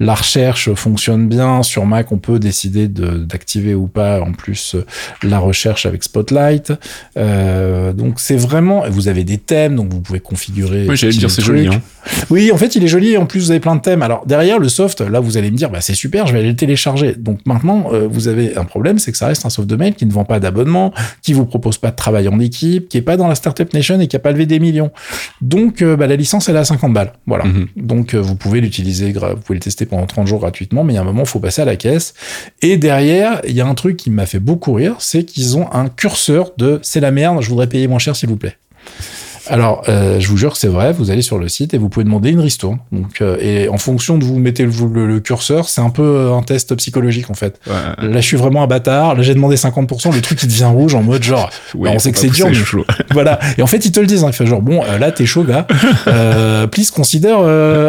La 0.00 0.14
recherche 0.14 0.72
fonctionne 0.74 1.28
bien. 1.28 1.62
Sur 1.62 1.86
Mac, 1.86 2.10
on 2.12 2.18
peut 2.18 2.38
décider 2.38 2.88
d'activer 2.88 3.74
ou 3.74 3.86
pas, 3.86 4.20
en 4.20 4.32
plus, 4.32 4.76
la 5.22 5.38
recherche 5.38 5.86
avec 5.86 6.02
Spotlight. 6.02 6.72
Euh, 7.16 7.92
donc 7.92 8.20
c'est 8.20 8.36
vraiment... 8.36 8.84
Vous 8.88 9.08
avez 9.08 9.24
des 9.24 9.38
thèmes, 9.38 9.76
donc 9.76 9.92
vous 9.92 10.00
pouvez 10.00 10.20
configurer... 10.20 10.86
Oui, 10.88 10.96
j'allais 10.96 11.12
dire, 11.12 11.30
c'est 11.30 11.42
joli. 11.42 11.68
Hein. 11.68 11.80
Oui, 12.30 12.50
en 12.52 12.56
fait, 12.56 12.74
il 12.74 12.84
est 12.84 12.88
joli. 12.88 13.12
Et 13.12 13.16
en 13.16 13.26
plus, 13.26 13.40
vous 13.40 13.50
avez 13.50 13.60
plein 13.60 13.76
de 13.76 13.80
thèmes. 13.80 14.02
Alors 14.02 14.24
derrière, 14.26 14.58
le 14.58 14.68
soft, 14.68 15.00
là, 15.00 15.20
vous 15.20 15.36
allez 15.36 15.50
me 15.50 15.56
dire, 15.56 15.70
bah, 15.70 15.80
c'est 15.80 15.94
super, 15.94 16.26
je 16.26 16.32
vais 16.32 16.40
aller 16.40 16.50
le 16.50 16.56
télécharger. 16.56 17.14
Donc 17.16 17.40
maintenant, 17.46 17.90
vous 18.10 18.28
avez 18.28 18.56
un 18.56 18.64
problème, 18.64 18.98
c'est 18.98 19.12
que 19.12 19.18
ça 19.18 19.28
reste 19.28 19.46
un 19.46 19.50
soft 19.50 19.68
de 19.68 19.76
mail 19.76 19.94
qui 19.94 20.06
ne 20.06 20.12
vend 20.12 20.24
pas 20.24 20.40
d'abonnement, 20.40 20.92
qui 21.22 21.27
vous 21.34 21.46
propose 21.46 21.78
pas 21.78 21.90
de 21.90 21.96
travail 21.96 22.28
en 22.28 22.38
équipe, 22.40 22.88
qui 22.88 22.98
est 22.98 23.02
pas 23.02 23.16
dans 23.16 23.28
la 23.28 23.34
startup 23.34 23.72
nation 23.74 24.00
et 24.00 24.06
qui 24.06 24.16
a 24.16 24.18
pas 24.18 24.32
levé 24.32 24.46
des 24.46 24.58
millions. 24.58 24.90
Donc 25.40 25.82
euh, 25.82 25.96
bah, 25.96 26.06
la 26.06 26.16
licence 26.16 26.48
elle 26.48 26.56
est 26.56 26.60
à 26.60 26.64
50 26.64 26.92
balles. 26.92 27.12
Voilà. 27.26 27.44
Mhm. 27.44 27.68
Donc 27.76 28.14
euh, 28.14 28.20
vous 28.20 28.36
pouvez 28.36 28.60
l'utiliser, 28.60 29.12
vous 29.12 29.36
pouvez 29.36 29.58
le 29.58 29.62
tester 29.62 29.86
pendant 29.86 30.06
30 30.06 30.26
jours 30.26 30.40
gratuitement, 30.40 30.84
mais 30.84 30.94
il 30.94 30.96
y 30.96 30.98
a 30.98 31.02
un 31.02 31.04
moment 31.04 31.22
il 31.22 31.28
faut 31.28 31.40
passer 31.40 31.62
à 31.62 31.64
la 31.64 31.76
caisse. 31.76 32.14
Et 32.62 32.76
derrière, 32.76 33.40
il 33.46 33.54
y 33.54 33.60
a 33.60 33.66
un 33.66 33.74
truc 33.74 33.96
qui 33.96 34.10
m'a 34.10 34.26
fait 34.26 34.40
beaucoup 34.40 34.72
rire, 34.72 34.96
c'est 34.98 35.24
qu'ils 35.24 35.56
ont 35.56 35.72
un 35.72 35.88
curseur 35.88 36.52
de 36.56 36.78
c'est 36.82 37.00
la 37.00 37.10
merde, 37.10 37.42
je 37.42 37.48
voudrais 37.48 37.68
payer 37.68 37.88
moins 37.88 37.98
cher 37.98 38.16
s'il 38.16 38.28
vous 38.28 38.36
plaît. 38.36 38.56
Alors, 39.50 39.82
euh, 39.88 40.20
je 40.20 40.28
vous 40.28 40.36
jure 40.36 40.52
que 40.52 40.58
c'est 40.58 40.68
vrai, 40.68 40.92
vous 40.92 41.10
allez 41.10 41.22
sur 41.22 41.38
le 41.38 41.48
site 41.48 41.74
et 41.74 41.78
vous 41.78 41.88
pouvez 41.88 42.04
demander 42.04 42.30
une 42.30 42.40
ristourne. 42.40 42.78
Donc, 42.92 43.20
euh, 43.20 43.36
et 43.40 43.68
en 43.68 43.78
fonction 43.78 44.18
de 44.18 44.24
vous 44.24 44.38
mettez 44.38 44.64
le, 44.64 45.06
le, 45.06 45.20
curseur, 45.20 45.68
c'est 45.68 45.80
un 45.80 45.90
peu 45.90 46.02
euh, 46.02 46.34
un 46.34 46.42
test 46.42 46.74
psychologique 46.76 47.30
en 47.30 47.34
fait. 47.34 47.60
Là, 47.66 47.94
je 48.16 48.20
suis 48.20 48.36
vraiment 48.36 48.62
un 48.62 48.66
bâtard. 48.66 49.14
Là, 49.14 49.22
j'ai 49.22 49.34
demandé 49.34 49.56
50%, 49.56 50.14
le 50.14 50.20
truc 50.20 50.42
il 50.42 50.48
devient 50.48 50.64
rouge 50.64 50.94
en 50.94 51.02
mode 51.02 51.22
genre, 51.22 51.50
bah, 51.74 51.90
on 51.94 51.98
sait 51.98 52.12
que 52.12 52.18
c'est 52.18 52.28
dur, 52.28 52.48
mais 52.48 52.56
voilà. 53.12 53.38
Et 53.56 53.62
en 53.62 53.66
fait, 53.66 53.84
ils 53.84 53.92
te 53.92 54.00
le 54.00 54.06
disent. 54.06 54.24
Hein, 54.24 54.28
il 54.28 54.34
fait 54.34 54.46
genre 54.46 54.62
bon, 54.62 54.82
là 54.84 55.10
t'es 55.12 55.26
chaud 55.26 55.44
gars. 55.44 55.66
please 56.70 56.90
considère, 56.94 57.40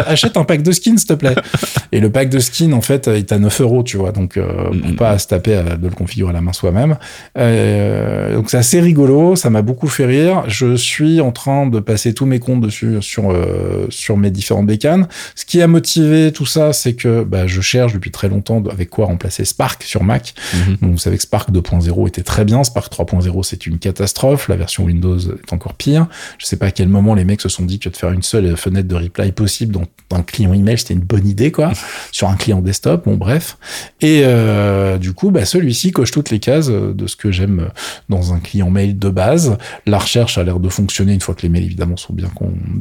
achète 0.08 0.38
un 0.38 0.44
pack 0.44 0.64
de 0.64 0.72
skins 0.72 0.98
s'il 0.98 1.08
te 1.08 1.14
plaît. 1.14 1.36
Et 1.92 2.00
le 2.00 2.12
pack 2.12 2.30
de 2.30 2.40
skins 2.40 2.74
en 2.74 2.82
fait, 2.82 3.08
il 3.08 3.18
est 3.18 3.32
à 3.32 3.40
9 3.40 3.62
euros, 3.62 3.84
tu 3.84 3.98
vois. 3.98 4.12
Donc, 4.12 4.38
pour 4.38 4.96
pas 4.96 5.18
se 5.18 5.28
taper 5.28 5.56
à, 5.56 5.64
de 5.64 5.88
le 5.88 5.94
configurer 5.94 6.30
à 6.30 6.34
la 6.34 6.42
main 6.42 6.54
soi-même. 6.54 6.98
donc 7.36 8.50
c'est 8.50 8.58
assez 8.58 8.80
rigolo. 8.80 9.36
Ça 9.36 9.50
m'a 9.50 9.62
beaucoup 9.62 9.88
fait 9.88 10.06
rire. 10.06 10.44
Je 10.48 10.76
suis 10.76 11.22
en 11.22 11.32
train 11.32 11.49
de 11.68 11.80
passer 11.80 12.14
tous 12.14 12.26
mes 12.26 12.40
comptes 12.40 12.62
dessus 12.62 13.02
sur 13.02 13.32
euh, 13.32 13.88
sur 13.90 14.18
mes 14.18 14.32
différentes 14.32 14.68
bécanes. 14.68 15.08
Ce 15.36 15.46
qui 15.46 15.62
a 15.62 15.68
motivé 15.68 16.32
tout 16.32 16.46
ça, 16.46 16.74
c'est 16.74 16.94
que 16.94 17.24
bah, 17.24 17.48
je 17.48 17.62
cherche 17.62 17.94
depuis 17.94 18.12
très 18.12 18.30
longtemps 18.30 18.64
avec 18.72 18.90
quoi 18.90 19.06
remplacer 19.06 19.46
Spark 19.46 19.84
sur 19.84 20.04
Mac. 20.04 20.34
Mhm. 20.54 20.78
Donc 20.82 20.92
vous 20.92 20.98
savez 20.98 21.18
que 21.18 21.24
Spark 21.24 21.52
2.0 21.52 22.08
était 22.08 22.24
très 22.24 22.46
bien, 22.46 22.64
Spark 22.64 22.92
3.0 22.92 23.44
c'est 23.44 23.66
une 23.66 23.80
catastrophe, 23.80 24.48
la 24.48 24.56
version 24.56 24.84
Windows 24.84 25.20
est 25.20 25.54
encore 25.54 25.74
pire. 25.74 26.08
Je 26.38 26.46
sais 26.46 26.58
pas 26.58 26.68
à 26.68 26.72
quel 26.72 26.90
moment 26.90 27.14
les 27.14 27.26
mecs 27.26 27.42
se 27.42 27.50
sont 27.50 27.66
dit 27.66 27.80
que 27.80 27.90
de 27.90 27.96
faire 27.96 28.12
une 28.12 28.24
seule 28.24 28.56
fenêtre 28.56 28.88
de 28.88 28.96
reply 28.96 29.32
possible 29.32 29.74
dans 29.74 29.86
un 30.12 30.22
client 30.22 30.54
email, 30.54 30.78
c'était 30.78 30.94
une 30.94 31.02
bonne 31.02 31.28
idée, 31.28 31.52
quoi, 31.52 31.72
sur 32.12 32.30
un 32.30 32.36
client 32.36 32.62
desktop, 32.62 33.06
bon, 33.06 33.16
bref. 33.16 33.58
Et 34.02 34.22
euh, 34.24 34.98
du 34.98 35.14
coup, 35.14 35.32
bah, 35.32 35.46
celui-ci 35.46 35.92
coche 35.92 36.12
toutes 36.12 36.30
les 36.30 36.40
cases 36.40 36.70
de 36.70 37.08
ce 37.08 37.16
que 37.16 37.32
j'aime 37.32 37.70
dans 38.10 38.34
un 38.34 38.40
client 38.40 38.70
mail 38.70 38.98
de 38.98 39.10
base. 39.10 39.58
La 39.86 40.00
recherche 40.00 40.38
a 40.38 40.44
l'air 40.44 40.60
de 40.60 40.70
fonctionner 40.70 41.14
une 41.14 41.22
fois 41.22 41.36
que 41.36 41.42
les 41.44 41.50
mails, 41.50 41.64
évidemment, 41.64 41.98
sont 41.98 42.14
bien 42.14 42.30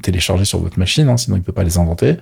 téléchargés 0.03 0.45
sur 0.45 0.59
votre 0.59 0.79
machine, 0.79 1.09
hein, 1.09 1.17
sinon 1.17 1.37
il 1.37 1.41
ne 1.41 1.45
peut 1.45 1.53
pas 1.53 1.65
les 1.65 1.79
inventer. 1.79 2.17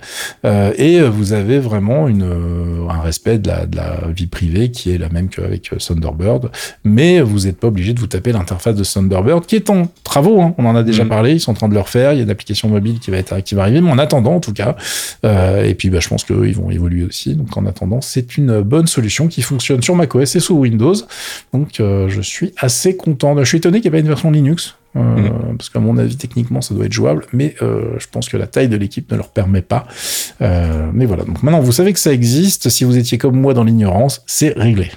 Euh, 0.45 0.71
et 0.77 1.01
vous 1.01 1.33
avez 1.33 1.59
vraiment 1.59 2.07
une, 2.07 2.87
un 2.89 3.01
respect 3.01 3.39
de 3.39 3.47
la, 3.47 3.65
de 3.65 3.75
la 3.75 3.99
vie 4.15 4.27
privée 4.27 4.71
qui 4.71 4.91
est 4.91 4.97
la 4.97 5.09
même 5.09 5.29
qu'avec 5.29 5.71
Thunderbird, 5.77 6.51
mais 6.83 7.21
vous 7.21 7.41
n'êtes 7.41 7.59
pas 7.59 7.67
obligé 7.67 7.93
de 7.93 7.99
vous 7.99 8.07
taper 8.07 8.31
l'interface 8.31 8.75
de 8.75 8.83
Thunderbird, 8.83 9.45
qui 9.45 9.55
est 9.55 9.69
en 9.69 9.87
travaux, 10.03 10.41
hein, 10.41 10.53
on 10.57 10.65
en 10.65 10.75
a 10.75 10.83
déjà 10.83 11.03
mm. 11.03 11.09
parlé, 11.09 11.33
ils 11.33 11.39
sont 11.39 11.51
en 11.51 11.55
train 11.55 11.69
de 11.69 11.73
le 11.73 11.79
refaire, 11.79 12.13
il 12.13 12.17
y 12.17 12.19
a 12.19 12.23
une 12.23 12.29
application 12.29 12.69
mobile 12.69 12.99
qui 12.99 13.11
va, 13.11 13.17
être, 13.17 13.39
qui 13.41 13.55
va 13.55 13.63
arriver, 13.63 13.81
mais 13.81 13.91
en 13.91 13.97
attendant, 13.97 14.35
en 14.35 14.39
tout 14.39 14.53
cas, 14.53 14.75
euh, 15.25 15.63
et 15.63 15.73
puis 15.73 15.89
bah, 15.89 15.99
je 15.99 16.07
pense 16.07 16.23
qu'ils 16.23 16.55
vont 16.55 16.69
évoluer 16.69 17.03
aussi. 17.03 17.35
Donc 17.35 17.55
en 17.57 17.65
attendant, 17.65 18.01
c'est 18.01 18.37
une 18.37 18.61
bonne 18.61 18.87
solution 18.87 19.27
qui 19.27 19.41
fonctionne 19.41 19.81
sur 19.81 19.95
macOS 19.95 20.35
et 20.35 20.39
sous 20.39 20.55
Windows. 20.55 20.95
Donc 21.53 21.79
euh, 21.79 22.09
je 22.09 22.21
suis 22.21 22.53
assez 22.57 22.95
content. 22.95 23.37
Je 23.37 23.43
suis 23.43 23.57
étonné 23.57 23.81
qu'il 23.81 23.91
n'y 23.91 23.97
ait 23.97 23.99
pas 23.99 24.01
une 24.01 24.07
version 24.07 24.31
Linux. 24.31 24.75
Euh, 24.95 24.99
mm. 24.99 25.57
Parce 25.57 25.69
qu'à 25.69 25.79
mon 25.79 25.97
avis, 25.97 26.17
techniquement, 26.17 26.61
ça 26.61 26.73
doit 26.73 26.85
être 26.85 26.93
jouable, 26.93 27.25
mais 27.33 27.55
je 27.59 28.05
pense 28.11 28.29
que 28.29 28.37
la 28.37 28.47
taille 28.47 28.69
de 28.69 28.77
l'équipe 28.77 29.11
ne 29.11 29.17
leur 29.17 29.29
permet 29.29 29.61
pas. 29.61 29.87
mais 30.39 31.05
voilà, 31.05 31.23
donc 31.23 31.43
maintenant, 31.43 31.59
vous 31.59 31.71
savez 31.71 31.93
que 31.93 31.99
ça 31.99 32.13
existe. 32.13 32.69
Si 32.69 32.83
vous 32.83 32.97
étiez 32.97 33.17
comme 33.17 33.39
moi 33.39 33.53
dans 33.53 33.63
l'ignorance, 33.63 34.23
c'est 34.25 34.53
réglé. 34.57 34.91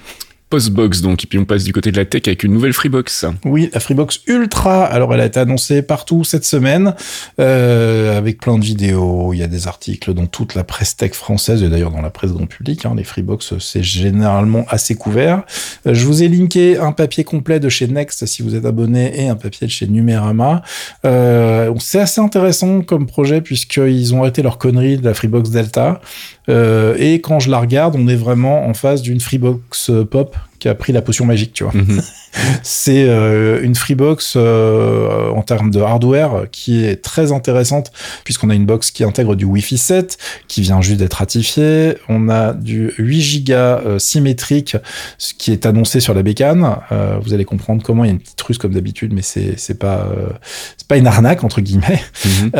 Postbox 0.51 1.01
donc, 1.01 1.23
et 1.23 1.27
puis 1.27 1.39
on 1.39 1.45
passe 1.45 1.63
du 1.63 1.71
côté 1.71 1.93
de 1.93 1.97
la 1.97 2.03
tech 2.03 2.23
avec 2.27 2.43
une 2.43 2.51
nouvelle 2.51 2.73
Freebox. 2.73 3.25
Oui, 3.45 3.69
la 3.73 3.79
Freebox 3.79 4.19
Ultra. 4.27 4.83
Alors 4.83 5.13
elle 5.13 5.21
a 5.21 5.25
été 5.25 5.39
annoncée 5.39 5.81
partout 5.81 6.25
cette 6.25 6.43
semaine, 6.43 6.93
euh, 7.39 8.17
avec 8.17 8.41
plein 8.41 8.57
de 8.57 8.65
vidéos. 8.65 9.31
Il 9.31 9.39
y 9.39 9.43
a 9.43 9.47
des 9.47 9.67
articles 9.67 10.13
dans 10.13 10.25
toute 10.25 10.53
la 10.53 10.65
presse 10.65 10.97
tech 10.97 11.13
française 11.13 11.63
et 11.63 11.69
d'ailleurs 11.69 11.91
dans 11.91 12.01
la 12.01 12.09
presse 12.09 12.31
grand 12.31 12.47
public. 12.47 12.85
Hein. 12.85 12.95
Les 12.97 13.05
Freebox, 13.05 13.53
c'est 13.59 13.81
généralement 13.81 14.65
assez 14.67 14.93
couvert. 14.95 15.43
Euh, 15.87 15.93
je 15.93 16.05
vous 16.05 16.21
ai 16.21 16.27
linké 16.27 16.77
un 16.77 16.91
papier 16.91 17.23
complet 17.23 17.61
de 17.61 17.69
chez 17.69 17.87
Next 17.87 18.25
si 18.25 18.41
vous 18.41 18.53
êtes 18.53 18.65
abonné 18.65 19.21
et 19.23 19.29
un 19.29 19.35
papier 19.35 19.67
de 19.67 19.71
chez 19.71 19.87
Numérama. 19.87 20.63
Euh, 21.05 21.73
c'est 21.79 22.01
assez 22.01 22.19
intéressant 22.19 22.81
comme 22.81 23.07
projet 23.07 23.39
puisqu'ils 23.39 24.13
ont 24.13 24.21
arrêté 24.21 24.41
leur 24.41 24.57
connerie 24.57 24.97
de 24.97 25.05
la 25.05 25.13
Freebox 25.13 25.49
Delta. 25.49 26.01
Euh, 26.51 26.95
et 26.99 27.21
quand 27.21 27.39
je 27.39 27.49
la 27.49 27.59
regarde, 27.59 27.95
on 27.97 28.07
est 28.07 28.15
vraiment 28.15 28.67
en 28.67 28.73
face 28.73 29.01
d'une 29.01 29.19
Freebox 29.19 29.91
Pop 30.09 30.35
qui 30.61 30.69
a 30.69 30.75
pris 30.75 30.93
la 30.93 31.01
potion 31.01 31.25
magique, 31.25 31.53
tu 31.53 31.63
vois. 31.63 31.73
Mhm. 31.73 32.01
c'est 32.63 33.05
euh, 33.07 33.61
une 33.63 33.73
Freebox 33.73 34.35
euh, 34.37 35.29
en 35.31 35.41
termes 35.41 35.71
de 35.71 35.81
hardware 35.81 36.45
qui 36.51 36.85
est 36.85 37.01
très 37.01 37.31
intéressante 37.31 37.91
puisqu'on 38.23 38.49
a 38.51 38.53
une 38.53 38.67
box 38.67 38.91
qui 38.91 39.03
intègre 39.03 39.35
du 39.35 39.43
Wi-Fi 39.43 39.77
7 39.77 40.17
qui 40.47 40.61
vient 40.61 40.79
juste 40.79 40.99
d'être 40.99 41.15
ratifié. 41.15 41.95
On 42.09 42.29
a 42.29 42.53
du 42.53 42.93
8 42.99 43.43
Go 43.47 43.53
euh, 43.53 43.99
symétrique 43.99 44.77
ce 45.17 45.33
qui 45.33 45.51
est 45.51 45.65
annoncé 45.65 45.99
sur 45.99 46.13
la 46.13 46.21
bécane. 46.21 46.75
vous 47.23 47.33
allez 47.33 47.45
comprendre 47.45 47.81
comment 47.83 48.03
il 48.03 48.07
y 48.07 48.11
a 48.11 48.13
une 48.13 48.19
petite 48.19 48.41
ruse 48.41 48.59
comme 48.59 48.73
d'habitude, 48.73 49.13
mais 49.13 49.23
c'est 49.23 49.55
c'est 49.57 49.79
pas 49.79 50.07
c'est 50.77 50.87
pas 50.87 50.97
une 50.97 51.07
arnaque 51.07 51.43
entre 51.43 51.59
guillemets. 51.59 52.01
Mhm. 52.23 52.51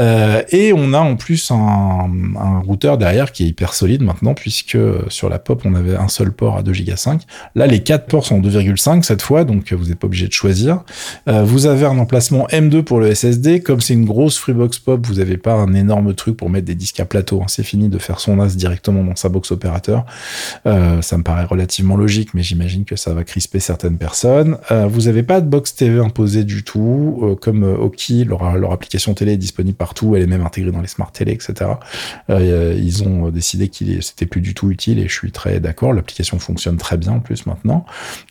et 0.49 0.73
on 0.73 0.93
a 0.93 0.99
en 0.99 1.15
plus 1.15 1.51
un, 1.51 2.09
un 2.35 2.59
routeur 2.61 2.97
derrière 2.97 3.31
qui 3.31 3.43
est 3.43 3.47
hyper 3.47 3.75
solide 3.75 4.01
maintenant 4.01 4.33
puisque 4.33 4.77
sur 5.09 5.29
la 5.29 5.37
pop 5.37 5.61
on 5.65 5.75
avait 5.75 5.95
un 5.95 6.07
seul 6.07 6.31
port 6.31 6.57
à 6.57 6.63
2 6.63 6.71
Go 6.71 6.95
5. 6.95 7.21
Là 7.53 7.67
les 7.67 7.83
4 7.91 8.05
ports 8.05 8.25
sont 8.25 8.39
2,5 8.39 9.03
cette 9.03 9.21
fois 9.21 9.43
donc 9.43 9.73
vous 9.73 9.89
n'êtes 9.89 9.99
pas 9.99 10.07
obligé 10.07 10.25
de 10.25 10.31
choisir. 10.31 10.83
Euh, 11.27 11.43
vous 11.43 11.65
avez 11.65 11.85
un 11.85 11.97
emplacement 11.97 12.47
M2 12.47 12.83
pour 12.83 13.01
le 13.01 13.13
SSD. 13.13 13.59
Comme 13.59 13.81
c'est 13.81 13.93
une 13.93 14.05
grosse 14.05 14.37
Freebox 14.37 14.79
Pop, 14.79 15.05
vous 15.05 15.15
n'avez 15.15 15.35
pas 15.35 15.55
un 15.55 15.73
énorme 15.73 16.13
truc 16.13 16.37
pour 16.37 16.49
mettre 16.49 16.65
des 16.65 16.75
disques 16.75 17.01
à 17.01 17.05
plateau. 17.05 17.41
Hein. 17.41 17.47
C'est 17.49 17.63
fini 17.63 17.89
de 17.89 17.97
faire 17.97 18.21
son 18.21 18.37
NAS 18.37 18.55
directement 18.55 19.03
dans 19.03 19.17
sa 19.17 19.27
box 19.27 19.51
opérateur. 19.51 20.05
Euh, 20.65 21.01
ça 21.01 21.17
me 21.17 21.23
paraît 21.23 21.43
relativement 21.43 21.97
logique, 21.97 22.33
mais 22.33 22.43
j'imagine 22.43 22.85
que 22.85 22.95
ça 22.95 23.13
va 23.13 23.25
crisper 23.25 23.59
certaines 23.59 23.97
personnes. 23.97 24.57
Euh, 24.71 24.87
vous 24.87 25.01
n'avez 25.01 25.23
pas 25.23 25.41
de 25.41 25.47
box 25.47 25.75
TV 25.75 25.99
imposée 25.99 26.45
du 26.45 26.63
tout. 26.63 27.37
comme 27.41 27.63
Oki, 27.63 28.23
leur, 28.23 28.57
leur, 28.57 28.71
application 28.71 29.13
télé 29.13 29.33
est 29.33 29.37
disponible 29.37 29.75
partout. 29.75 30.15
Elle 30.15 30.21
est 30.21 30.27
même 30.27 30.45
intégrée 30.45 30.71
dans 30.71 30.79
les 30.79 30.87
smart 30.87 31.11
télé, 31.11 31.33
etc. 31.33 31.71
ils 32.29 33.03
ont 33.03 33.29
décidé 33.31 33.67
qu'il 33.67 34.01
c'était 34.01 34.25
plus 34.25 34.39
du 34.39 34.53
tout 34.53 34.71
utile 34.71 34.97
et 34.97 35.09
je 35.09 35.13
suis 35.13 35.33
très 35.33 35.59
d'accord. 35.59 35.91
L'application 35.91 36.39
fonctionne 36.39 36.77
très 36.77 36.95
bien 36.95 37.11
en 37.11 37.19
plus 37.19 37.45
maintenant. 37.45 37.80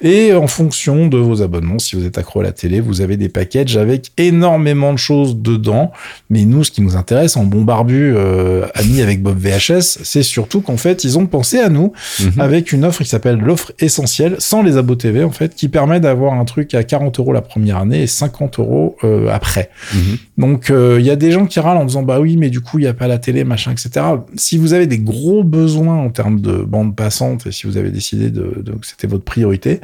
Et 0.02 0.32
en 0.32 0.46
fonction 0.46 1.06
de 1.06 1.18
vos 1.18 1.42
abonnements. 1.42 1.78
Si 1.78 1.96
vous 1.96 2.04
êtes 2.04 2.18
accro 2.18 2.40
à 2.40 2.42
la 2.42 2.52
télé, 2.52 2.80
vous 2.80 3.00
avez 3.00 3.16
des 3.16 3.28
packages 3.28 3.76
avec 3.76 4.12
énormément 4.16 4.92
de 4.92 4.98
choses 4.98 5.36
dedans. 5.36 5.92
Mais 6.28 6.44
nous, 6.44 6.64
ce 6.64 6.70
qui 6.70 6.82
nous 6.82 6.96
intéresse 6.96 7.36
en 7.36 7.44
bon 7.44 7.62
barbu, 7.62 8.14
euh, 8.14 8.66
ami 8.74 9.00
avec 9.00 9.22
Bob 9.22 9.38
VHS, 9.38 10.00
c'est 10.02 10.22
surtout 10.22 10.60
qu'en 10.60 10.76
fait, 10.76 11.04
ils 11.04 11.18
ont 11.18 11.26
pensé 11.26 11.58
à 11.58 11.68
nous 11.68 11.92
mhm. 12.20 12.32
avec 12.38 12.72
une 12.72 12.84
offre 12.84 13.02
qui 13.02 13.08
s'appelle 13.08 13.38
l'offre 13.38 13.72
essentielle, 13.78 14.36
sans 14.38 14.62
les 14.62 14.76
abos 14.76 14.96
TV, 14.96 15.22
en 15.22 15.30
fait, 15.30 15.54
qui 15.54 15.68
permet 15.68 16.00
d'avoir 16.00 16.34
un 16.34 16.44
truc 16.44 16.74
à 16.74 16.82
40 16.82 17.18
euros 17.18 17.32
la 17.32 17.42
première 17.42 17.78
année 17.78 18.02
et 18.02 18.06
50 18.06 18.58
euros 18.58 18.96
euh, 19.04 19.28
après. 19.30 19.70
Mhm. 19.94 20.18
Donc, 20.38 20.70
euh, 20.70 20.96
il 20.98 21.06
y 21.06 21.10
a 21.10 21.16
des 21.16 21.32
gens 21.32 21.46
qui 21.46 21.60
râlent 21.60 21.76
en 21.76 21.84
disant, 21.84 22.02
bah 22.02 22.20
oui, 22.20 22.36
mais 22.36 22.50
du 22.50 22.60
coup, 22.60 22.78
il 22.78 22.82
n'y 22.82 22.88
a 22.88 22.94
pas 22.94 23.08
la 23.08 23.18
télé, 23.18 23.44
machin, 23.44 23.72
etc. 23.72 24.06
Si 24.36 24.56
vous 24.58 24.72
avez 24.72 24.86
des 24.86 24.98
gros 24.98 25.44
besoins 25.44 25.96
en 25.96 26.10
termes 26.10 26.40
de 26.40 26.58
bande 26.62 26.96
passante 26.96 27.46
et 27.46 27.52
si 27.52 27.66
vous 27.66 27.76
avez 27.76 27.90
décidé 27.90 28.30
de, 28.30 28.62
de 28.64 28.72
que 28.80 28.86
c'était 28.86 29.06
votre 29.06 29.24
priorité, 29.40 29.80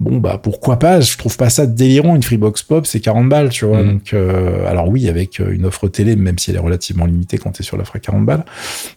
bon, 0.00 0.18
bah, 0.18 0.38
pour 0.42 0.50
pourquoi 0.50 0.78
pas? 0.78 1.00
Je 1.00 1.16
trouve 1.16 1.38
pas 1.38 1.48
ça 1.48 1.64
délirant. 1.64 2.14
Une 2.16 2.22
Freebox 2.22 2.64
Pop, 2.64 2.86
c'est 2.86 3.00
40 3.00 3.30
balles, 3.30 3.48
tu 3.48 3.64
vois. 3.64 3.82
Mm. 3.82 3.92
Donc, 3.92 4.12
euh, 4.12 4.68
alors 4.68 4.88
oui, 4.88 5.08
avec 5.08 5.40
euh, 5.40 5.52
une 5.52 5.64
offre 5.64 5.88
télé, 5.88 6.16
même 6.16 6.38
si 6.38 6.50
elle 6.50 6.56
est 6.56 6.60
relativement 6.60 7.06
limitée 7.06 7.38
quand 7.38 7.52
tu 7.52 7.62
es 7.62 7.64
sur 7.64 7.78
l'offre 7.78 7.96
à 7.96 7.98
40 7.98 8.26
balles, 8.26 8.44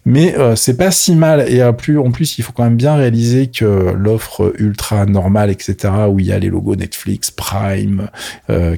mais 0.06 0.36
euh, 0.38 0.58
c'est 0.58 0.76
pas 0.76 0.92
si 0.92 1.16
mal. 1.16 1.46
Et 1.50 1.64
plus, 1.78 1.98
en 2.00 2.12
plus, 2.12 2.38
il 2.38 2.44
faut 2.44 2.52
quand 2.52 2.66
même 2.66 2.76
bien 2.76 2.96
réaliser 2.96 3.48
que 3.48 3.94
l'offre 3.96 4.54
ultra 4.58 5.06
normale, 5.06 5.52
etc., 5.52 5.94
où 6.10 6.20
il 6.20 6.26
y 6.26 6.34
a 6.34 6.40
les 6.40 6.50
logos 6.50 6.76
Netflix, 6.76 7.32
Prime, 7.32 8.10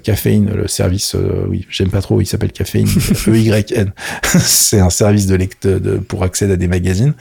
Caféine, 0.03 0.51
le 0.53 0.67
service, 0.67 1.15
oui, 1.49 1.65
j'aime 1.69 1.89
pas 1.89 2.01
trop, 2.01 2.21
il 2.21 2.25
s'appelle 2.25 2.51
Caféine, 2.51 2.87
EYN. 3.27 3.91
c'est 4.23 4.79
un 4.79 4.91
service 4.91 5.25
de, 5.25 5.35
lecteur 5.35 5.79
de, 5.79 5.97
pour 5.97 6.23
accéder 6.23 6.53
à 6.53 6.57
des 6.57 6.67
magazines. 6.67 7.13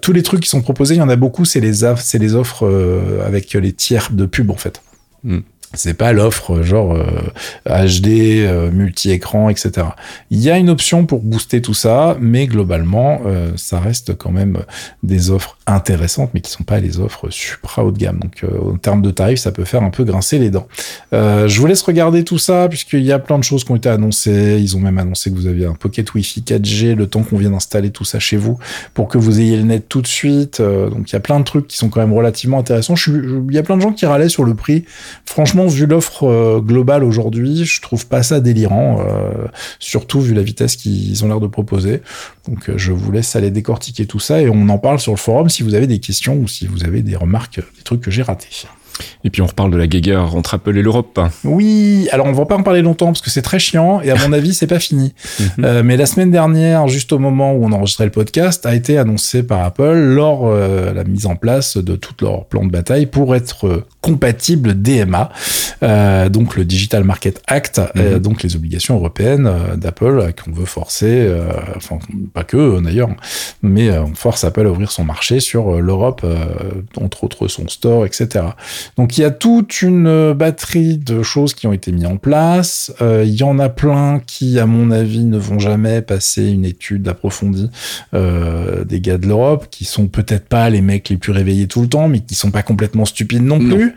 tous 0.00 0.12
les 0.12 0.22
trucs 0.22 0.40
qui 0.40 0.48
sont 0.48 0.62
proposés, 0.62 0.94
il 0.94 0.98
y 0.98 1.02
en 1.02 1.10
a 1.10 1.16
beaucoup, 1.16 1.44
c'est 1.44 1.60
les, 1.60 1.84
c'est 1.96 2.18
les 2.18 2.34
offres 2.34 2.66
avec 3.26 3.54
les 3.62 3.72
tiers 3.72 4.10
de 4.12 4.26
pub 4.26 4.50
en 4.50 4.56
fait. 4.56 4.82
Hmm. 5.24 5.40
C'est 5.74 5.94
pas 5.94 6.12
l'offre 6.12 6.62
genre 6.62 6.96
HD, 7.66 8.06
euh, 8.06 8.52
euh, 8.52 8.70
multi-écran, 8.70 9.48
etc. 9.48 9.86
Il 10.30 10.40
y 10.40 10.50
a 10.50 10.58
une 10.58 10.68
option 10.68 11.06
pour 11.06 11.20
booster 11.20 11.62
tout 11.62 11.74
ça, 11.74 12.16
mais 12.20 12.46
globalement, 12.46 13.20
euh, 13.26 13.52
ça 13.56 13.80
reste 13.80 14.16
quand 14.16 14.30
même 14.30 14.58
des 15.02 15.30
offres 15.30 15.58
intéressantes, 15.66 16.30
mais 16.34 16.40
qui 16.40 16.50
sont 16.50 16.64
pas 16.64 16.80
les 16.80 16.98
offres 17.00 17.30
supra 17.30 17.84
haut 17.84 17.92
de 17.92 17.98
gamme. 17.98 18.18
Donc, 18.20 18.44
en 18.44 18.76
termes 18.76 19.02
de 19.02 19.10
tarifs, 19.10 19.38
ça 19.38 19.52
peut 19.52 19.64
faire 19.64 19.82
un 19.82 19.90
peu 19.90 20.04
grincer 20.04 20.38
les 20.38 20.50
dents. 20.50 20.66
je 21.12 21.58
vous 21.58 21.66
laisse 21.66 21.82
regarder 21.82 22.24
tout 22.24 22.38
ça, 22.38 22.68
puisqu'il 22.68 23.04
y 23.04 23.12
a 23.12 23.18
plein 23.18 23.38
de 23.38 23.44
choses 23.44 23.64
qui 23.64 23.70
ont 23.70 23.76
été 23.76 23.88
annoncées. 23.88 24.58
Ils 24.60 24.76
ont 24.76 24.80
même 24.80 24.98
annoncé 24.98 25.30
que 25.30 25.36
vous 25.36 25.46
aviez 25.46 25.66
un 25.66 25.74
Pocket 25.74 26.12
Wi-Fi 26.14 26.42
4G, 26.42 26.94
le 26.94 27.06
temps 27.06 27.22
qu'on 27.22 27.36
vient 27.36 27.50
d'installer 27.50 27.90
tout 27.90 28.04
ça 28.04 28.18
chez 28.18 28.36
vous, 28.36 28.58
pour 28.94 29.08
que 29.08 29.18
vous 29.18 29.40
ayez 29.40 29.56
le 29.56 29.62
net 29.62 29.88
tout 29.88 30.02
de 30.02 30.06
suite. 30.06 30.60
donc, 30.60 31.10
il 31.10 31.12
y 31.12 31.16
a 31.16 31.20
plein 31.20 31.38
de 31.38 31.44
trucs 31.44 31.68
qui 31.68 31.78
sont 31.78 31.88
quand 31.88 32.00
même 32.00 32.12
relativement 32.12 32.58
intéressants. 32.58 32.94
il 33.06 33.54
y 33.54 33.58
a 33.58 33.62
plein 33.62 33.76
de 33.76 33.82
gens 33.82 33.92
qui 33.92 34.06
râlaient 34.06 34.28
sur 34.28 34.44
le 34.44 34.54
prix. 34.54 34.84
Franchement, 35.24 35.61
vu 35.66 35.86
l'offre 35.86 36.24
euh, 36.24 36.60
globale 36.60 37.04
aujourd'hui, 37.04 37.64
je 37.64 37.80
trouve 37.80 38.06
pas 38.06 38.22
ça 38.22 38.40
délirant, 38.40 39.00
euh, 39.00 39.46
surtout 39.78 40.20
vu 40.20 40.34
la 40.34 40.42
vitesse 40.42 40.76
qu'ils 40.76 41.24
ont 41.24 41.28
l'air 41.28 41.40
de 41.40 41.46
proposer. 41.46 42.02
Donc 42.48 42.68
euh, 42.68 42.74
je 42.76 42.92
vous 42.92 43.12
laisse 43.12 43.36
aller 43.36 43.50
décortiquer 43.50 44.06
tout 44.06 44.20
ça 44.20 44.40
et 44.40 44.48
on 44.48 44.68
en 44.68 44.78
parle 44.78 44.98
sur 44.98 45.12
le 45.12 45.18
forum 45.18 45.48
si 45.48 45.62
vous 45.62 45.74
avez 45.74 45.86
des 45.86 46.00
questions 46.00 46.36
ou 46.36 46.48
si 46.48 46.66
vous 46.66 46.84
avez 46.84 47.02
des 47.02 47.16
remarques, 47.16 47.60
des 47.76 47.82
trucs 47.82 48.00
que 48.00 48.10
j'ai 48.10 48.22
ratés. 48.22 48.66
Et 49.24 49.30
puis 49.30 49.42
on 49.42 49.46
reparle 49.46 49.70
de 49.70 49.76
la 49.76 49.86
guéguerre 49.86 50.34
entre 50.34 50.54
Apple 50.54 50.76
et 50.76 50.82
l'Europe. 50.82 51.20
Oui, 51.44 52.08
alors 52.12 52.26
on 52.26 52.32
va 52.32 52.46
pas 52.46 52.56
en 52.56 52.62
parler 52.62 52.82
longtemps 52.82 53.06
parce 53.06 53.20
que 53.20 53.30
c'est 53.30 53.42
très 53.42 53.58
chiant 53.58 54.00
et 54.00 54.10
à 54.10 54.16
mon 54.16 54.32
avis 54.32 54.54
c'est 54.54 54.66
pas 54.66 54.80
fini. 54.80 55.14
Mhm. 55.38 55.64
Euh, 55.64 55.82
mais 55.84 55.96
la 55.96 56.06
semaine 56.06 56.30
dernière, 56.30 56.88
juste 56.88 57.12
au 57.12 57.18
moment 57.18 57.52
où 57.52 57.64
on 57.64 57.72
enregistrait 57.72 58.04
le 58.04 58.10
podcast, 58.10 58.66
a 58.66 58.74
été 58.74 58.98
annoncé 58.98 59.42
par 59.42 59.64
Apple 59.64 59.94
lors 59.94 60.46
euh, 60.46 60.92
la 60.92 61.04
mise 61.04 61.26
en 61.26 61.36
place 61.36 61.76
de 61.76 61.96
tout 61.96 62.14
leur 62.20 62.46
plan 62.46 62.64
de 62.64 62.70
bataille 62.70 63.06
pour 63.06 63.34
être 63.34 63.84
compatible 64.00 64.74
DMA, 64.74 65.30
euh, 65.82 66.28
donc 66.28 66.56
le 66.56 66.64
Digital 66.64 67.04
Market 67.04 67.40
Act, 67.46 67.80
mhm. 67.94 68.18
donc 68.18 68.42
les 68.42 68.56
obligations 68.56 68.96
européennes 68.96 69.50
d'Apple 69.76 70.32
qu'on 70.42 70.52
veut 70.52 70.66
forcer, 70.66 71.30
enfin 71.76 71.98
pas 72.34 72.44
que 72.44 72.80
d'ailleurs, 72.80 73.10
mais 73.62 73.90
on 73.90 74.14
force 74.14 74.44
Apple 74.44 74.66
à 74.66 74.70
ouvrir 74.70 74.90
son 74.90 75.04
marché 75.04 75.40
sur 75.40 75.80
l'Europe, 75.80 76.26
entre 77.00 77.24
autres 77.24 77.48
son 77.48 77.68
store, 77.68 78.06
etc. 78.06 78.44
Donc 78.96 79.18
il 79.18 79.22
y 79.22 79.24
a 79.24 79.30
toute 79.30 79.82
une 79.82 80.32
batterie 80.32 80.98
de 80.98 81.22
choses 81.22 81.54
qui 81.54 81.66
ont 81.66 81.72
été 81.72 81.92
mises 81.92 82.06
en 82.06 82.16
place. 82.16 82.92
Euh, 83.00 83.24
il 83.26 83.34
y 83.34 83.42
en 83.42 83.58
a 83.58 83.68
plein 83.68 84.20
qui, 84.26 84.58
à 84.58 84.66
mon 84.66 84.90
avis, 84.90 85.24
ne 85.24 85.38
vont 85.38 85.58
jamais 85.58 86.02
passer 86.02 86.48
une 86.48 86.64
étude 86.64 87.06
approfondie 87.08 87.70
euh, 88.14 88.84
des 88.84 89.00
gars 89.00 89.18
de 89.18 89.26
l'Europe, 89.26 89.66
qui 89.70 89.84
sont 89.84 90.06
peut-être 90.06 90.48
pas 90.48 90.70
les 90.70 90.80
mecs 90.80 91.08
les 91.08 91.16
plus 91.16 91.32
réveillés 91.32 91.66
tout 91.66 91.82
le 91.82 91.88
temps, 91.88 92.08
mais 92.08 92.20
qui 92.20 92.34
sont 92.34 92.50
pas 92.50 92.62
complètement 92.62 93.04
stupides 93.04 93.42
non, 93.42 93.58
plus. 93.58 93.94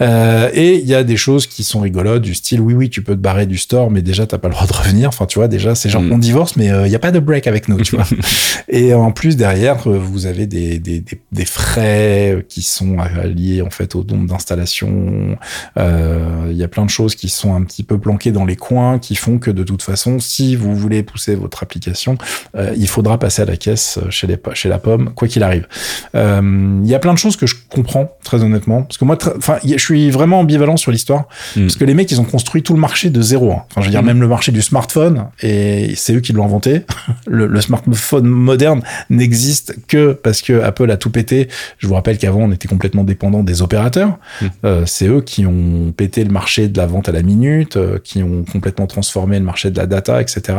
Euh, 0.00 0.50
et 0.52 0.76
il 0.76 0.86
y 0.86 0.94
a 0.94 1.04
des 1.04 1.16
choses 1.16 1.46
qui 1.46 1.64
sont 1.64 1.80
rigolotes, 1.80 2.22
du 2.22 2.34
style 2.34 2.60
oui 2.60 2.74
oui 2.74 2.90
tu 2.90 3.02
peux 3.02 3.14
te 3.14 3.20
barrer 3.20 3.46
du 3.46 3.56
store, 3.56 3.90
mais 3.90 4.02
déjà 4.02 4.26
t'as 4.26 4.38
pas 4.38 4.48
le 4.48 4.54
droit 4.54 4.66
de 4.66 4.72
revenir. 4.72 5.08
Enfin 5.08 5.26
tu 5.26 5.38
vois 5.38 5.48
déjà 5.48 5.74
c'est 5.74 5.88
genre 5.88 6.02
mm. 6.02 6.12
on 6.12 6.18
divorce, 6.18 6.56
mais 6.56 6.70
il 6.84 6.90
y 6.90 6.94
a 6.94 6.98
pas 6.98 7.12
de 7.12 7.18
break 7.18 7.46
avec 7.46 7.68
nous, 7.68 7.80
tu 7.80 7.96
vois. 7.96 8.06
et 8.68 8.92
en 8.94 9.10
plus 9.10 9.36
derrière 9.36 9.88
vous 9.88 10.26
avez 10.26 10.46
des, 10.46 10.78
des, 10.78 11.00
des, 11.00 11.20
des 11.32 11.44
frais 11.44 12.44
qui 12.48 12.62
sont 12.62 12.96
liés 13.24 13.62
en 13.62 13.70
fait 13.70 13.94
au 13.94 14.02
nombre 14.16 14.28
d'installations. 14.28 15.38
Il 15.76 16.56
y 16.56 16.64
a 16.64 16.68
plein 16.68 16.84
de 16.84 16.90
choses 16.90 17.14
qui 17.14 17.28
sont 17.28 17.54
un 17.54 17.62
petit 17.62 17.82
peu 17.82 17.98
planquées 17.98 18.32
dans 18.32 18.44
les 18.44 18.56
coins, 18.56 18.98
qui 18.98 19.14
font 19.14 19.38
que 19.38 19.50
de 19.50 19.62
toute 19.62 19.82
façon, 19.82 20.18
si 20.18 20.56
vous 20.56 20.74
voulez 20.74 21.02
pousser 21.02 21.34
votre 21.34 21.62
application, 21.62 22.18
euh, 22.56 22.72
il 22.76 22.88
faudra 22.88 23.18
passer 23.18 23.42
à 23.42 23.44
la 23.44 23.56
caisse 23.56 23.98
chez, 24.10 24.26
les, 24.26 24.38
chez 24.54 24.68
la 24.68 24.78
pomme, 24.78 25.12
quoi 25.14 25.28
qu'il 25.28 25.42
arrive. 25.42 25.66
Euh, 26.14 26.80
il 26.82 26.88
y 26.88 26.94
a 26.94 26.98
plein 26.98 27.12
de 27.12 27.18
choses 27.18 27.36
que 27.36 27.46
je 27.46 27.54
comprends 27.68 28.16
très 28.24 28.42
honnêtement, 28.42 28.82
parce 28.82 28.98
que 28.98 29.04
moi, 29.04 29.18
enfin, 29.36 29.58
je 29.64 29.78
suis 29.78 30.10
vraiment 30.10 30.40
ambivalent 30.40 30.76
sur 30.76 30.90
l'histoire, 30.90 31.28
mm. 31.56 31.62
parce 31.62 31.76
que 31.76 31.84
les 31.84 31.94
mecs, 31.94 32.10
ils 32.10 32.20
ont 32.20 32.24
construit 32.24 32.62
tout 32.62 32.74
le 32.74 32.80
marché 32.80 33.10
de 33.10 33.20
zéro. 33.22 33.52
Hein. 33.52 33.62
Enfin, 33.70 33.80
je 33.80 33.86
veux 33.86 33.90
dire, 33.90 34.02
mm. 34.02 34.06
même 34.06 34.20
le 34.20 34.28
marché 34.28 34.52
du 34.52 34.62
smartphone, 34.62 35.26
et 35.42 35.94
c'est 35.96 36.14
eux 36.14 36.20
qui 36.20 36.32
l'ont 36.32 36.44
inventé. 36.44 36.82
le, 37.26 37.46
le, 37.46 37.60
smartphone 37.60 38.26
moderne 38.26 38.82
n'existe 39.10 39.74
que 39.88 40.12
parce 40.12 40.42
que 40.42 40.60
Apple 40.60 40.90
a 40.90 40.96
tout 40.96 41.10
pété. 41.10 41.48
Je 41.78 41.86
vous 41.86 41.94
rappelle 41.94 42.18
qu'avant, 42.18 42.42
on 42.42 42.52
était 42.52 42.68
complètement 42.68 43.04
dépendant 43.04 43.42
des 43.42 43.62
opérateurs. 43.62 44.05
Mm. 44.40 44.46
Euh, 44.64 44.82
c'est 44.86 45.06
eux 45.06 45.20
qui 45.20 45.46
ont 45.46 45.92
pété 45.96 46.24
le 46.24 46.30
marché 46.30 46.68
de 46.68 46.76
la 46.78 46.86
vente 46.86 47.08
à 47.08 47.12
la 47.12 47.22
minute, 47.22 47.76
euh, 47.76 47.98
qui 48.02 48.22
ont 48.22 48.44
complètement 48.44 48.86
transformé 48.86 49.38
le 49.38 49.44
marché 49.44 49.70
de 49.70 49.76
la 49.76 49.86
data, 49.86 50.20
etc. 50.20 50.58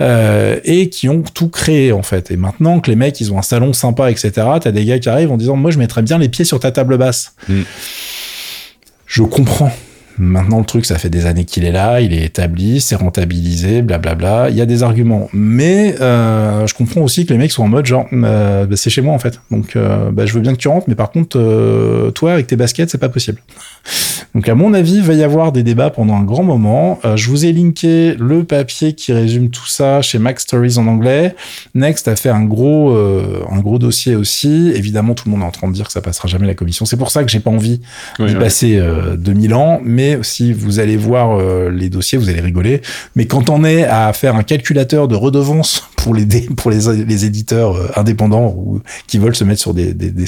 Euh, 0.00 0.58
et 0.64 0.88
qui 0.88 1.08
ont 1.08 1.22
tout 1.22 1.48
créé 1.48 1.92
en 1.92 2.02
fait. 2.02 2.30
Et 2.30 2.36
maintenant 2.36 2.80
que 2.80 2.90
les 2.90 2.96
mecs, 2.96 3.20
ils 3.20 3.32
ont 3.32 3.38
un 3.38 3.42
salon 3.42 3.72
sympa, 3.72 4.10
etc. 4.10 4.32
T'as 4.60 4.70
des 4.70 4.84
gars 4.84 4.98
qui 4.98 5.08
arrivent 5.08 5.32
en 5.32 5.36
disant, 5.36 5.56
moi, 5.56 5.70
je 5.70 5.78
mettrais 5.78 6.02
bien 6.02 6.18
les 6.18 6.28
pieds 6.28 6.44
sur 6.44 6.60
ta 6.60 6.70
table 6.70 6.98
basse. 6.98 7.34
Mm. 7.48 7.62
Je 9.06 9.22
comprends. 9.22 9.72
Maintenant, 10.18 10.58
le 10.58 10.64
truc, 10.64 10.84
ça 10.84 10.98
fait 10.98 11.08
des 11.08 11.26
années 11.26 11.44
qu'il 11.44 11.64
est 11.64 11.72
là, 11.72 12.00
il 12.00 12.12
est 12.12 12.24
établi, 12.24 12.80
c'est 12.80 12.96
rentabilisé, 12.96 13.82
blablabla. 13.82 14.50
Il 14.50 14.56
y 14.56 14.60
a 14.60 14.66
des 14.66 14.82
arguments. 14.82 15.28
Mais 15.32 15.94
euh, 16.00 16.66
je 16.66 16.74
comprends 16.74 17.00
aussi 17.00 17.26
que 17.26 17.32
les 17.32 17.38
mecs 17.38 17.52
sont 17.52 17.64
en 17.64 17.68
mode 17.68 17.86
genre, 17.86 18.06
euh, 18.12 18.66
bah, 18.66 18.76
c'est 18.76 18.90
chez 18.90 19.02
moi 19.02 19.14
en 19.14 19.18
fait. 19.18 19.40
Donc, 19.50 19.76
euh, 19.76 20.10
bah, 20.10 20.26
je 20.26 20.32
veux 20.32 20.40
bien 20.40 20.52
que 20.52 20.58
tu 20.58 20.68
rentres, 20.68 20.86
mais 20.88 20.94
par 20.94 21.10
contre, 21.10 22.10
toi, 22.14 22.32
avec 22.32 22.46
tes 22.46 22.56
baskets, 22.56 22.90
c'est 22.90 22.98
pas 22.98 23.08
possible. 23.08 23.40
Donc, 24.34 24.48
à 24.48 24.54
mon 24.54 24.74
avis, 24.74 24.96
il 24.96 25.02
va 25.02 25.14
y 25.14 25.22
avoir 25.22 25.52
des 25.52 25.62
débats 25.62 25.90
pendant 25.90 26.14
un 26.14 26.24
grand 26.24 26.42
moment. 26.42 26.98
Euh, 27.04 27.16
je 27.16 27.28
vous 27.28 27.44
ai 27.44 27.52
linké 27.52 28.14
le 28.18 28.44
papier 28.44 28.94
qui 28.94 29.12
résume 29.12 29.50
tout 29.50 29.66
ça 29.66 30.02
chez 30.02 30.18
Mac 30.18 30.40
Stories 30.40 30.78
en 30.78 30.86
anglais. 30.86 31.34
Next 31.74 32.08
a 32.08 32.16
fait 32.16 32.30
un 32.30 32.44
gros, 32.44 32.92
un 32.92 33.60
gros 33.60 33.78
dossier 33.78 34.16
aussi. 34.16 34.72
Évidemment, 34.74 35.14
tout 35.14 35.24
le 35.26 35.32
monde 35.32 35.42
est 35.42 35.46
en 35.46 35.50
train 35.50 35.68
de 35.68 35.72
dire 35.72 35.86
que 35.86 35.92
ça 35.92 36.00
passera 36.00 36.28
jamais 36.28 36.46
la 36.46 36.54
commission. 36.54 36.84
C'est 36.84 36.96
pour 36.96 37.10
ça 37.10 37.24
que 37.24 37.30
j'ai 37.30 37.40
pas 37.40 37.50
envie 37.50 37.80
d'y 38.18 38.34
passer 38.34 38.80
2000 39.18 39.54
ans. 39.54 39.80
Mais 39.82 40.18
si 40.22 40.52
vous 40.52 40.80
allez 40.80 40.96
voir 40.96 41.38
euh, 41.38 41.70
les 41.70 41.88
dossiers, 41.88 42.18
vous 42.18 42.28
allez 42.28 42.40
rigoler. 42.40 42.82
Mais 43.16 43.26
quand 43.26 43.50
on 43.50 43.64
est 43.64 43.84
à 43.84 44.12
faire 44.12 44.36
un 44.36 44.42
calculateur 44.42 45.08
de 45.08 45.14
redevance 45.14 45.88
pour 45.96 46.14
les 46.14 46.26
pour 46.56 46.70
les, 46.70 47.04
les 47.04 47.24
éditeurs 47.24 47.76
euh, 47.76 47.90
indépendants 47.96 48.54
ou 48.56 48.80
qui 49.06 49.18
veulent 49.18 49.36
se 49.36 49.44
mettre 49.44 49.60
sur 49.60 49.74
des, 49.74 49.94
des, 49.94 50.10
des 50.10 50.26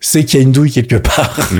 c'est 0.00 0.24
qu'il 0.24 0.38
y 0.38 0.42
a 0.42 0.44
une 0.44 0.52
douille 0.52 0.70
quelque 0.70 0.96
part. 0.96 1.50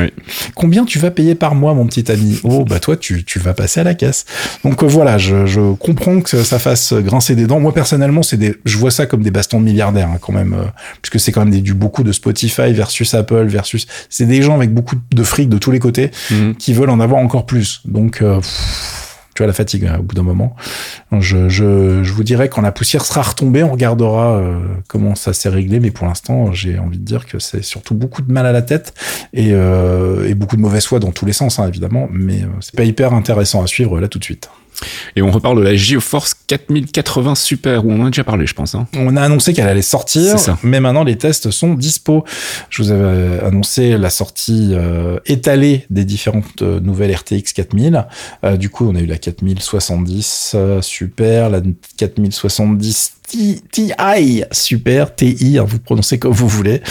Combien 0.54 0.84
tu 0.84 0.98
vas 0.98 1.10
payer 1.10 1.31
par 1.34 1.54
mois, 1.54 1.74
mon 1.74 1.86
petit 1.86 2.10
ami 2.10 2.40
Oh, 2.44 2.64
bah 2.64 2.80
toi, 2.80 2.96
tu, 2.96 3.24
tu 3.24 3.38
vas 3.38 3.54
passer 3.54 3.80
à 3.80 3.84
la 3.84 3.94
caisse. 3.94 4.24
Donc 4.64 4.82
euh, 4.82 4.86
voilà, 4.86 5.18
je, 5.18 5.46
je 5.46 5.74
comprends 5.74 6.20
que 6.20 6.42
ça 6.42 6.58
fasse 6.58 6.92
grincer 6.92 7.34
des 7.34 7.46
dents. 7.46 7.60
Moi 7.60 7.72
personnellement, 7.74 8.22
c'est 8.22 8.36
des, 8.36 8.56
je 8.64 8.76
vois 8.78 8.90
ça 8.90 9.06
comme 9.06 9.22
des 9.22 9.30
bastons 9.30 9.60
de 9.60 9.64
milliardaires 9.64 10.08
hein, 10.08 10.18
quand 10.20 10.32
même, 10.32 10.56
puisque 11.00 11.20
c'est 11.20 11.32
quand 11.32 11.40
même 11.40 11.52
des, 11.52 11.60
du 11.60 11.74
beaucoup 11.74 12.02
de 12.02 12.12
Spotify 12.12 12.72
versus 12.72 13.14
Apple 13.14 13.46
versus, 13.46 13.86
c'est 14.08 14.26
des 14.26 14.42
gens 14.42 14.54
avec 14.54 14.72
beaucoup 14.72 14.96
de 15.10 15.22
fric 15.22 15.48
de 15.48 15.58
tous 15.58 15.70
les 15.70 15.78
côtés 15.78 16.10
mhm. 16.30 16.54
qui 16.56 16.72
veulent 16.72 16.90
en 16.90 17.00
avoir 17.00 17.20
encore 17.20 17.46
plus. 17.46 17.80
Donc, 17.84 18.22
euh, 18.22 18.40
tu 19.34 19.42
vois 19.42 19.46
la 19.46 19.52
fatigue 19.52 19.86
hein, 19.86 19.96
au 19.98 20.02
bout 20.02 20.14
d'un 20.14 20.22
moment. 20.22 20.56
Je, 21.12 21.48
je, 21.48 22.02
je, 22.02 22.12
vous 22.12 22.22
dirais 22.22 22.48
quand 22.48 22.60
la 22.60 22.72
poussière 22.72 23.04
sera 23.04 23.22
retombée, 23.22 23.62
on 23.62 23.72
regardera 23.72 24.36
euh, 24.36 24.60
comment 24.88 25.14
ça 25.14 25.32
s'est 25.32 25.48
réglé. 25.48 25.80
Mais 25.80 25.90
pour 25.90 26.06
l'instant, 26.06 26.52
j'ai 26.52 26.78
envie 26.78 26.98
de 26.98 27.04
dire 27.04 27.26
que 27.26 27.38
c'est 27.38 27.62
surtout 27.62 27.94
beaucoup 27.94 28.22
de 28.22 28.32
mal 28.32 28.46
à 28.46 28.52
la 28.52 28.62
tête 28.62 28.94
et, 29.32 29.50
euh, 29.52 30.28
et 30.28 30.34
beaucoup 30.34 30.56
de 30.56 30.62
mauvaise 30.62 30.84
foi 30.84 30.98
dans 30.98 31.12
tous 31.12 31.26
les 31.26 31.32
sens, 31.32 31.58
hein, 31.58 31.68
évidemment. 31.68 32.08
Mais 32.10 32.42
c'est 32.60 32.74
pas 32.74 32.84
hyper 32.84 33.14
intéressant 33.14 33.62
à 33.62 33.66
suivre 33.66 34.00
là 34.00 34.08
tout 34.08 34.18
de 34.18 34.24
suite. 34.24 34.50
Et 35.16 35.22
on 35.22 35.30
reparle 35.30 35.58
de 35.58 35.62
la 35.62 35.74
GeoForce 35.74 36.34
4080 36.46 37.34
Super, 37.34 37.84
où 37.84 37.90
on 37.90 38.00
en 38.00 38.06
a 38.06 38.10
déjà 38.10 38.24
parlé, 38.24 38.46
je 38.46 38.54
pense. 38.54 38.74
Hein. 38.74 38.86
On 38.96 39.16
a 39.16 39.22
annoncé 39.22 39.52
qu'elle 39.52 39.68
allait 39.68 39.82
sortir, 39.82 40.36
mais 40.62 40.80
maintenant 40.80 41.04
les 41.04 41.16
tests 41.16 41.50
sont 41.50 41.74
dispo. 41.74 42.24
Je 42.70 42.82
vous 42.82 42.90
avais 42.90 43.40
annoncé 43.40 43.96
la 43.98 44.10
sortie 44.10 44.70
euh, 44.72 45.18
étalée 45.26 45.86
des 45.90 46.04
différentes 46.04 46.62
euh, 46.62 46.80
nouvelles 46.80 47.14
RTX 47.14 47.52
4000. 47.54 48.06
Euh, 48.44 48.56
du 48.56 48.70
coup, 48.70 48.88
on 48.88 48.94
a 48.94 49.00
eu 49.00 49.06
la 49.06 49.18
4070 49.18 50.56
Super, 50.80 51.50
la 51.50 51.60
4070 51.96 53.12
TI, 53.70 54.44
super, 54.52 55.14
TI, 55.14 55.58
hein, 55.58 55.64
vous 55.66 55.78
prononcez 55.78 56.18
comme 56.18 56.32
vous 56.32 56.48
voulez. 56.48 56.82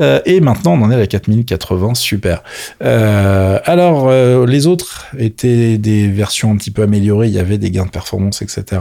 Euh, 0.00 0.20
et 0.24 0.40
maintenant, 0.40 0.72
on 0.72 0.82
en 0.82 0.90
est 0.90 0.94
à 0.94 0.98
la 0.98 1.06
4080, 1.06 1.94
super. 1.94 2.42
Euh, 2.82 3.58
alors, 3.64 4.08
euh, 4.08 4.46
les 4.46 4.66
autres 4.66 5.06
étaient 5.18 5.78
des 5.78 6.08
versions 6.08 6.50
un 6.52 6.56
petit 6.56 6.70
peu 6.70 6.82
améliorées, 6.82 7.28
il 7.28 7.34
y 7.34 7.38
avait 7.38 7.58
des 7.58 7.70
gains 7.70 7.84
de 7.84 7.90
performance, 7.90 8.42
etc. 8.42 8.80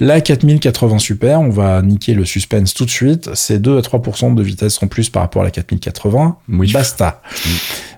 La 0.00 0.20
4080 0.20 0.98
super, 0.98 1.40
on 1.40 1.50
va 1.50 1.82
niquer 1.82 2.14
le 2.14 2.24
suspense 2.24 2.74
tout 2.74 2.86
de 2.86 2.90
suite, 2.90 3.30
c'est 3.34 3.58
2 3.58 3.78
à 3.78 3.80
3% 3.80 4.34
de 4.34 4.42
vitesse 4.42 4.82
en 4.82 4.86
plus 4.86 5.10
par 5.10 5.22
rapport 5.22 5.42
à 5.42 5.44
la 5.44 5.50
4080. 5.50 6.38
Oui. 6.48 6.72
Basta. 6.72 7.20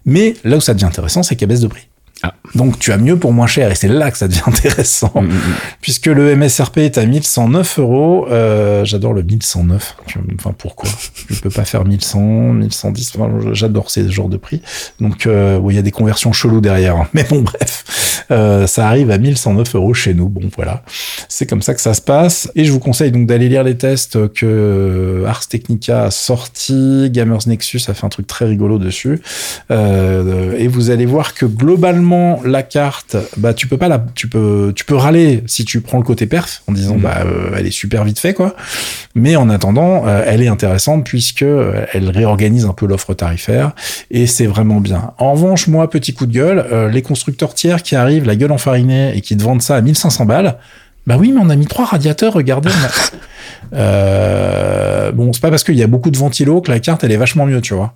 Mais 0.05 0.35
là 0.44 0.57
où 0.57 0.61
ça 0.61 0.74
devient 0.74 0.87
intéressant, 0.87 1.22
c'est 1.22 1.37
qu'elle 1.37 1.48
baisse 1.48 1.61
de 1.61 1.68
prix. 1.68 1.88
Ah. 2.27 2.35
Donc 2.55 2.79
tu 2.79 2.93
as 2.93 2.97
mieux 2.97 3.17
pour 3.17 3.33
moins 3.33 3.47
cher 3.47 3.71
et 3.71 3.75
c'est 3.75 3.89
là 3.89 4.11
que 4.11 4.19
ça 4.19 4.29
devient 4.29 4.43
intéressant 4.47 5.12
mm, 5.15 5.27
mm, 5.27 5.29
mm. 5.29 5.55
puisque 5.81 6.07
le 6.07 6.35
MSRP 6.37 6.79
est 6.79 6.99
à 6.99 7.07
1109 7.07 7.79
euros. 7.79 8.27
Euh, 8.31 8.85
j'adore 8.85 9.12
le 9.12 9.23
1109. 9.23 9.97
Enfin 10.39 10.55
pourquoi? 10.57 10.89
Je 11.29 11.41
peux 11.41 11.51
pas 11.51 11.65
faire 11.65 11.85
1100, 11.85 12.19
1110. 12.21 13.12
J'adore 13.53 13.91
ces 13.91 14.09
genres 14.09 14.29
de 14.29 14.37
prix. 14.37 14.62
Donc 15.01 15.27
euh, 15.27 15.61
il 15.69 15.77
y 15.77 15.79
a 15.79 15.83
des 15.83 15.91
conversions 15.91 16.33
cheloues 16.33 16.61
derrière. 16.61 16.97
Hein. 16.97 17.09
Mais 17.15 17.25
bon 17.25 17.43
bref, 17.43 18.25
euh, 18.31 18.67
ça 18.67 18.89
arrive 18.89 19.11
à 19.11 19.19
1109 19.19 19.75
euros 19.75 19.95
chez 19.95 20.15
nous. 20.15 20.29
Bon 20.29 20.49
voilà, 20.57 20.83
c'est 21.29 21.47
comme 21.47 21.62
ça 21.62 21.75
que 21.75 21.81
ça 21.81 21.95
se 21.95 22.01
passe. 22.01 22.51
Et 22.55 22.65
je 22.65 22.73
vous 22.73 22.81
conseille 22.81 23.12
donc 23.12 23.27
d'aller 23.27 23.49
lire 23.49 23.65
les 23.65 23.77
tests 23.77 24.33
que 24.33 25.25
Ars 25.27 25.47
Technica 25.47 26.05
a 26.05 26.11
sorti. 26.11 27.11
Gamers 27.11 27.47
Nexus 27.47 27.83
a 27.89 27.95
fait 27.95 28.07
un 28.07 28.11
truc 28.11 28.27
très 28.27 28.47
rigolo 28.47 28.79
dessus. 28.79 29.21
et 29.71 30.69
vous 30.69 30.91
allez 30.91 31.07
voir 31.07 31.35
que 31.35 31.47
globalement 31.47 32.15
la 32.44 32.62
carte, 32.62 33.16
bah 33.37 33.55
tu 33.55 33.66
peux 33.66 33.76
pas 33.76 33.88
la, 33.88 34.05
tu 34.14 34.29
peux, 34.29 34.72
tu 34.74 34.85
peux 34.85 34.94
râler 34.94 35.42
si 35.46 35.64
tu 35.64 35.81
prends 35.81 35.98
le 35.98 36.05
côté 36.05 36.26
perf 36.26 36.62
en 36.66 36.72
disant 36.72 36.96
mm. 36.96 37.00
bah 37.00 37.22
euh, 37.24 37.55
elle 37.57 37.66
est 37.66 37.70
super 37.70 38.05
vite 38.05 38.18
fait 38.18 38.35
quoi. 38.35 38.55
Mais 39.14 39.37
en 39.37 39.48
attendant, 39.48 40.07
euh, 40.07 40.22
elle 40.26 40.42
est 40.42 40.48
intéressante 40.48 41.05
puisque 41.05 41.42
euh, 41.42 41.87
elle 41.92 42.11
réorganise 42.11 42.64
un 42.64 42.72
peu 42.72 42.87
l'offre 42.87 43.14
tarifaire 43.14 43.72
et 44.11 44.26
c'est 44.26 44.46
vraiment 44.46 44.81
bien. 44.81 45.12
En 45.18 45.33
revanche, 45.33 45.66
moi 45.68 45.88
petit 45.90 46.14
coup 46.14 46.26
de 46.26 46.33
gueule, 46.33 46.90
les 46.92 47.02
constructeurs 47.02 47.55
tiers 47.55 47.83
qui 47.83 47.96
arrivent 47.96 48.26
la 48.26 48.37
gueule 48.37 48.52
enfarinée 48.52 49.16
et 49.16 49.20
qui 49.20 49.37
te 49.37 49.42
vendent 49.42 49.62
ça 49.62 49.76
à 49.76 49.81
1500 49.81 50.26
balles. 50.26 50.59
Bah 51.07 51.16
oui, 51.18 51.33
mais 51.33 51.40
on 51.42 51.50
a 51.50 51.57
mis 51.57 51.66
trois 51.66 51.85
radiateurs, 51.85 52.33
regardez. 52.33 52.70
Euh, 53.74 55.12
bon, 55.12 55.33
c'est 55.33 55.40
pas 55.40 55.50
parce 55.50 55.64
qu'il 55.64 55.76
y 55.76 55.83
a 55.83 55.87
beaucoup 55.87 56.11
de 56.11 56.16
ventilo 56.16 56.61
que 56.61 56.70
la 56.70 56.81
carte 56.81 57.05
elle 57.05 57.12
est 57.12 57.16
vachement 57.16 57.46
mieux, 57.46 57.61
tu 57.61 57.74
vois. 57.74 57.94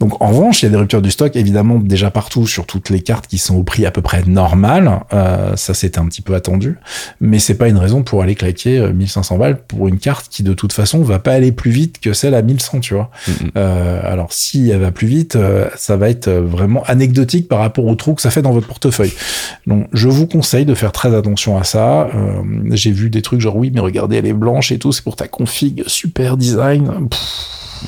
Donc 0.00 0.20
en 0.22 0.28
revanche, 0.28 0.62
il 0.62 0.66
y 0.66 0.68
a 0.68 0.70
des 0.70 0.76
ruptures 0.76 1.02
du 1.02 1.10
stock 1.10 1.36
évidemment 1.36 1.78
déjà 1.78 2.10
partout 2.10 2.46
sur 2.46 2.66
toutes 2.66 2.90
les 2.90 3.00
cartes 3.00 3.26
qui 3.26 3.38
sont 3.38 3.56
au 3.56 3.62
prix 3.62 3.86
à 3.86 3.90
peu 3.90 4.02
près 4.02 4.22
normal. 4.24 5.00
Euh, 5.12 5.56
ça 5.56 5.74
c'était 5.74 5.98
un 5.98 6.06
petit 6.06 6.22
peu 6.22 6.34
attendu, 6.34 6.78
mais 7.20 7.38
c'est 7.38 7.54
pas 7.54 7.68
une 7.68 7.76
raison 7.76 8.02
pour 8.02 8.22
aller 8.22 8.34
claquer 8.34 8.80
1500 8.92 9.34
euh, 9.34 9.38
balles 9.38 9.62
pour 9.66 9.88
une 9.88 9.98
carte 9.98 10.28
qui 10.28 10.42
de 10.42 10.52
toute 10.52 10.72
façon 10.72 11.02
va 11.02 11.18
pas 11.18 11.32
aller 11.32 11.52
plus 11.52 11.70
vite 11.70 12.00
que 12.00 12.12
celle 12.12 12.34
à 12.34 12.42
1100, 12.42 12.80
tu 12.80 12.94
vois. 12.94 13.10
Euh, 13.56 14.00
alors 14.04 14.32
si 14.32 14.70
elle 14.70 14.80
va 14.80 14.90
plus 14.90 15.06
vite, 15.06 15.36
euh, 15.36 15.68
ça 15.76 15.96
va 15.96 16.08
être 16.08 16.30
vraiment 16.30 16.82
anecdotique 16.84 17.48
par 17.48 17.58
rapport 17.58 17.86
au 17.86 17.94
trou 17.94 18.14
que 18.14 18.22
ça 18.22 18.30
fait 18.30 18.42
dans 18.42 18.52
votre 18.52 18.66
portefeuille. 18.66 19.12
Donc 19.66 19.88
je 19.92 20.08
vous 20.08 20.26
conseille 20.26 20.64
de 20.64 20.74
faire 20.74 20.92
très 20.92 21.14
attention 21.14 21.58
à 21.58 21.64
ça. 21.64 22.08
J'ai 22.70 22.92
vu 22.92 23.10
des 23.10 23.22
trucs 23.22 23.40
genre 23.40 23.56
oui, 23.56 23.70
mais 23.74 23.80
regardez, 23.80 24.16
elle 24.16 24.26
est 24.26 24.32
blanche 24.32 24.72
et 24.72 24.78
tout 24.78 24.92
pour 25.02 25.16
ta 25.16 25.28
config 25.28 25.82
super 25.86 26.36
design. 26.36 27.08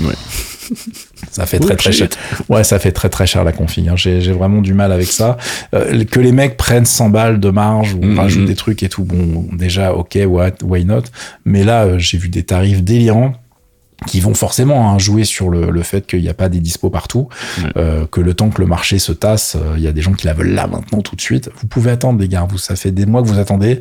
Ouais. 0.01 0.15
Ça 1.31 1.47
fait 1.47 1.59
très 1.59 1.77
très 1.77 1.93
cher. 1.93 2.09
Ouais, 2.49 2.65
ça 2.65 2.79
fait 2.79 2.93
très 2.93 3.09
très 3.09 3.27
cher 3.27 3.45
la 3.45 3.53
config. 3.53 3.89
Hein. 3.89 3.97
J'ai 3.97 4.33
vraiment 4.33 4.61
du 4.61 4.75
mal 4.75 4.93
avec 4.93 5.09
ça. 5.09 5.37
Euh, 5.75 6.05
que 6.05 6.21
les 6.21 6.33
mecs 6.33 6.57
prennent 6.57 6.85
100 6.85 7.11
balles 7.11 7.41
de 7.41 7.51
marge 7.51 7.95
ou 7.95 8.01
mm-hmm. 8.01 8.17
rajoutent 8.17 8.45
des 8.47 8.55
trucs 8.55 8.83
et 8.83 8.89
tout. 8.89 9.05
Bon, 9.05 9.47
déjà, 9.53 9.95
ok, 9.95 10.19
what, 10.27 10.53
why 10.63 10.85
not? 10.85 11.03
Mais 11.45 11.65
là, 11.65 11.85
euh, 11.85 11.99
j'ai 11.99 12.19
vu 12.19 12.29
des 12.29 12.45
tarifs 12.45 12.83
délirants. 12.83 13.33
Qui 14.07 14.21
vont 14.21 14.35
forcément 14.35 14.91
hein, 14.91 14.99
jouer 14.99 15.25
sur 15.25 15.49
le, 15.51 15.71
le 15.71 15.83
fait 15.83 16.07
qu'il 16.07 16.21
n'y 16.21 16.29
a 16.29 16.35
pas 16.35 16.49
des 16.49 16.61
dispos 16.61 16.91
partout, 16.91 17.29
Ouais. 17.63 17.71
euh, 17.77 18.07
que 18.11 18.21
le 18.21 18.35
temps 18.35 18.51
que 18.51 18.61
le 18.61 18.67
marché 18.67 18.99
se 18.99 19.13
tasse, 19.13 19.57
euh, 19.57 19.75
il 19.77 19.83
y 19.83 19.89
a 19.89 19.93
des 19.93 20.03
gens 20.03 20.13
qui 20.13 20.27
la 20.27 20.33
veulent 20.35 20.53
là 20.55 20.67
maintenant 20.67 21.01
tout 21.01 21.17
de 21.17 21.21
suite. 21.21 21.51
Vous 21.61 21.67
pouvez 21.67 21.91
attendre 21.91 22.21
les 22.21 22.29
gars, 22.29 22.47
vous 22.49 22.59
ça 22.59 22.77
fait 22.77 22.91
des 22.91 23.07
mois 23.07 23.23
que 23.23 23.29
vous 23.29 23.39
attendez, 23.39 23.81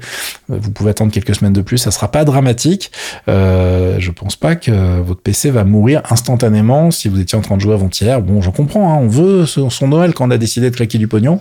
Euh, 0.51 0.57
vous 0.61 0.71
pouvez 0.71 0.89
attendre 0.91 1.11
quelques 1.11 1.35
semaines 1.35 1.53
de 1.53 1.61
plus, 1.61 1.77
ça 1.77 1.91
sera 1.91 2.09
pas 2.11 2.23
dramatique. 2.25 2.91
Euh, 3.27 3.97
je 3.99 4.11
pense 4.11 4.35
pas 4.35 4.55
que 4.55 4.99
votre 5.01 5.21
PC 5.21 5.49
va 5.51 5.63
mourir 5.63 6.01
instantanément 6.09 6.91
si 6.91 7.07
vous 7.09 7.19
étiez 7.19 7.37
en 7.37 7.41
train 7.41 7.55
de 7.55 7.61
jouer 7.61 7.73
avant-hier. 7.73 8.21
Bon, 8.21 8.41
je 8.41 8.49
comprends, 8.49 8.93
hein, 8.93 8.99
on 9.01 9.07
veut 9.07 9.45
son 9.45 9.87
Noël 9.87 10.13
quand 10.13 10.27
on 10.27 10.31
a 10.31 10.37
décidé 10.37 10.69
de 10.69 10.75
claquer 10.75 10.97
du 10.97 11.07
pognon. 11.07 11.39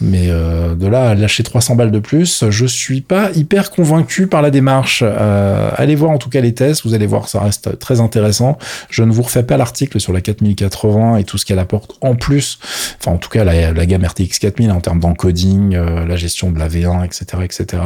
Mais 0.00 0.26
euh, 0.28 0.74
de 0.74 0.86
là 0.86 1.10
à 1.10 1.14
lâcher 1.14 1.42
300 1.42 1.76
balles 1.76 1.90
de 1.90 1.98
plus, 1.98 2.44
je 2.50 2.66
suis 2.66 3.00
pas 3.00 3.30
hyper 3.34 3.70
convaincu 3.70 4.26
par 4.26 4.42
la 4.42 4.50
démarche. 4.50 5.02
Euh, 5.04 5.70
allez 5.76 5.94
voir 5.94 6.10
en 6.10 6.18
tout 6.18 6.30
cas 6.30 6.40
les 6.40 6.54
tests, 6.54 6.84
vous 6.84 6.94
allez 6.94 7.06
voir, 7.06 7.28
ça 7.28 7.40
reste 7.40 7.78
très 7.78 8.00
intéressant. 8.00 8.58
Je 8.90 9.02
ne 9.02 9.12
vous 9.12 9.22
refais 9.22 9.42
pas 9.42 9.56
l'article 9.56 10.00
sur 10.00 10.12
la 10.12 10.20
4080 10.20 11.18
et 11.18 11.24
tout 11.24 11.38
ce 11.38 11.46
qu'elle 11.46 11.58
apporte 11.58 11.92
en 12.00 12.16
plus. 12.16 12.58
Enfin, 13.00 13.12
en 13.12 13.18
tout 13.18 13.30
cas, 13.30 13.44
la, 13.44 13.72
la 13.72 13.86
gamme 13.86 14.04
RTX 14.04 14.38
4000 14.40 14.70
en 14.72 14.80
termes 14.80 15.00
d'encoding, 15.00 15.74
euh, 15.74 16.06
la 16.06 16.16
gestion 16.16 16.50
de 16.50 16.58
la 16.58 16.68
V1, 16.68 17.04
etc., 17.04 17.42
etc. 17.42 17.82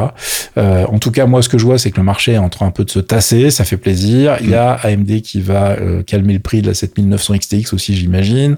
En 0.56 0.98
tout 0.98 1.10
cas, 1.10 1.26
moi, 1.26 1.42
ce 1.42 1.48
que 1.48 1.58
je 1.58 1.64
vois, 1.64 1.78
c'est 1.78 1.90
que 1.90 1.98
le 1.98 2.02
marché 2.02 2.32
est 2.32 2.38
en 2.38 2.48
train 2.48 2.66
un 2.66 2.70
peu 2.70 2.84
de 2.84 2.90
se 2.90 2.98
tasser. 2.98 3.50
Ça 3.50 3.64
fait 3.64 3.76
plaisir. 3.76 4.36
Il 4.40 4.50
y 4.50 4.54
a 4.54 4.72
AMD 4.82 5.20
qui 5.22 5.40
va 5.40 5.72
euh, 5.72 6.02
calmer 6.02 6.32
le 6.32 6.38
prix 6.38 6.62
de 6.62 6.68
la 6.68 6.74
7900 6.74 7.36
XTX 7.38 7.74
aussi, 7.74 7.94
j'imagine. 7.94 8.56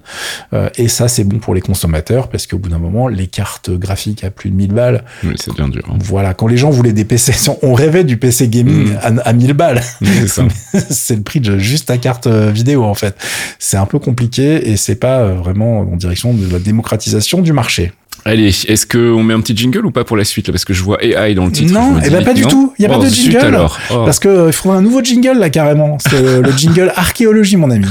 Euh, 0.53 0.69
et 0.77 0.89
ça, 0.89 1.09
c'est 1.09 1.25
bon 1.25 1.39
pour 1.39 1.55
les 1.55 1.61
consommateurs 1.61 2.29
parce 2.29 2.47
qu'au 2.47 2.59
bout 2.59 2.69
d'un 2.69 2.79
moment, 2.79 3.09
les 3.09 3.27
cartes 3.41 3.71
graphiques 3.71 4.23
à 4.25 4.31
plus 4.31 4.51
de 4.51 4.55
1000 4.57 4.73
balles, 4.73 5.05
Oui, 5.25 5.35
c'est 5.37 5.55
bien 5.55 5.69
dur. 5.69 5.83
hein. 5.91 5.97
voilà, 5.99 6.35
quand 6.35 6.47
les 6.47 6.59
gens 6.59 6.69
voulaient 6.71 6.93
des 6.93 7.07
PC, 7.07 7.33
on 7.63 7.73
rêvait 7.75 8.05
du 8.05 8.17
PC 8.19 8.49
gaming 8.49 8.93
Mm. 8.93 9.19
à, 9.23 9.29
à 9.29 9.33
1000 9.33 9.53
balles. 9.55 9.81
C'est 10.91 11.17
le 11.17 11.23
prix 11.23 11.41
de 11.41 11.59
juste 11.59 11.87
ta 11.89 11.97
carte 11.99 12.27
euh, 12.27 12.51
vidéo, 12.51 12.85
en 12.85 12.95
fait. 12.95 13.15
C'est 13.59 13.77
un 13.79 13.87
peu 13.87 13.99
compliqué 13.99 14.71
et 14.71 14.77
c'est 14.77 14.95
pas 14.95 15.19
euh, 15.21 15.35
vraiment 15.35 15.81
en 15.81 15.97
direction 15.97 16.35
de 16.35 16.47
la 16.53 16.59
démocratisation 16.59 17.41
du 17.41 17.53
marché. 17.53 17.93
Allez, 18.25 18.49
est-ce 18.49 18.87
qu'on 18.87 19.23
met 19.23 19.35
un 19.35 19.41
petit 19.41 19.57
jingle 19.57 19.85
ou 19.87 19.91
pas 19.91 20.05
pour 20.05 20.17
la 20.17 20.25
suite 20.25 20.49
là 20.49 20.53
Parce 20.53 20.65
que 20.65 20.75
je 20.75 20.83
vois 20.83 21.03
AI 21.03 21.35
dans 21.35 21.47
le 21.47 21.53
titre. 21.53 21.73
Non, 21.73 21.95
eh 22.05 22.11
ben, 22.11 22.25
pas 22.25 22.35
du 22.35 22.43
non 22.43 22.49
tout. 22.49 22.73
Il 22.79 22.83
y 22.83 22.87
a 22.87 22.89
pas 22.89 22.99
Oh, 22.99 23.03
de 23.05 23.09
jingle. 23.09 23.39
alors. 23.39 23.79
Oh. 23.91 24.05
Parce 24.05 24.19
que 24.19 24.29
euh, 24.29 24.47
il 24.49 24.53
faudra 24.53 24.77
un 24.79 24.83
nouveau 24.83 25.03
jingle, 25.03 25.39
là, 25.39 25.51
carrément. 25.51 25.97
C'est 26.01 26.21
le, 26.21 26.43
le 26.43 26.53
jingle 26.53 26.93
archéologie, 26.97 27.57
mon 27.57 27.71
ami. 27.71 27.87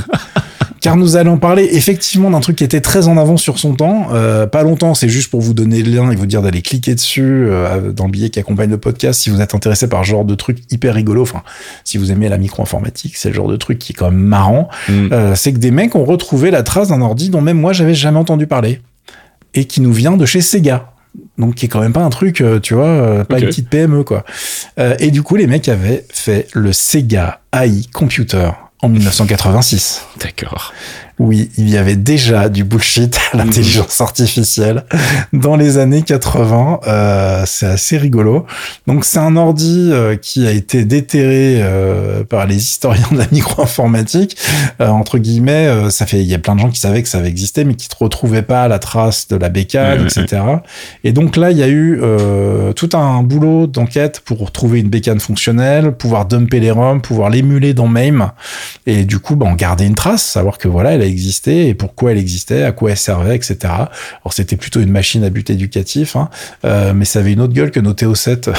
Car 0.81 0.95
nous 0.95 1.17
allons 1.17 1.37
parler 1.37 1.67
effectivement 1.73 2.29
d'un 2.31 2.39
truc 2.39 2.55
qui 2.55 2.63
était 2.63 2.79
très 2.79 3.09
en 3.09 3.17
avance 3.17 3.41
sur 3.41 3.59
son 3.59 3.73
temps. 3.73 4.07
Euh, 4.13 4.47
pas 4.47 4.63
longtemps, 4.63 4.93
c'est 4.93 5.09
juste 5.09 5.29
pour 5.29 5.41
vous 5.41 5.53
donner 5.53 5.83
le 5.83 5.91
lien 5.91 6.09
et 6.09 6.15
vous 6.15 6.25
dire 6.25 6.41
d'aller 6.41 6.61
cliquer 6.61 6.95
dessus 6.95 7.47
euh, 7.49 7.91
dans 7.91 8.05
le 8.05 8.11
billet 8.11 8.29
qui 8.29 8.39
accompagne 8.39 8.69
le 8.69 8.77
podcast 8.77 9.19
si 9.19 9.29
vous 9.29 9.41
êtes 9.41 9.53
intéressé 9.53 9.89
par 9.89 10.05
ce 10.05 10.09
genre 10.11 10.23
de 10.23 10.35
truc 10.35 10.59
hyper 10.71 10.93
rigolo. 10.93 11.23
Enfin, 11.23 11.41
si 11.83 11.97
vous 11.97 12.13
aimez 12.13 12.29
la 12.29 12.37
micro-informatique, 12.37 13.17
c'est 13.17 13.27
le 13.27 13.35
genre 13.35 13.49
de 13.49 13.57
truc 13.57 13.77
qui 13.77 13.91
est 13.91 13.95
quand 13.95 14.09
même 14.09 14.21
marrant. 14.21 14.69
Mm. 14.87 15.07
Euh, 15.11 15.35
c'est 15.35 15.51
que 15.51 15.57
des 15.57 15.71
mecs 15.71 15.95
ont 15.95 16.05
retrouvé 16.05 16.49
la 16.49 16.63
trace 16.63 16.87
d'un 16.87 17.01
ordi 17.01 17.29
dont 17.29 17.41
même 17.41 17.59
moi 17.59 17.73
j'avais 17.73 17.93
jamais 17.93 18.17
entendu 18.19 18.47
parler 18.47 18.79
et 19.53 19.65
qui 19.65 19.81
nous 19.81 19.93
vient 19.93 20.17
de 20.17 20.25
chez 20.25 20.41
Sega. 20.41 20.93
Donc 21.37 21.55
qui 21.55 21.65
est 21.65 21.69
quand 21.69 21.79
même 21.79 21.93
pas 21.93 22.03
un 22.03 22.09
truc, 22.09 22.41
euh, 22.41 22.59
tu 22.59 22.73
vois, 22.73 22.85
euh, 22.85 23.23
pas 23.23 23.39
une 23.39 23.47
petite 23.47 23.69
PME 23.69 24.03
quoi. 24.03 24.25
Euh, 24.77 24.95
et 24.99 25.09
du 25.09 25.23
coup 25.23 25.35
les 25.35 25.47
mecs 25.47 25.67
avaient 25.67 26.05
fait 26.11 26.47
le 26.53 26.71
Sega 26.71 27.41
AI 27.53 27.83
Computer 27.91 28.51
en 28.81 28.89
1986. 28.89 30.05
D'accord. 30.21 30.73
Oui, 31.19 31.51
il 31.57 31.69
y 31.69 31.75
avait 31.75 31.97
déjà 31.97 32.47
du 32.47 32.63
bullshit 32.63 33.19
à 33.33 33.37
l'intelligence 33.37 33.99
artificielle 33.99 34.85
dans 35.33 35.57
les 35.57 35.77
années 35.77 36.01
80. 36.01 36.79
Euh, 36.87 37.43
c'est 37.45 37.65
assez 37.65 37.97
rigolo. 37.97 38.45
Donc 38.87 39.03
c'est 39.03 39.19
un 39.19 39.35
ordi 39.35 39.89
euh, 39.91 40.15
qui 40.15 40.47
a 40.47 40.51
été 40.51 40.85
déterré 40.85 41.59
euh, 41.61 42.23
par 42.23 42.45
les 42.45 42.55
historiens 42.55 43.09
de 43.11 43.17
la 43.17 43.25
micro-informatique. 43.33 44.37
Euh, 44.79 44.87
entre 44.87 45.17
guillemets, 45.17 45.67
euh, 45.67 45.89
ça 45.89 46.05
fait 46.05 46.21
il 46.21 46.27
y 46.27 46.33
a 46.33 46.39
plein 46.39 46.55
de 46.55 46.61
gens 46.61 46.69
qui 46.69 46.79
savaient 46.79 47.03
que 47.03 47.09
ça 47.09 47.17
avait 47.17 47.27
existé, 47.27 47.65
mais 47.65 47.75
qui 47.75 47.89
ne 47.89 48.03
retrouvaient 48.03 48.41
pas 48.41 48.69
la 48.69 48.79
trace 48.79 49.27
de 49.27 49.35
la 49.35 49.49
bécane, 49.49 50.05
etc. 50.05 50.41
Et 51.03 51.11
donc 51.11 51.35
là, 51.35 51.51
il 51.51 51.57
y 51.57 51.63
a 51.63 51.67
eu 51.67 51.99
euh, 52.01 52.71
tout 52.71 52.91
un 52.93 53.23
boulot 53.23 53.67
d'enquête 53.67 54.21
pour 54.23 54.53
trouver 54.53 54.79
une 54.79 54.89
bécane 54.89 55.19
fonctionnelle, 55.19 55.91
pouvoir 55.91 56.25
dumper 56.25 56.61
les 56.61 56.71
ROM, 56.71 57.01
pouvoir 57.01 57.29
l'émuler 57.29 57.73
dans 57.73 57.87
MAME, 57.87 58.31
et 58.85 59.03
du 59.03 59.19
coup, 59.19 59.35
bah, 59.35 59.47
en 59.47 59.55
garder 59.55 59.85
une 59.85 59.95
trace, 59.95 60.23
savoir 60.23 60.57
que 60.57 60.69
voilà, 60.69 60.93
elle 60.93 61.01
a 61.01 61.08
existé 61.09 61.67
et 61.67 61.73
pourquoi 61.73 62.11
elle 62.11 62.17
existait, 62.17 62.63
à 62.63 62.71
quoi 62.71 62.91
elle 62.91 62.97
servait, 62.97 63.35
etc. 63.35 63.57
Alors 63.63 64.33
c'était 64.33 64.55
plutôt 64.55 64.79
une 64.79 64.91
machine 64.91 65.23
à 65.23 65.29
but 65.29 65.49
éducatif, 65.49 66.15
hein, 66.15 66.29
euh, 66.65 66.93
mais 66.93 67.05
ça 67.05 67.19
avait 67.19 67.33
une 67.33 67.41
autre 67.41 67.53
gueule 67.53 67.71
que 67.71 67.79
nos 67.79 67.93
TO7 67.93 68.53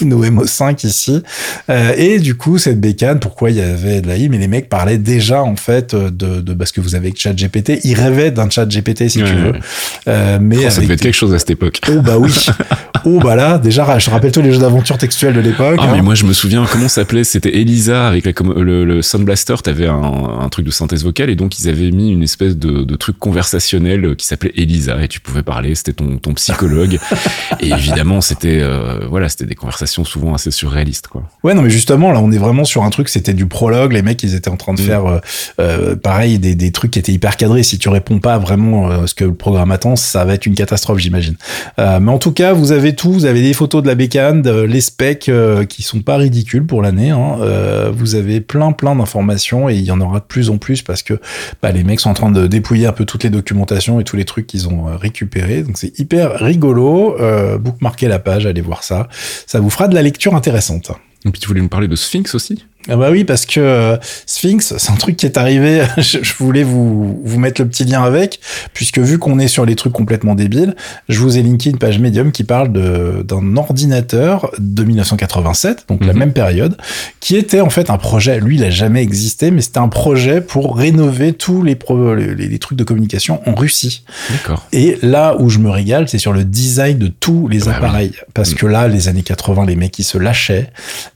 et 0.00 0.04
nos 0.04 0.24
MO5 0.24 0.86
ici. 0.86 1.22
Euh, 1.70 1.92
et 1.96 2.18
du 2.18 2.36
coup, 2.36 2.58
cette 2.58 2.80
bécane, 2.80 3.20
pourquoi 3.20 3.50
il 3.50 3.56
y 3.56 3.60
avait 3.60 4.00
de 4.00 4.08
l'AI 4.08 4.28
Mais 4.28 4.38
les 4.38 4.48
mecs 4.48 4.68
parlaient 4.68 4.98
déjà 4.98 5.42
en 5.42 5.56
fait 5.56 5.94
de, 5.94 6.40
de 6.40 6.54
parce 6.54 6.72
que 6.72 6.80
vous 6.80 6.94
avez 6.94 7.12
chat 7.16 7.32
GPT, 7.32 7.80
ils 7.84 7.94
rêvaient 7.94 8.30
d'un 8.30 8.48
chat 8.48 8.66
GPT 8.66 9.08
si 9.08 9.22
Ouais, 9.22 9.28
tu 9.28 9.34
veux, 9.34 9.52
ouais. 9.52 9.60
Euh, 10.08 10.38
mais 10.40 10.66
Oh, 10.66 10.70
ça 10.70 10.80
devait 10.80 10.94
être 10.94 11.00
quelque 11.00 11.14
chose 11.14 11.34
à 11.34 11.38
cette 11.38 11.50
époque. 11.50 11.80
Oh 11.88 12.00
bah 12.00 12.18
oui. 12.18 12.32
oh 13.04 13.18
bah 13.20 13.34
là, 13.34 13.58
déjà, 13.58 13.98
je 13.98 14.10
rappelle 14.10 14.32
tous 14.32 14.42
les 14.42 14.52
jeux 14.52 14.60
d'aventure 14.60 14.98
textuelle 14.98 15.34
de 15.34 15.40
l'époque. 15.40 15.78
Ah, 15.80 15.84
hein. 15.84 15.92
mais 15.92 16.02
moi 16.02 16.14
je 16.14 16.24
me 16.24 16.32
souviens 16.32 16.64
comment 16.70 16.88
ça 16.88 17.02
s'appelait 17.02 17.24
C'était 17.24 17.56
Elisa 17.56 18.06
avec 18.08 18.24
la, 18.24 18.32
le, 18.60 18.84
le 18.84 19.02
Sound 19.02 19.24
Blaster. 19.24 19.54
T'avais 19.62 19.86
un, 19.86 19.94
un 20.40 20.48
truc 20.48 20.66
de 20.66 20.70
synthèse 20.70 21.04
vocale 21.04 21.30
et 21.30 21.36
donc 21.36 21.58
ils 21.58 21.68
avaient 21.68 21.71
mis 21.74 22.10
une 22.10 22.22
espèce 22.22 22.56
de, 22.56 22.82
de 22.84 22.96
truc 22.96 23.18
conversationnel 23.18 24.16
qui 24.16 24.26
s'appelait 24.26 24.52
Elisa 24.56 25.02
et 25.02 25.08
tu 25.08 25.20
pouvais 25.20 25.42
parler. 25.42 25.74
C'était 25.74 25.92
ton, 25.92 26.18
ton 26.18 26.34
psychologue 26.34 26.98
et 27.60 27.70
évidemment 27.70 28.20
c'était 28.20 28.60
euh, 28.60 29.06
voilà 29.08 29.28
c'était 29.28 29.46
des 29.46 29.54
conversations 29.54 30.04
souvent 30.04 30.34
assez 30.34 30.50
surréalistes 30.50 31.08
quoi. 31.08 31.22
Ouais, 31.42 31.54
non, 31.54 31.62
mais 31.62 31.70
justement, 31.70 32.12
là, 32.12 32.20
on 32.20 32.30
est 32.30 32.38
vraiment 32.38 32.64
sur 32.64 32.84
un 32.84 32.90
truc, 32.90 33.08
c'était 33.08 33.34
du 33.34 33.46
prologue. 33.46 33.92
Les 33.92 34.02
mecs, 34.02 34.22
ils 34.22 34.34
étaient 34.34 34.48
en 34.50 34.56
train 34.56 34.74
de 34.74 34.80
Mm. 34.80 34.84
faire, 34.84 35.06
euh, 35.06 35.18
euh, 35.60 35.96
pareil, 35.96 36.38
des, 36.38 36.54
des 36.54 36.70
trucs 36.72 36.92
qui 36.92 36.98
étaient 36.98 37.12
hyper 37.12 37.36
cadrés. 37.36 37.62
Si 37.62 37.78
tu 37.78 37.88
réponds 37.88 38.18
pas 38.20 38.38
vraiment 38.38 38.90
euh, 38.90 39.06
ce 39.06 39.14
que 39.14 39.24
le 39.24 39.34
programme 39.34 39.70
attend, 39.72 39.96
ça 39.96 40.24
va 40.24 40.34
être 40.34 40.46
une 40.46 40.54
catastrophe, 40.54 40.98
j'imagine. 40.98 41.34
Euh, 41.78 41.98
mais 42.00 42.10
en 42.12 42.18
tout 42.18 42.32
cas, 42.32 42.52
vous 42.52 42.72
avez 42.72 42.94
tout. 42.94 43.12
Vous 43.12 43.24
avez 43.24 43.42
des 43.42 43.52
photos 43.54 43.82
de 43.82 43.88
la 43.88 43.94
bécane, 43.94 44.42
de- 44.42 44.62
les 44.62 44.80
specs 44.80 45.28
euh, 45.28 45.64
qui 45.64 45.82
sont 45.82 46.00
pas 46.00 46.16
ridicules 46.16 46.64
pour 46.66 46.80
l'année. 46.82 47.10
Hein. 47.10 47.36
Euh, 47.40 47.90
vous 47.94 48.14
avez 48.14 48.40
plein, 48.40 48.72
plein 48.72 48.94
d'informations 48.94 49.68
et 49.68 49.74
il 49.74 49.82
y 49.84 49.90
en 49.90 50.00
aura 50.00 50.20
de 50.20 50.24
plus 50.24 50.48
en 50.50 50.58
plus 50.58 50.82
parce 50.82 51.02
que 51.02 51.14
bah, 51.62 51.70
les 51.70 51.84
mecs 51.84 52.00
sont 52.00 52.10
en 52.10 52.14
train 52.14 52.30
de 52.30 52.48
dépouiller 52.48 52.86
un 52.86 52.92
peu 52.92 53.04
toutes 53.04 53.22
les 53.22 53.30
documentations 53.30 54.00
et 54.00 54.04
tous 54.04 54.16
les 54.16 54.24
trucs 54.24 54.48
qu'ils 54.48 54.68
ont 54.68 54.88
euh, 54.88 54.96
récupérés. 54.96 55.62
Donc 55.62 55.78
c'est 55.78 55.96
hyper 55.98 56.32
rigolo. 56.40 57.16
Euh, 57.20 57.56
bookmarquez 57.56 58.08
la 58.08 58.18
page, 58.18 58.46
allez 58.46 58.60
voir 58.60 58.82
ça. 58.82 59.08
Ça 59.46 59.60
vous 59.60 59.70
fera 59.70 59.86
de 59.86 59.94
la 59.94 60.02
lecture 60.02 60.34
intéressante. 60.34 60.90
Et 61.24 61.30
puis 61.30 61.40
tu 61.40 61.46
voulais 61.46 61.60
nous 61.60 61.68
parler 61.68 61.86
de 61.86 61.94
Sphinx 61.94 62.34
aussi? 62.34 62.64
Ah 62.88 62.96
bah 62.96 63.10
oui, 63.12 63.24
parce 63.24 63.46
que 63.46 63.60
euh, 63.60 63.96
Sphinx, 64.26 64.74
c'est 64.76 64.90
un 64.90 64.96
truc 64.96 65.16
qui 65.16 65.26
est 65.26 65.36
arrivé. 65.36 65.82
je, 65.98 66.18
je 66.22 66.34
voulais 66.38 66.64
vous, 66.64 67.20
vous 67.24 67.38
mettre 67.38 67.60
le 67.62 67.68
petit 67.68 67.84
lien 67.84 68.02
avec, 68.02 68.40
puisque 68.74 68.98
vu 68.98 69.18
qu'on 69.18 69.38
est 69.38 69.46
sur 69.48 69.64
les 69.64 69.76
trucs 69.76 69.92
complètement 69.92 70.34
débiles, 70.34 70.74
je 71.08 71.18
vous 71.20 71.38
ai 71.38 71.42
linké 71.42 71.70
une 71.70 71.78
page 71.78 71.98
Medium 72.00 72.32
qui 72.32 72.42
parle 72.44 72.72
d'un 72.72 73.56
ordinateur 73.56 74.50
de 74.58 74.82
1987, 74.84 75.84
donc 75.88 76.04
la 76.04 76.12
Mhm. 76.12 76.18
même 76.18 76.32
période, 76.32 76.76
qui 77.20 77.36
était 77.36 77.60
en 77.60 77.70
fait 77.70 77.88
un 77.90 77.98
projet. 77.98 78.40
Lui, 78.40 78.56
il 78.56 78.64
a 78.64 78.70
jamais 78.70 79.02
existé, 79.02 79.50
mais 79.52 79.60
c'était 79.60 79.78
un 79.78 79.88
projet 79.88 80.40
pour 80.40 80.76
rénover 80.76 81.32
tous 81.34 81.62
les, 81.62 81.76
pro- 81.76 82.14
les, 82.16 82.34
les 82.34 82.58
trucs 82.58 82.78
de 82.78 82.84
communication 82.84 83.40
en 83.46 83.54
Russie. 83.54 84.04
D'accord. 84.30 84.66
Et 84.72 84.98
là 85.02 85.36
où 85.38 85.48
je 85.50 85.58
me 85.60 85.70
régale, 85.70 86.08
c'est 86.08 86.18
sur 86.18 86.32
le 86.32 86.42
design 86.44 86.98
de 86.98 87.06
tous 87.06 87.46
les 87.46 87.60
Bah 87.60 87.64
oui. 87.68 87.72
appareils. 87.76 88.12
Parce 88.34 88.52
Mm. 88.52 88.56
que 88.56 88.66
là, 88.66 88.88
les 88.88 89.06
années 89.06 89.22
80, 89.22 89.66
les 89.66 89.76
mecs, 89.76 89.96
ils 90.00 90.04
se 90.04 90.18
lâchaient. 90.18 90.70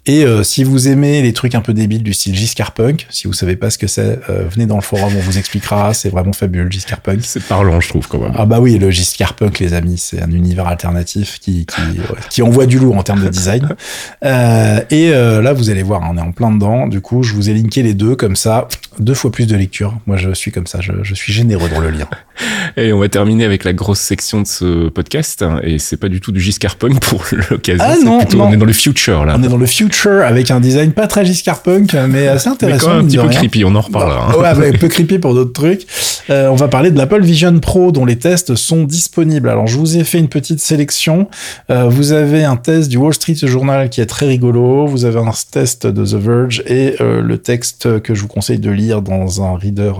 Et 0.06 0.24
euh, 0.24 0.44
si 0.44 0.62
vous 0.62 0.86
aimez 0.86 1.22
les 1.22 1.32
trucs 1.32 1.55
un 1.56 1.60
peu 1.60 1.74
débiles 1.74 2.02
du 2.02 2.12
style 2.12 2.34
Giscard 2.36 2.72
Punk, 2.72 3.06
si 3.10 3.26
vous 3.26 3.32
savez 3.32 3.56
pas 3.56 3.70
ce 3.70 3.78
que 3.78 3.86
c'est, 3.86 4.20
euh, 4.30 4.44
venez 4.50 4.66
dans 4.66 4.76
le 4.76 4.82
forum, 4.82 5.12
on 5.16 5.20
vous 5.20 5.38
expliquera. 5.38 5.92
C'est 5.94 6.10
vraiment 6.10 6.32
fabuleux, 6.32 6.70
Giscard 6.70 7.00
Punk. 7.00 7.20
C'est 7.22 7.42
parlant 7.42 7.80
je 7.80 7.88
trouve 7.88 8.06
quand 8.08 8.18
même. 8.20 8.32
Ah 8.36 8.46
bah 8.46 8.60
oui, 8.60 8.78
le 8.78 8.90
Giscard 8.90 9.34
Punk, 9.34 9.58
les 9.58 9.72
amis, 9.74 9.98
c'est 9.98 10.22
un 10.22 10.30
univers 10.30 10.66
alternatif 10.66 11.38
qui, 11.40 11.66
qui, 11.66 11.80
ouais, 11.80 12.18
qui 12.30 12.42
envoie 12.42 12.66
du 12.66 12.78
lourd 12.78 12.96
en 12.96 13.02
termes 13.02 13.24
de 13.24 13.28
design. 13.28 13.68
Euh, 14.24 14.80
et 14.90 15.10
euh, 15.12 15.40
là, 15.42 15.52
vous 15.52 15.70
allez 15.70 15.82
voir, 15.82 16.00
on 16.10 16.16
est 16.16 16.20
en 16.20 16.32
plein 16.32 16.50
dedans. 16.50 16.86
Du 16.88 17.00
coup, 17.00 17.22
je 17.22 17.34
vous 17.34 17.48
ai 17.48 17.54
linké 17.54 17.82
les 17.82 17.94
deux 17.94 18.16
comme 18.16 18.34
ça, 18.34 18.66
deux 18.98 19.14
fois 19.14 19.30
plus 19.30 19.46
de 19.46 19.54
lecture. 19.56 19.94
Moi, 20.06 20.16
je 20.16 20.32
suis 20.32 20.50
comme 20.50 20.66
ça, 20.66 20.80
je, 20.80 20.92
je 21.02 21.14
suis 21.14 21.32
généreux 21.32 21.68
dans 21.68 21.80
le 21.80 21.90
lien. 21.90 22.08
Et 22.76 22.92
on 22.92 22.98
va 22.98 23.08
terminer 23.08 23.44
avec 23.44 23.64
la 23.64 23.72
grosse 23.72 24.00
section 24.00 24.42
de 24.42 24.46
ce 24.46 24.88
podcast 24.88 25.42
hein, 25.42 25.60
et 25.62 25.78
c'est 25.78 25.96
pas 25.96 26.08
du 26.08 26.20
tout 26.20 26.32
du 26.32 26.40
Giscard 26.40 26.76
Punk 26.76 27.00
pour 27.00 27.24
l'occasion. 27.50 27.84
Ah 27.86 27.94
non, 28.04 28.18
plutôt- 28.18 28.36
non. 28.38 28.48
on 28.48 28.52
est 28.52 28.56
dans 28.58 28.66
le 28.66 28.72
future 28.74 29.24
là. 29.24 29.36
On 29.38 29.42
est 29.42 29.48
dans 29.48 29.56
le 29.56 29.66
future 29.66 30.22
avec 30.22 30.50
un 30.50 30.60
design 30.60 30.92
pas 30.92 31.06
très 31.06 31.24
Giscard 31.24 31.45
Punk, 31.54 31.94
mais 32.08 32.28
assez 32.28 32.48
Mais 32.48 32.54
intéressant. 32.54 32.86
quand 32.86 32.94
même 32.96 33.04
un 33.04 33.08
petit 33.08 33.16
peu 33.16 33.22
rien. 33.22 33.30
creepy, 33.38 33.64
on 33.64 33.74
en 33.74 33.80
reparlera. 33.80 34.28
hein. 34.30 34.34
Ouais, 34.40 34.54
mais 34.58 34.74
un 34.74 34.78
peu 34.78 34.88
creepy 34.88 35.18
pour 35.18 35.34
d'autres 35.34 35.52
trucs. 35.52 35.86
Euh, 36.30 36.48
on 36.48 36.56
va 36.56 36.68
parler 36.68 36.90
de 36.90 36.98
l'Apple 36.98 37.22
Vision 37.22 37.58
Pro 37.60 37.92
dont 37.92 38.04
les 38.04 38.16
tests 38.18 38.54
sont 38.56 38.84
disponibles. 38.84 39.48
Alors, 39.48 39.66
je 39.66 39.78
vous 39.78 39.96
ai 39.96 40.04
fait 40.04 40.18
une 40.18 40.28
petite 40.28 40.60
sélection. 40.60 41.28
Euh, 41.70 41.88
vous 41.88 42.12
avez 42.12 42.44
un 42.44 42.56
test 42.56 42.88
du 42.90 42.96
Wall 42.96 43.14
Street 43.14 43.36
Journal 43.40 43.88
qui 43.90 44.00
est 44.00 44.06
très 44.06 44.26
rigolo. 44.26 44.86
Vous 44.86 45.04
avez 45.04 45.18
un 45.20 45.30
test 45.50 45.86
de 45.86 46.04
The 46.04 46.14
Verge 46.20 46.62
et 46.66 46.96
euh, 47.00 47.20
le 47.22 47.38
texte 47.38 48.00
que 48.00 48.14
je 48.14 48.22
vous 48.22 48.28
conseille 48.28 48.58
de 48.58 48.70
lire 48.70 49.02
dans 49.02 49.42
un 49.42 49.56
reader 49.56 49.92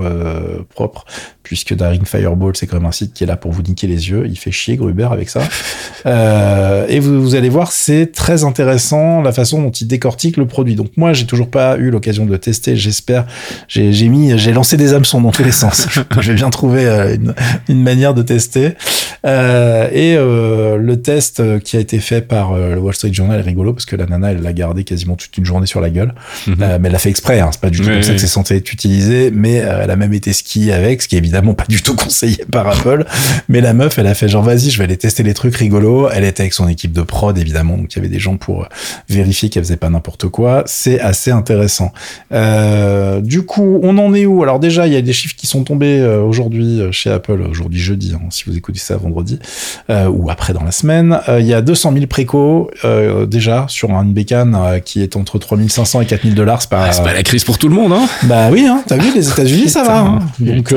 propre, 0.74 1.04
puisque 1.42 1.74
Daring 1.74 2.04
Fireball, 2.04 2.56
c'est 2.56 2.66
quand 2.66 2.76
même 2.78 2.87
un 2.87 2.92
site 2.92 3.12
qui 3.14 3.24
est 3.24 3.26
là 3.26 3.37
pour 3.37 3.52
vous 3.52 3.62
niquer 3.62 3.87
les 3.87 4.09
yeux. 4.11 4.26
Il 4.26 4.37
fait 4.38 4.50
chier 4.50 4.76
Gruber 4.76 5.09
avec 5.12 5.28
ça. 5.28 5.42
Et 6.88 6.98
vous, 7.00 7.20
vous 7.22 7.35
allez 7.35 7.48
voir, 7.48 7.70
c'est 7.72 8.11
très 8.12 8.44
intéressant 8.44 9.22
la 9.22 9.32
façon 9.32 9.61
dont 9.62 9.70
il 9.70 9.87
décortique 9.87 10.37
le 10.38 10.46
produit. 10.46 10.74
Donc 10.74 10.88
moi, 10.96 11.12
j'ai 11.12 11.26
toujours 11.26 11.36
toujours 11.37 11.51
pas 11.51 11.77
eu 11.77 11.90
l'occasion 11.90 12.25
de 12.25 12.37
tester. 12.37 12.77
J'espère. 12.77 13.27
J'ai 13.68 14.09
mis, 14.09 14.38
j'ai 14.38 14.53
lancé 14.53 14.77
des 14.77 14.94
hameçons 14.94 15.20
dans 15.20 15.31
tous 15.31 15.44
les 15.44 15.53
sens. 15.53 15.87
je 16.20 16.33
vais 16.33 16.35
bien 16.35 16.51
trouver 16.51 16.87
euh, 16.87 17.14
une, 17.14 17.35
une 17.68 17.83
manière 17.83 18.14
de 18.14 18.22
tester. 18.22 18.75
Euh, 19.27 19.88
et 19.92 20.16
euh, 20.16 20.77
le 20.77 21.03
test 21.03 21.42
qui 21.61 21.77
a 21.77 21.81
été 21.81 21.99
fait 21.99 22.20
par 22.20 22.53
euh, 22.53 22.75
le 22.75 22.81
Wall 22.81 22.94
Street 22.94 23.12
Journal 23.12 23.40
est 23.40 23.42
rigolo 23.42 23.72
parce 23.72 23.85
que 23.85 23.96
la 23.96 24.07
nana, 24.07 24.31
elle 24.33 24.42
l'a 24.42 24.53
gardé 24.53 24.85
quasiment 24.85 25.16
toute 25.16 25.37
une 25.37 25.44
journée 25.44 25.66
sur 25.66 25.81
la 25.81 25.90
gueule. 25.90 26.14
Mhm. 26.46 26.57
Mais 26.59 26.66
elle 26.85 26.92
l'a 26.92 26.99
fait 26.99 27.11
exprès. 27.11 27.40
Hein. 27.40 27.51
C'est 27.53 27.61
pas 27.61 27.70
du 27.70 27.79
tout 27.79 27.87
Oui, 27.87 27.94
comme 27.94 28.03
ça 28.03 28.11
oui. 28.11 28.14
que 28.16 28.20
c'est 28.20 28.27
censé 28.27 28.57
être 28.57 28.72
utilisé. 28.72 29.31
Mais 29.33 29.55
elle 29.55 29.90
a 29.90 29.96
même 29.96 30.14
été 30.14 30.33
skier 30.33 30.72
avec, 30.72 31.03
ce 31.03 31.09
qui 31.09 31.16
est 31.16 31.18
évidemment 31.18 31.55
pas 31.55 31.66
du 31.68 31.83
tout 31.83 31.96
conseillé 31.96 32.44
par 32.51 32.66
Apple. 32.68 33.05
Mais 33.49 33.61
la 33.61 33.75
meuf, 33.75 33.99
elle 33.99 34.07
a 34.07 34.14
fait 34.14 34.29
genre 34.29 34.42
vas-y, 34.42 34.70
je 34.70 34.79
vais 34.79 34.85
aller 34.85 34.96
tester 34.96 35.22
les 35.22 35.35
trucs 35.35 35.57
rigolos. 35.57 36.09
Elle 36.11 36.25
était 36.25 36.42
avec 36.42 36.55
son 36.55 36.68
équipe 36.68 36.92
de 36.92 37.03
prod 37.03 37.37
évidemment, 37.37 37.77
donc 37.77 37.92
il 37.92 37.96
y 37.96 37.99
avait 37.99 38.09
des 38.09 38.20
gens 38.20 38.37
pour 38.37 38.68
vérifier 39.09 39.49
qu'elle 39.51 39.64
faisait 39.64 39.77
pas 39.77 39.90
n'importe 39.90 40.29
quoi. 40.29 40.62
C'est 40.66 41.01
assez 41.01 41.25
intéressant. 41.30 41.92
Euh, 42.32 43.20
du 43.20 43.42
coup, 43.42 43.80
on 43.82 43.96
en 43.98 44.14
est 44.14 44.26
où? 44.26 44.42
Alors 44.42 44.58
déjà, 44.58 44.86
il 44.86 44.92
y 44.92 44.96
a 44.96 45.02
des 45.02 45.12
chiffres 45.12 45.34
qui 45.36 45.46
sont 45.46 45.64
tombés 45.64 45.98
euh, 46.00 46.20
aujourd'hui 46.22 46.80
euh, 46.80 46.92
chez 46.92 47.10
Apple, 47.10 47.40
aujourd'hui 47.50 47.80
jeudi, 47.80 48.12
hein, 48.14 48.20
si 48.30 48.44
vous 48.46 48.56
écoutez 48.56 48.78
ça 48.78 48.96
vendredi 48.96 49.38
euh, 49.90 50.08
ou 50.08 50.30
après 50.30 50.52
dans 50.52 50.62
la 50.64 50.70
semaine. 50.72 51.18
Euh, 51.28 51.40
il 51.40 51.46
y 51.46 51.54
a 51.54 51.62
200 51.62 51.92
000 51.92 52.06
précos 52.06 52.70
euh, 52.84 53.26
déjà 53.26 53.66
sur 53.68 53.90
une 53.90 54.12
bécane 54.12 54.56
qui 54.84 55.02
est 55.02 55.16
entre 55.16 55.38
3500 55.38 56.02
et 56.02 56.06
4000 56.06 56.34
dollars. 56.34 56.62
C'est 56.62 56.70
pas, 56.70 56.86
Ah, 56.88 56.92
c'est 56.92 57.02
pas 57.02 57.12
la 57.14 57.22
crise 57.22 57.44
pour 57.44 57.58
tout 57.58 57.68
le 57.68 57.74
monde, 57.74 57.92
hein 57.92 58.06
bah 58.24 58.48
oui, 58.50 58.66
hein, 58.66 58.82
t'as 58.86 58.96
vu, 58.96 59.12
les 59.14 59.28
États-Unis, 59.28 59.68
ça 59.68 59.82
va. 59.82 60.00
hein. 60.00 60.18
Donc 60.40 60.72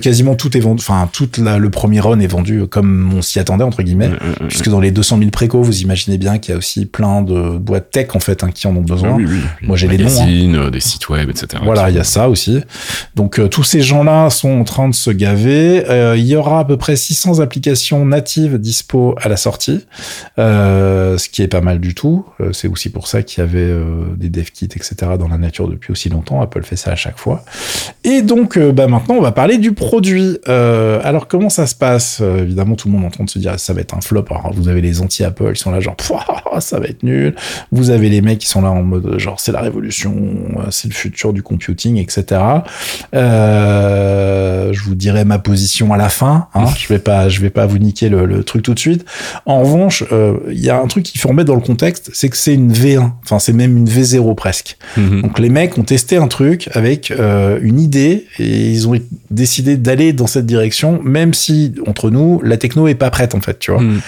quasiment 0.00 0.34
tout 0.34 0.56
est 0.56 0.60
vendu, 0.60 0.80
enfin 0.86 1.08
tout 1.12 1.28
la- 1.38 1.58
le 1.58 1.70
premier 1.70 2.00
run 2.00 2.18
est 2.20 2.26
vendu 2.26 2.66
comme 2.68 3.12
on 3.16 3.22
s'y 3.22 3.38
attendait 3.38 3.64
entre 3.64 3.82
guillemets, 3.82 4.08
Mm, 4.08 4.12
mm, 4.12 4.44
mm. 4.44 4.48
puisque 4.48 4.68
dans 4.68 4.80
les 4.80 4.90
200 4.90 5.18
000 5.18 5.30
préco, 5.30 5.62
vous 5.62 5.80
imaginez 5.82 6.18
bien 6.18 6.38
qu'il 6.38 6.52
y 6.52 6.54
a 6.54 6.58
aussi 6.58 6.86
plein 6.86 7.22
de 7.22 7.58
boîtes 7.58 7.90
tech 7.90 8.08
en 8.14 8.20
fait 8.20 8.44
qui 8.54 8.66
en 8.66 8.74
ont 8.76 8.80
besoin. 8.82 9.10
Ah 9.12 9.16
oui, 9.16 9.24
oui, 9.28 9.36
oui. 9.62 9.66
Moi, 9.68 9.76
j'ai 9.76 9.86
les 9.90 10.04
noms, 10.04 10.10
hein. 10.20 10.54
Euh, 10.54 10.70
des 10.70 10.80
sites 10.80 11.08
web, 11.08 11.30
etc. 11.30 11.62
Voilà, 11.64 11.90
il 11.90 11.96
y 11.96 11.98
a 11.98 12.04
ça 12.04 12.28
aussi. 12.28 12.60
Donc 13.14 13.38
euh, 13.38 13.48
tous 13.48 13.64
ces 13.64 13.82
gens-là 13.82 14.30
sont 14.30 14.60
en 14.60 14.64
train 14.64 14.88
de 14.88 14.94
se 14.94 15.10
gaver. 15.10 15.84
Euh, 15.88 16.16
il 16.16 16.26
y 16.26 16.36
aura 16.36 16.60
à 16.60 16.64
peu 16.64 16.76
près 16.76 16.96
600 16.96 17.40
applications 17.40 18.04
natives 18.04 18.58
dispo 18.58 19.14
à 19.20 19.28
la 19.28 19.36
sortie, 19.36 19.86
euh, 20.38 21.18
ce 21.18 21.28
qui 21.28 21.42
est 21.42 21.48
pas 21.48 21.60
mal 21.60 21.80
du 21.80 21.94
tout. 21.94 22.24
C'est 22.52 22.68
aussi 22.68 22.90
pour 22.90 23.06
ça 23.06 23.22
qu'il 23.22 23.40
y 23.40 23.46
avait 23.46 23.70
des 24.16 24.28
dev 24.28 24.50
kits, 24.52 24.64
etc. 24.64 24.94
dans 25.18 25.28
la 25.28 25.38
nature 25.38 25.68
depuis 25.68 25.92
aussi 25.92 26.08
longtemps. 26.08 26.40
Apple 26.40 26.62
fait 26.62 26.76
ça 26.76 26.92
à 26.92 26.96
chaque 26.96 27.18
fois. 27.18 27.44
Et 28.04 28.22
donc, 28.22 28.58
bah, 28.58 28.86
maintenant, 28.86 29.16
on 29.16 29.20
va 29.20 29.32
parler 29.32 29.58
du 29.58 29.72
produit. 29.72 30.38
Alors, 30.46 31.28
comment 31.28 31.50
ça 31.50 31.66
se 31.66 31.74
passe? 31.74 32.20
Évidemment, 32.20 32.76
tout 32.76 32.88
le 32.88 32.94
monde 32.94 33.04
est 33.04 33.06
en 33.06 33.10
train 33.10 33.24
de 33.24 33.30
se 33.30 33.38
dire, 33.38 33.58
ça 33.58 33.72
va 33.72 33.80
être 33.80 33.94
un 33.94 34.00
flop. 34.00 34.24
Alors, 34.30 34.52
vous 34.54 34.68
avez 34.68 34.80
les 34.80 35.00
anti-Apple, 35.00 35.50
ils 35.54 35.58
sont 35.58 35.70
là 35.70 35.80
genre, 35.80 35.96
ça 36.60 36.78
va 36.78 36.86
être 36.86 37.02
nul. 37.02 37.34
Vous 37.72 37.90
avez 37.90 38.08
les 38.08 38.20
mecs 38.20 38.38
qui 38.38 38.48
sont 38.48 38.62
là 38.62 38.70
en 38.70 38.82
mode, 38.82 39.18
genre, 39.18 39.40
c'est 39.40 39.52
la 39.52 39.60
révolution, 39.60 39.79
euh, 39.88 40.66
c'est 40.70 40.88
le 40.88 40.94
futur 40.94 41.32
du 41.32 41.42
computing, 41.42 41.96
etc. 41.96 42.40
Euh, 43.14 44.72
je 44.72 44.82
vous 44.82 44.94
dirai 44.94 45.24
ma 45.24 45.38
position 45.38 45.92
à 45.92 45.96
la 45.96 46.08
fin. 46.08 46.48
Hein. 46.54 46.66
je 46.78 46.88
vais 46.88 46.98
pas, 46.98 47.28
je 47.28 47.40
vais 47.40 47.50
pas 47.50 47.66
vous 47.66 47.78
niquer 47.78 48.08
le, 48.08 48.26
le 48.26 48.44
truc 48.44 48.62
tout 48.62 48.74
de 48.74 48.78
suite. 48.78 49.04
En 49.46 49.60
revanche, 49.62 50.04
euh, 50.12 50.34
il 50.50 50.60
y 50.60 50.70
a 50.70 50.80
un 50.80 50.86
truc 50.86 51.04
qu'il 51.04 51.20
faut 51.20 51.28
remettre 51.28 51.48
dans 51.48 51.54
le 51.54 51.60
contexte, 51.60 52.10
c'est 52.12 52.28
que 52.28 52.36
c'est 52.36 52.54
une 52.54 52.72
V1. 52.72 53.10
Enfin, 53.24 53.38
c'est 53.38 53.52
même 53.52 53.76
une 53.76 53.88
V0 53.88 54.34
presque. 54.34 54.76
Mhm. 54.96 55.22
Donc 55.22 55.38
les 55.38 55.48
mecs 55.48 55.76
ont 55.78 55.82
testé 55.82 56.16
un 56.16 56.28
truc 56.28 56.68
avec 56.72 57.10
euh, 57.10 57.58
une 57.62 57.80
idée 57.80 58.26
et 58.38 58.70
ils 58.70 58.88
ont 58.88 58.94
décidé 59.30 59.76
d'aller 59.76 60.12
dans 60.12 60.26
cette 60.26 60.46
direction, 60.46 61.00
même 61.02 61.34
si 61.34 61.74
entre 61.86 62.10
nous 62.10 62.40
la 62.42 62.56
techno 62.56 62.88
est 62.88 62.94
pas 62.94 63.10
prête 63.10 63.34
en 63.34 63.40
fait, 63.40 63.58
tu 63.58 63.70
vois. 63.70 63.80
Mhm. 63.80 64.00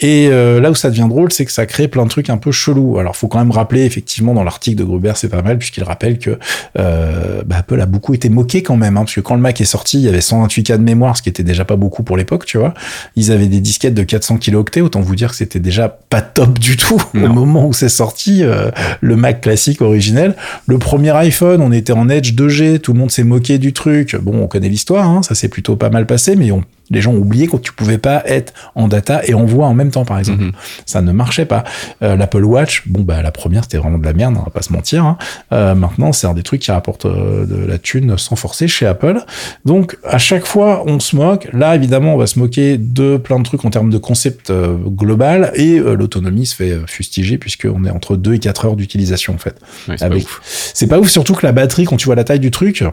Et 0.00 0.28
là 0.28 0.70
où 0.70 0.74
ça 0.74 0.90
devient 0.90 1.06
drôle, 1.08 1.32
c'est 1.32 1.44
que 1.44 1.52
ça 1.52 1.66
crée 1.66 1.88
plein 1.88 2.04
de 2.04 2.10
trucs 2.10 2.30
un 2.30 2.36
peu 2.36 2.52
chelous. 2.52 2.98
Alors 2.98 3.16
faut 3.16 3.28
quand 3.28 3.38
même 3.38 3.50
rappeler 3.50 3.84
effectivement 3.84 4.34
dans 4.34 4.44
l'article 4.44 4.76
de 4.76 4.84
Gruber, 4.84 5.07
c'est 5.16 5.28
pas 5.28 5.42
mal 5.42 5.58
puisqu'il 5.58 5.84
rappelle 5.84 6.18
que 6.18 6.38
euh, 6.78 7.42
bah, 7.46 7.56
Apple 7.58 7.80
a 7.80 7.86
beaucoup 7.86 8.14
été 8.14 8.28
moqué 8.28 8.62
quand 8.62 8.76
même, 8.76 8.96
hein, 8.96 9.00
parce 9.00 9.14
que 9.14 9.20
quand 9.20 9.34
le 9.34 9.40
Mac 9.40 9.60
est 9.60 9.64
sorti, 9.64 9.98
il 9.98 10.04
y 10.04 10.08
avait 10.08 10.18
128K 10.18 10.72
de 10.78 10.82
mémoire, 10.82 11.16
ce 11.16 11.22
qui 11.22 11.28
était 11.28 11.42
déjà 11.42 11.64
pas 11.64 11.76
beaucoup 11.76 12.02
pour 12.02 12.16
l'époque, 12.16 12.44
tu 12.46 12.58
vois. 12.58 12.74
Ils 13.16 13.32
avaient 13.32 13.46
des 13.48 13.60
disquettes 13.60 13.94
de 13.94 14.02
400 14.02 14.36
kilooctets, 14.38 14.80
autant 14.80 15.00
vous 15.00 15.16
dire 15.16 15.30
que 15.30 15.36
c'était 15.36 15.60
déjà 15.60 15.88
pas 15.88 16.20
top 16.20 16.58
du 16.58 16.76
tout 16.76 17.00
au 17.14 17.18
moment 17.28 17.66
où 17.66 17.72
c'est 17.72 17.88
sorti. 17.88 18.42
euh, 18.42 18.70
le 19.00 19.16
Mac 19.16 19.40
classique 19.40 19.80
originel. 19.82 20.34
Le 20.66 20.78
premier 20.78 21.10
iPhone, 21.16 21.60
on 21.62 21.72
était 21.72 21.92
en 21.92 22.08
Edge 22.08 22.34
2G, 22.34 22.78
tout 22.80 22.92
le 22.92 22.98
monde 22.98 23.10
s'est 23.10 23.24
moqué 23.24 23.58
du 23.58 23.72
truc. 23.72 24.16
Bon, 24.16 24.42
on 24.42 24.46
connaît 24.46 24.68
l'histoire, 24.68 25.08
hein, 25.08 25.22
ça 25.22 25.34
s'est 25.34 25.48
plutôt 25.48 25.76
pas 25.76 25.90
mal 25.90 26.06
passé, 26.06 26.36
mais 26.36 26.50
on- 26.52 26.62
les 26.90 27.00
gens 27.00 27.12
ont 27.12 27.18
oublié 27.18 27.46
que 27.46 27.56
tu 27.56 27.72
pouvais 27.72 27.98
pas 27.98 28.22
être 28.26 28.52
en 28.74 28.88
data 28.88 29.20
et 29.26 29.34
en 29.34 29.44
voix 29.44 29.66
en 29.66 29.74
même 29.74 29.90
temps, 29.90 30.04
par 30.04 30.18
exemple. 30.18 30.42
Mhm. 30.44 30.52
Ça 30.86 31.00
ne 31.02 31.12
marchait 31.12 31.44
pas. 31.44 31.64
Euh, 32.02 32.16
L'Apple 32.16 32.44
Watch, 32.44 32.82
bon, 32.86 33.02
bah, 33.02 33.22
la 33.22 33.30
première, 33.32 33.64
c'était 33.64 33.78
vraiment 33.78 33.98
de 33.98 34.04
la 34.04 34.12
merde, 34.12 34.34
on 34.38 34.42
va 34.42 34.50
pas 34.50 34.62
se 34.62 34.72
mentir. 34.72 35.04
hein. 35.04 35.18
Euh, 35.52 35.74
maintenant, 35.74 36.12
c'est 36.12 36.26
un 36.26 36.34
des 36.34 36.42
trucs 36.42 36.60
qui 36.62 36.70
rapporte 36.70 37.04
euh, 37.06 37.46
de 37.46 37.64
la 37.66 37.78
thune 37.78 38.16
sans 38.18 38.36
forcer 38.36 38.68
chez 38.68 38.86
Apple. 38.86 39.18
Donc, 39.64 39.96
à 40.04 40.18
chaque 40.18 40.46
fois, 40.46 40.82
on 40.86 40.98
se 41.00 41.16
moque. 41.16 41.48
Là, 41.52 41.74
évidemment, 41.74 42.14
on 42.14 42.18
va 42.18 42.26
se 42.26 42.38
moquer 42.38 42.78
de 42.78 43.16
plein 43.16 43.38
de 43.38 43.44
trucs 43.44 43.64
en 43.64 43.70
termes 43.70 43.90
de 43.90 43.98
concept 43.98 44.50
euh, 44.50 44.76
global 44.76 45.52
et 45.54 45.78
euh, 45.78 45.94
l'autonomie 45.94 46.46
se 46.46 46.54
fait 46.54 46.78
fustiger 46.86 47.38
puisqu'on 47.38 47.84
est 47.84 47.90
entre 47.90 48.16
2 48.16 48.34
et 48.34 48.38
4 48.38 48.66
heures 48.66 48.76
d'utilisation, 48.76 49.34
en 49.34 49.38
fait. 49.38 49.56
Ouais, 49.88 49.96
c'est 49.98 50.08
pas 50.08 50.16
ouf. 50.16 50.40
C'est 50.74 50.86
pas 50.86 50.98
ouf, 50.98 51.08
surtout 51.08 51.34
que 51.34 51.44
la 51.46 51.52
batterie, 51.52 51.84
quand 51.84 51.96
tu 51.96 52.06
vois 52.06 52.14
la 52.14 52.24
taille 52.24 52.40
du 52.40 52.50
truc, 52.50 52.84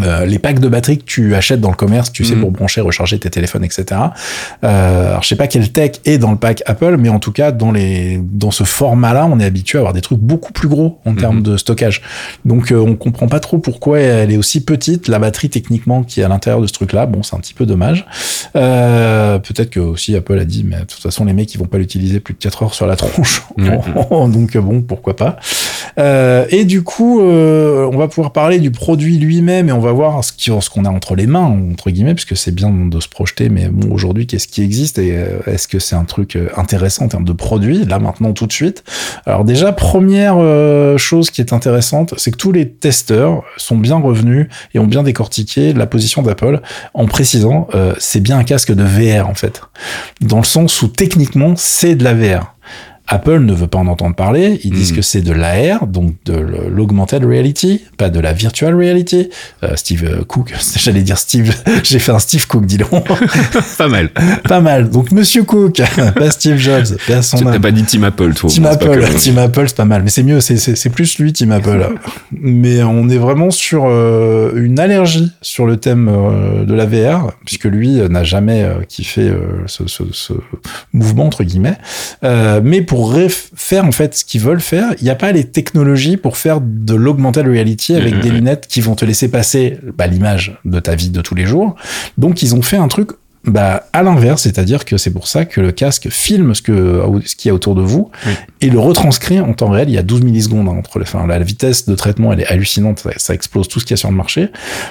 euh, 0.00 0.24
les 0.24 0.38
packs 0.38 0.58
de 0.60 0.68
batterie 0.68 0.98
que 0.98 1.04
tu 1.04 1.34
achètes 1.34 1.60
dans 1.60 1.68
le 1.70 1.76
commerce, 1.76 2.10
tu 2.12 2.24
sais, 2.24 2.34
Mhm. 2.34 2.40
pour 2.40 2.50
brancher, 2.52 2.80
recharger 2.80 3.18
tes 3.18 3.28
téléphones, 3.28 3.64
etc. 3.64 3.84
Euh, 4.64 5.08
alors, 5.10 5.22
je 5.22 5.28
sais 5.28 5.36
pas 5.36 5.46
quel 5.48 5.70
tech 5.70 5.92
est 6.06 6.18
dans 6.18 6.30
le 6.30 6.38
pack 6.38 6.62
Apple, 6.66 6.96
mais 6.98 7.08
en 7.10 7.18
tout 7.18 7.32
cas, 7.32 7.52
dans 7.52 7.72
les, 7.72 8.18
dans 8.22 8.50
ce 8.50 8.64
format-là, 8.64 9.26
on 9.30 9.38
est 9.38 9.44
habitué 9.44 9.78
à 9.78 9.80
avoir 9.80 9.92
des 9.92 10.00
trucs 10.00 10.18
beaucoup 10.20 10.52
plus 10.52 10.68
gros 10.68 10.98
en 11.04 11.14
termes 11.14 11.36
Mhm. 11.38 11.42
de 11.42 11.56
stockage. 11.56 12.00
Donc, 12.44 12.72
euh, 12.72 12.76
on 12.78 12.94
comprend 12.96 13.28
pas 13.28 13.40
trop 13.40 13.58
pourquoi 13.58 13.98
elle 14.00 14.30
est 14.32 14.36
aussi 14.36 14.64
petite. 14.64 15.08
La 15.08 15.18
batterie, 15.18 15.50
techniquement, 15.50 16.02
qui 16.04 16.20
est 16.20 16.24
à 16.24 16.28
l'intérieur 16.28 16.60
de 16.62 16.66
ce 16.66 16.72
truc-là, 16.72 17.06
bon, 17.06 17.22
c'est 17.22 17.36
un 17.36 17.40
petit 17.40 17.54
peu 17.54 17.66
dommage. 17.66 18.06
Euh, 18.56 19.38
peut-être 19.38 19.70
que 19.70 19.80
aussi 19.80 20.16
Apple 20.16 20.38
a 20.38 20.44
dit, 20.44 20.64
mais 20.64 20.76
de 20.80 20.84
toute 20.84 21.02
façon, 21.02 21.24
les 21.24 21.32
mecs, 21.32 21.52
ils 21.54 21.58
vont 21.58 21.66
pas 21.66 21.78
l'utiliser 21.78 22.20
plus 22.20 22.34
de 22.34 22.38
4 22.38 22.62
heures 22.62 22.74
sur 22.74 22.86
la 22.86 22.96
tronche. 22.96 23.42
Donc, 23.58 24.56
bon, 24.56 24.80
pourquoi 24.82 25.16
pas. 25.16 25.36
Euh, 25.98 26.46
et 26.50 26.64
du 26.64 26.82
coup, 26.82 27.20
euh, 27.20 27.88
on 27.92 27.96
va 27.96 28.08
pouvoir 28.08 28.32
parler 28.32 28.58
du 28.58 28.70
produit 28.70 29.18
lui-même 29.18 29.68
et 29.68 29.72
on 29.72 29.80
va 29.80 29.92
voir 29.92 30.22
ce 30.24 30.70
qu'on 30.70 30.84
a 30.84 30.90
entre 30.90 31.14
les 31.14 31.26
mains, 31.26 31.56
entre 31.72 31.90
guillemets, 31.90 32.14
puisque 32.14 32.36
c'est 32.36 32.54
bien 32.54 32.70
de 32.70 33.00
se 33.00 33.08
projeter, 33.08 33.48
mais 33.48 33.68
bon, 33.68 33.92
aujourd'hui, 33.92 34.26
qu'est-ce 34.26 34.48
qui 34.48 34.62
existe 34.62 34.98
et 34.98 35.16
euh, 35.16 35.40
est-ce 35.46 35.68
que 35.68 35.78
c'est 35.78 35.96
un 35.96 36.04
truc 36.04 36.36
euh, 36.36 36.48
intéressant 36.56 37.04
en 37.04 37.08
termes 37.08 37.24
de 37.24 37.32
produit, 37.32 37.84
là, 37.84 37.98
maintenant, 37.98 38.32
tout 38.32 38.46
de 38.46 38.52
suite? 38.52 38.84
Alors 39.26 39.44
déjà, 39.44 39.72
première 39.72 40.36
euh, 40.38 40.96
chose 40.98 41.30
qui 41.30 41.40
est 41.40 41.52
intéressante, 41.52 42.14
c'est 42.16 42.30
que 42.30 42.36
tous 42.36 42.52
les 42.52 42.68
testeurs 42.68 43.42
sont 43.56 43.76
bien 43.76 43.98
revenus 43.98 44.48
et 44.74 44.78
ont 44.78 44.86
bien 44.86 45.02
décortiqué 45.02 45.72
la 45.72 45.86
position 45.86 46.22
d'Apple 46.22 46.60
en 46.94 47.06
précisant, 47.06 47.68
euh, 47.74 47.94
c'est 47.98 48.20
bien 48.20 48.38
un 48.38 48.44
casque 48.44 48.72
de 48.72 48.82
VR, 48.82 49.28
en 49.28 49.34
fait. 49.34 49.62
Dans 50.20 50.38
le 50.38 50.44
sens 50.44 50.82
où, 50.82 50.88
techniquement, 50.88 51.54
c'est 51.56 51.94
de 51.94 52.04
la 52.04 52.14
VR. 52.14 52.54
Apple 53.12 53.40
ne 53.40 53.52
veut 53.52 53.66
pas 53.66 53.78
en 53.78 53.86
entendre 53.86 54.14
parler. 54.16 54.60
Ils 54.64 54.70
disent 54.72 54.90
Mhm. 54.92 54.96
que 54.96 55.02
c'est 55.02 55.20
de 55.20 55.32
l'AR, 55.32 55.86
donc 55.86 56.14
de 56.24 56.34
l'augmented 56.34 57.24
reality, 57.24 57.82
pas 57.98 58.08
de 58.10 58.18
la 58.20 58.32
virtual 58.32 58.74
reality. 58.74 59.28
Euh, 59.62 59.76
Steve 59.76 60.04
euh, 60.04 60.24
Cook, 60.24 60.52
j'allais 60.76 61.02
dire 61.02 61.18
Steve, 61.18 61.54
j'ai 61.84 61.98
fait 61.98 62.12
un 62.12 62.18
Steve 62.18 62.46
Cook, 62.46 62.66
dis 62.66 62.78
donc. 62.78 63.06
Pas 63.78 63.88
mal. 63.88 64.10
pas 64.48 64.60
mal. 64.60 64.90
Donc 64.90 65.10
Monsieur 65.12 65.44
Cook, 65.44 65.80
pas 66.16 66.30
Steve 66.30 66.56
Jobs, 66.56 66.86
à 67.08 67.22
son 67.22 67.38
n'as 67.44 67.58
pas 67.58 67.70
dit 67.70 67.82
Team 67.84 68.04
Apple, 68.04 68.34
toi. 68.34 68.48
Team 68.50 68.62
pas 68.64 68.70
Apple, 68.70 69.00
que- 69.00 69.18
Team 69.18 69.38
Apple, 69.38 69.64
c'est 69.66 69.76
pas 69.76 69.84
mal, 69.84 70.02
mais 70.02 70.10
c'est 70.10 70.22
mieux, 70.22 70.40
c'est- 70.40 70.90
plus 70.90 71.18
lui, 71.18 71.32
Team 71.32 71.52
Apple. 71.52 71.86
mais 72.32 72.82
on 72.82 73.08
est 73.08 73.16
vraiment 73.18 73.50
sur 73.50 73.84
euh, 73.86 74.52
une 74.56 74.78
allergie 74.78 75.30
sur 75.42 75.66
le 75.66 75.76
thème 75.76 76.08
euh, 76.10 76.64
de 76.64 76.74
la 76.74 76.86
VR, 76.86 77.32
puisque 77.44 77.64
lui 77.64 77.90
n'a 78.08 78.24
jamais 78.24 78.66
kiffé 78.88 79.30
ce, 79.66 79.86
ce- 79.86 80.02
ce 80.12 80.32
mouvement 80.92 81.26
entre 81.26 81.44
guillemets. 81.44 81.76
Mais 82.22 82.82
pour 82.82 83.01
ref- 83.02 83.50
faire 83.54 83.84
en 83.84 83.92
fait 83.92 84.14
ce 84.16 84.24
qu'ils 84.24 84.40
veulent 84.40 84.60
faire, 84.60 84.90
il 84.98 85.04
n'y 85.04 85.10
a 85.10 85.14
pas 85.14 85.32
les 85.32 85.44
technologies 85.44 86.16
pour 86.16 86.36
faire 86.36 86.60
de 86.62 86.94
l'augmented 86.94 87.46
reality 87.46 87.94
avec 87.94 88.14
Mhm. 88.16 88.20
des 88.20 88.30
lunettes 88.30 88.66
qui 88.68 88.80
vont 88.80 88.94
te 88.94 89.04
laisser 89.04 89.28
passer 89.28 89.78
bah, 89.96 90.06
l'image 90.06 90.58
de 90.64 90.80
ta 90.80 90.94
vie 90.94 91.10
de 91.10 91.20
tous 91.20 91.34
les 91.34 91.46
jours. 91.46 91.74
Donc 92.18 92.42
ils 92.42 92.54
ont 92.54 92.62
fait 92.62 92.76
un 92.76 92.88
truc 92.88 93.10
bah, 93.44 93.88
à 93.92 94.04
l'inverse, 94.04 94.42
c'est-à-dire 94.42 94.84
que 94.84 94.96
c'est 94.96 95.10
pour 95.10 95.26
ça 95.26 95.44
que 95.44 95.60
le 95.60 95.72
casque 95.72 96.08
filme 96.10 96.54
ce 96.54 96.62
que 96.62 97.02
ce 97.26 97.34
qu'il 97.34 97.48
y 97.48 97.50
a 97.50 97.54
autour 97.54 97.74
de 97.74 97.82
vous 97.82 98.08
Oui. 98.24 98.32
et 98.60 98.70
le 98.70 98.78
retranscrit 98.78 99.40
en 99.40 99.52
temps 99.52 99.68
réel. 99.70 99.88
Il 99.88 99.94
y 99.94 99.98
a 99.98 100.02
12 100.04 100.22
millisecondes 100.22 100.68
hein, 100.68 100.76
entre 100.78 101.00
les. 101.00 101.04
Enfin, 101.04 101.26
la, 101.26 101.38
la 101.40 101.44
vitesse 101.44 101.86
de 101.86 101.94
traitement, 101.96 102.32
elle 102.32 102.38
est 102.40 102.46
hallucinante. 102.46 103.00
Ça, 103.00 103.10
ça 103.16 103.34
explose 103.34 103.66
tout 103.66 103.80
ce 103.80 103.84
qu'il 103.84 103.94
y 103.94 103.94
a 103.94 103.96
sur 103.96 104.10
le 104.12 104.16
marché. 104.16 104.48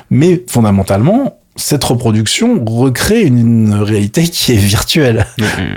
Mais 0.09 0.43
fondamentalement, 0.49 1.37
cette 1.57 1.83
reproduction 1.83 2.63
recrée 2.65 3.23
une, 3.23 3.73
réalité 3.73 4.23
qui 4.23 4.53
est 4.53 4.57
virtuelle. 4.57 5.25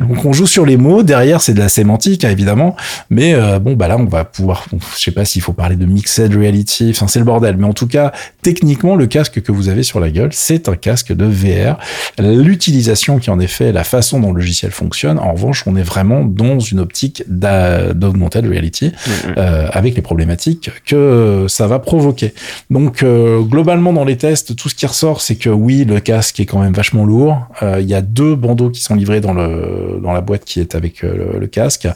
Donc 0.09 0.25
on 0.25 0.33
joue 0.33 0.47
sur 0.47 0.65
les 0.65 0.77
mots, 0.77 1.03
derrière 1.03 1.41
c'est 1.41 1.55
de 1.55 1.59
la 1.59 1.69
sémantique 1.69 2.25
hein, 2.25 2.31
évidemment, 2.31 2.77
mais 3.11 3.35
euh, 3.35 3.59
bon 3.59 3.75
bah 3.75 3.89
là 3.89 3.97
on 3.99 4.05
va 4.05 4.25
pouvoir, 4.25 4.67
je 4.97 5.03
sais 5.03 5.11
pas 5.11 5.25
s'il 5.25 5.43
faut 5.43 5.53
parler 5.53 5.77
de 5.77 5.85
mixed 5.85 6.33
reality, 6.33 6.91
enfin 6.91 7.09
c'est 7.09 7.19
le 7.19 7.25
bordel, 7.25 7.57
mais 7.57 7.67
en 7.67 7.73
tout 7.73 7.89
cas 7.89 8.13
techniquement 8.43 8.95
le 8.95 9.07
casque 9.07 9.43
que 9.43 9.53
vous 9.53 9.69
avez 9.69 9.83
sur 9.83 9.99
la 10.01 10.11
gueule 10.11 10.31
c'est 10.33 10.69
un 10.69 10.77
casque 10.77 11.13
de 11.13 11.25
VR. 11.25 11.79
L'utilisation 12.19 13.19
qui 13.19 13.31
en 13.31 13.41
est 13.41 13.49
fait, 13.49 13.73
la 13.73 13.85
façon 13.85 14.21
dont 14.21 14.33
le 14.33 14.41
logiciel 14.41 14.71
fonctionne, 14.71 15.19
en 15.19 15.33
revanche 15.33 15.65
on 15.67 15.77
est 15.77 15.83
vraiment 15.83 16.25
dans 16.25 16.61
une 16.61 16.81
optique 16.81 17.25
d'augmented 17.27 18.47
reality 18.47 18.93
euh, 19.37 19.69
avec 19.73 19.97
les 19.97 20.03
problématiques 20.03 20.71
que 20.87 21.47
ça 21.49 21.67
va 21.67 21.81
provoquer. 21.81 22.33
Donc 22.71 23.03
euh, 23.03 23.41
globalement 23.41 23.93
dans 23.93 24.05
les 24.05 24.17
tests 24.17 24.55
tout 24.55 24.69
ce 24.69 24.75
qui 24.75 24.87
ressort 24.87 25.21
c'est 25.21 25.37
que 25.37 25.51
oui, 25.65 25.87
le 25.87 25.99
casque 25.99 26.41
est 26.41 26.45
quand 26.45 26.61
même 26.61 26.75
vachement 26.75 27.07
lourd. 27.07 27.47
Euh, 27.63 27.81
il 27.81 27.87
y 27.87 27.95
a 27.95 28.03
deux 28.03 28.35
bandeaux 28.35 28.69
qui 28.69 28.83
sont 28.83 28.95
livrés 28.95 29.23
dans 29.23 29.33
le 29.33 29.99
dans 30.03 30.13
la 30.13 30.21
boîte 30.21 30.45
qui 30.45 30.61
est 30.61 30.75
avec 30.75 31.03
euh, 31.03 31.39
le, 31.41 31.47
casque, 31.47 31.89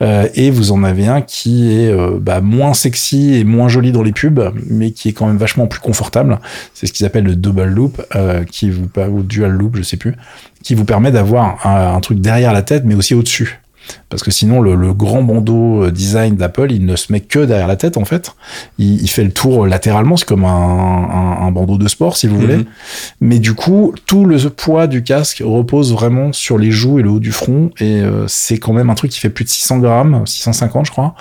euh, 0.00 0.28
et 0.34 0.50
vous 0.50 0.70
en 0.70 0.84
avez 0.84 1.08
un 1.08 1.22
qui 1.22 1.72
est 1.72 1.92
bah, 2.20 2.40
moins 2.40 2.72
sexy 2.72 3.34
et 3.34 3.44
moins 3.44 3.68
joli 3.68 3.90
dans 3.90 4.04
les 4.04 4.12
pubs, 4.12 4.52
mais 4.70 4.92
qui 4.92 5.08
est 5.08 5.12
quand 5.12 5.26
même 5.26 5.38
vachement 5.38 5.66
plus 5.66 5.80
confortable. 5.80 6.38
C'est 6.72 6.86
ce 6.86 6.92
qu'ils 6.92 7.04
appellent 7.04 7.24
le 7.24 7.34
double 7.34 7.64
loop, 7.64 8.00
qui 8.50 8.70
vous 8.70 8.88
ou 9.10 9.22
dual 9.22 9.50
loop, 9.50 9.76
je 9.76 9.82
sais 9.82 9.96
plus, 9.96 10.14
qui 10.62 10.74
vous 10.74 10.84
permet 10.84 11.10
d'avoir 11.10 11.66
un 11.66 12.00
truc 12.00 12.20
derrière 12.20 12.52
la 12.52 12.62
tête, 12.62 12.84
mais 12.84 12.94
aussi 12.94 13.14
au-dessus 13.14 13.60
parce 14.08 14.22
que 14.22 14.30
sinon 14.30 14.60
le, 14.60 14.92
grand 14.92 15.22
bandeau 15.22 15.84
euh, 15.84 15.90
design 15.90 16.36
d'Apple 16.36 16.70
il 16.70 16.86
ne 16.86 16.96
se 16.96 17.12
met 17.12 17.20
que 17.20 17.40
derrière 17.40 17.66
la 17.66 17.76
tête 17.76 17.96
en 17.96 18.04
fait. 18.04 18.34
Il, 18.78 19.08
fait 19.08 19.24
le 19.24 19.32
tour 19.32 19.66
latéralement 19.66 20.16
c'est 20.16 20.26
comme 20.26 20.44
un, 20.44 21.50
bandeau 21.50 21.78
de 21.78 21.88
sport 21.88 22.16
si 22.16 22.26
vous 22.26 22.38
voulez. 22.38 22.58
Mhm. 22.58 22.64
mais 23.20 23.38
du 23.38 23.54
coup 23.54 23.94
tout 24.06 24.24
le 24.24 24.36
poids 24.50 24.86
du 24.86 25.02
casque 25.02 25.42
repose 25.44 25.92
vraiment 25.92 26.32
sur 26.32 26.58
les 26.58 26.70
joues 26.70 26.98
et 26.98 27.02
le 27.02 27.10
haut 27.10 27.20
du 27.20 27.32
front. 27.32 27.70
Et 27.80 28.00
euh, 28.00 28.26
c'est 28.28 28.58
quand 28.58 28.72
même 28.72 28.90
un 28.90 28.94
truc 28.94 29.10
qui 29.10 29.18
fait 29.18 29.30
plus 29.30 29.44
de 29.44 29.48
600 29.48 29.78
grammes 29.78 30.22
650 30.24 30.86
je 30.86 30.90
crois. 30.90 31.14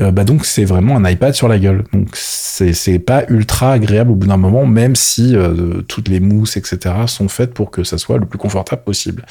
Euh, 0.00 0.10
bah 0.10 0.24
donc 0.24 0.44
c'est 0.44 0.64
vraiment 0.64 0.96
un 0.96 1.08
iPad 1.08 1.34
sur 1.34 1.48
la 1.48 1.58
gueule. 1.58 1.84
Donc 1.92 2.08
c'est 2.12 2.98
pas 2.98 3.24
ultra 3.28 3.72
agréable 3.72 4.10
au 4.10 4.14
bout 4.14 4.26
d'un 4.26 4.36
moment 4.36 4.66
même 4.66 4.96
si 4.96 5.34
toutes 5.88 6.08
les 6.08 6.20
mousses 6.20 6.56
etc 6.56 6.94
sont 7.06 7.28
faites 7.28 7.54
pour 7.54 7.70
que 7.70 7.84
ça 7.84 7.98
soit 7.98 8.18
le 8.18 8.26
plus 8.26 8.38
confortable 8.38 8.82
possible. 8.82 9.24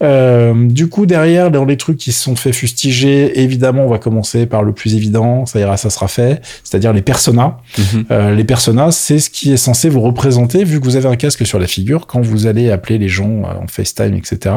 Du 0.00 0.88
coup 0.88 1.06
derrière 1.06 1.50
dans 1.50 1.64
les 1.64 1.76
trucs 1.76 1.98
qui 1.98 2.12
sont 2.12 2.29
fait 2.38 2.52
fustiger, 2.52 3.40
évidemment, 3.40 3.84
on 3.84 3.88
va 3.88 3.98
commencer 3.98 4.46
par 4.46 4.62
le 4.62 4.72
plus 4.72 4.94
évident, 4.94 5.46
ça 5.46 5.58
ira, 5.60 5.76
ça 5.76 5.90
sera 5.90 6.08
fait, 6.08 6.42
c'est-à-dire 6.64 6.92
les 6.92 7.02
personas. 7.02 7.58
Mhm. 7.78 8.04
Euh, 8.10 8.34
les 8.34 8.44
personas, 8.44 8.90
c'est 8.90 9.18
ce 9.18 9.30
qui 9.30 9.52
est 9.52 9.56
censé 9.56 9.88
vous 9.88 10.00
représenter, 10.00 10.64
vu 10.64 10.80
que 10.80 10.84
vous 10.84 10.96
avez 10.96 11.08
un 11.08 11.16
casque 11.16 11.46
sur 11.46 11.58
la 11.58 11.66
figure, 11.66 12.06
quand 12.06 12.20
vous 12.20 12.46
allez 12.46 12.70
appeler 12.70 12.98
les 12.98 13.08
gens 13.08 13.42
euh, 13.44 13.62
en 13.62 13.66
FaceTime, 13.66 14.14
etc. 14.14 14.54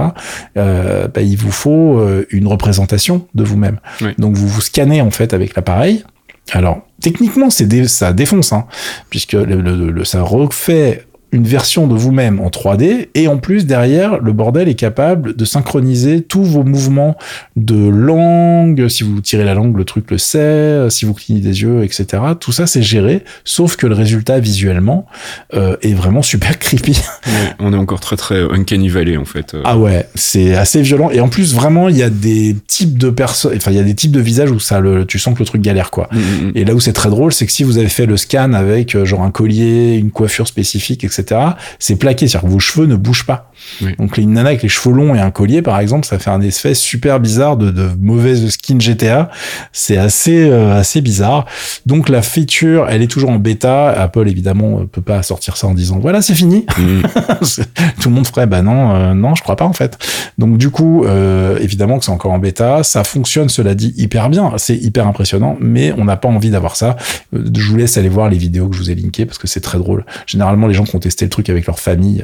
Euh, 0.57 1.07
bah, 1.07 1.21
il 1.21 1.37
vous 1.37 1.51
faut 1.51 2.01
une 2.29 2.47
représentation 2.47 3.27
de 3.33 3.43
vous-même. 3.43 3.79
Donc 4.17 4.35
vous 4.35 4.47
vous 4.47 4.61
scannez 4.61 5.01
en 5.01 5.11
fait 5.11 5.33
avec 5.33 5.55
l'appareil. 5.55 6.03
Alors 6.51 6.81
techniquement, 7.01 7.49
c'est 7.49 7.87
ça 7.87 8.13
défonce, 8.13 8.53
hein, 8.53 8.65
puisque 9.09 9.33
le, 9.33 10.03
ça 10.03 10.21
refait 10.21 11.05
une 11.33 11.45
version 11.45 11.87
de 11.87 11.95
vous-même 11.95 12.39
en 12.39 12.49
3D 12.49 13.09
et 13.15 13.27
en 13.27 13.37
plus 13.37 13.65
derrière 13.65 14.19
le 14.19 14.31
bordel 14.31 14.69
est 14.69 14.75
capable 14.75 15.35
de 15.35 15.45
synchroniser 15.45 16.21
tous 16.21 16.43
vos 16.43 16.63
mouvements 16.63 17.17
de 17.55 17.87
langue 17.89 18.87
si 18.87 19.03
vous 19.03 19.19
tirez 19.19 19.43
la 19.43 19.53
langue 19.53 19.75
le 19.77 19.85
truc 19.85 20.09
le 20.11 20.17
sait 20.17 20.89
si 20.89 21.05
vous 21.05 21.13
clignez 21.13 21.41
des 21.41 21.61
yeux 21.61 21.83
etc 21.83 22.23
tout 22.39 22.51
ça 22.51 22.67
c'est 22.67 22.83
géré 22.83 23.23
sauf 23.43 23.75
que 23.75 23.87
le 23.87 23.95
résultat 23.95 24.39
visuellement 24.39 25.05
euh, 25.53 25.75
est 25.81 25.93
vraiment 25.93 26.21
super 26.21 26.59
creepy. 26.59 27.01
On 27.59 27.73
est 27.73 27.77
encore 27.77 27.99
très 27.99 28.15
très 28.15 28.41
uncanny 28.41 28.89
valley 28.89 29.17
en 29.17 29.25
fait 29.25 29.55
ah 29.63 29.77
ouais 29.77 30.07
c'est 30.15 30.55
assez 30.55 30.81
violent. 30.81 31.09
Et 31.11 31.19
en 31.19 31.29
plus 31.29 31.53
vraiment 31.53 31.89
il 31.89 31.97
y 31.97 32.03
a 32.03 32.09
des 32.09 32.55
types 32.67 32.97
de 32.97 33.09
personnes 33.09 33.53
enfin 33.55 33.71
il 33.71 33.77
y 33.77 33.79
a 33.79 33.83
des 33.83 33.95
types 33.95 34.11
de 34.11 34.19
visages 34.19 34.51
où 34.51 34.59
ça 34.59 34.79
le 34.79 35.05
tu 35.05 35.19
sens 35.19 35.33
que 35.33 35.39
le 35.39 35.45
truc 35.45 35.61
galère 35.61 35.91
quoi. 35.91 36.09
Mm, 36.11 36.17
mm, 36.17 36.21
mm. 36.21 36.51
et 36.55 36.65
là 36.65 36.73
où 36.73 36.79
c'est 36.79 36.93
très 36.93 37.09
drôle 37.09 37.33
c'est 37.33 37.45
que 37.45 37.51
si 37.51 37.63
vous 37.63 37.77
avez 37.77 37.89
fait 37.89 38.05
le 38.05 38.17
scan 38.17 38.53
avec 38.53 38.95
euh, 38.95 39.05
genre 39.05 39.21
un 39.21 39.31
collier 39.31 39.95
une 39.95 40.11
coiffure 40.11 40.47
spécifique 40.47 41.03
etc 41.03 41.22
c'est 41.79 41.95
plaqué, 41.95 42.27
c'est-à-dire 42.27 42.47
que 42.47 42.53
vos 42.53 42.59
cheveux 42.59 42.85
ne 42.85 42.95
bougent 42.95 43.25
pas. 43.25 43.51
Donc 43.97 44.17
une 44.17 44.33
nana 44.33 44.49
avec 44.49 44.63
les 44.63 44.69
cheveux 44.69 44.95
longs 44.95 45.15
et 45.15 45.19
un 45.19 45.31
collier, 45.31 45.61
par 45.61 45.79
exemple, 45.79 46.05
ça 46.05 46.19
fait 46.19 46.29
un 46.29 46.41
effet 46.41 46.73
super 46.73 47.19
bizarre 47.19 47.57
de, 47.57 47.71
de 47.71 47.89
mauvaise 47.99 48.47
skin 48.49 48.79
GTA. 48.79 49.29
C'est 49.71 49.97
assez 49.97 50.49
euh, 50.49 50.73
assez 50.73 51.01
bizarre. 51.01 51.45
Donc 51.85 52.09
la 52.09 52.21
feature, 52.21 52.87
elle 52.89 53.01
est 53.01 53.07
toujours 53.07 53.29
en 53.29 53.39
bêta. 53.39 53.89
Apple 53.89 54.27
évidemment 54.27 54.81
euh, 54.81 54.85
peut 54.85 55.01
pas 55.01 55.21
sortir 55.23 55.57
ça 55.57 55.67
en 55.67 55.73
disant 55.73 55.99
voilà 55.99 56.21
c'est 56.21 56.35
fini. 56.35 56.65
Mm. 56.77 57.01
Tout 57.99 58.09
le 58.09 58.15
monde 58.15 58.27
ferait 58.27 58.47
bah 58.47 58.61
non 58.61 58.95
euh, 58.95 59.13
non 59.13 59.35
je 59.35 59.43
crois 59.43 59.55
pas 59.55 59.65
en 59.65 59.73
fait. 59.73 59.97
Donc 60.37 60.57
du 60.57 60.69
coup 60.69 61.05
évidemment 61.59 61.99
que 61.99 62.05
c'est 62.05 62.11
encore 62.11 62.31
en 62.31 62.39
bêta. 62.39 62.83
Ça 62.83 63.03
fonctionne 63.03 63.49
cela 63.49 63.75
dit 63.75 63.93
hyper 63.97 64.29
bien. 64.29 64.53
C'est 64.57 64.75
hyper 64.75 65.07
impressionnant, 65.07 65.57
mais 65.59 65.93
on 65.97 66.05
n'a 66.05 66.17
pas 66.17 66.27
envie 66.27 66.49
d'avoir 66.49 66.75
ça. 66.75 66.95
Je 67.31 67.69
vous 67.69 67.77
laisse 67.77 67.97
aller 67.97 68.09
voir 68.09 68.29
les 68.29 68.37
vidéos 68.37 68.67
que 68.67 68.75
je 68.75 68.81
vous 68.81 68.91
ai 68.91 68.95
linkées 68.95 69.25
parce 69.25 69.37
que 69.37 69.47
c'est 69.47 69.61
très 69.61 69.77
drôle. 69.77 70.05
Généralement 70.25 70.67
les 70.67 70.73
gens 70.73 70.83
qui 70.83 70.95
ont 70.95 70.99
testé 70.99 71.25
le 71.25 71.29
truc 71.29 71.49
avec 71.49 71.65
leur 71.65 71.79
famille 71.79 72.23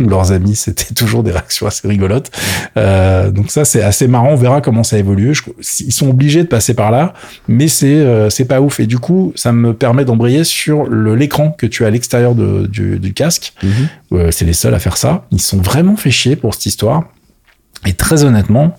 ou 0.00 0.08
leurs 0.08 0.32
amis, 0.32 0.56
c'était 0.76 0.94
toujours 0.94 1.22
des 1.22 1.30
réactions 1.30 1.66
assez 1.66 1.86
rigolotes. 1.86 2.30
Euh, 2.76 3.30
donc 3.30 3.50
ça, 3.50 3.64
c'est 3.64 3.82
assez 3.82 4.08
marrant. 4.08 4.30
On 4.30 4.36
verra 4.36 4.60
comment 4.60 4.82
ça 4.82 4.98
évolue. 4.98 5.34
ils 5.80 5.92
sont 5.92 6.08
obligés 6.08 6.42
de 6.42 6.48
passer 6.48 6.74
par 6.74 6.90
là, 6.90 7.14
mais 7.48 7.68
c'est 7.68 7.86
euh, 7.86 8.30
c'est 8.30 8.44
pas 8.44 8.60
ouf. 8.60 8.80
Et 8.80 8.86
du 8.86 8.98
coup, 8.98 9.32
ça 9.36 9.52
me 9.52 9.74
permet 9.74 10.04
d'embrayer 10.04 10.44
sur 10.44 10.88
l'écran 10.88 11.54
que 11.56 11.66
tu 11.66 11.84
as 11.84 11.88
à 11.88 11.90
l'extérieur 11.90 12.34
du, 12.34 12.98
du, 12.98 13.12
casque. 13.12 13.52
Mhm. 13.62 13.70
Euh, 14.12 14.30
c'est 14.30 14.44
les 14.44 14.52
seuls 14.52 14.74
à 14.74 14.78
faire 14.78 14.96
ça. 14.96 15.24
Ils 15.30 15.40
sont 15.40 15.58
vraiment 15.58 15.96
fait 15.96 16.10
chier 16.10 16.36
pour 16.36 16.54
cette 16.54 16.66
histoire. 16.66 17.04
Et 17.86 17.94
très 17.94 18.24
honnêtement, 18.24 18.76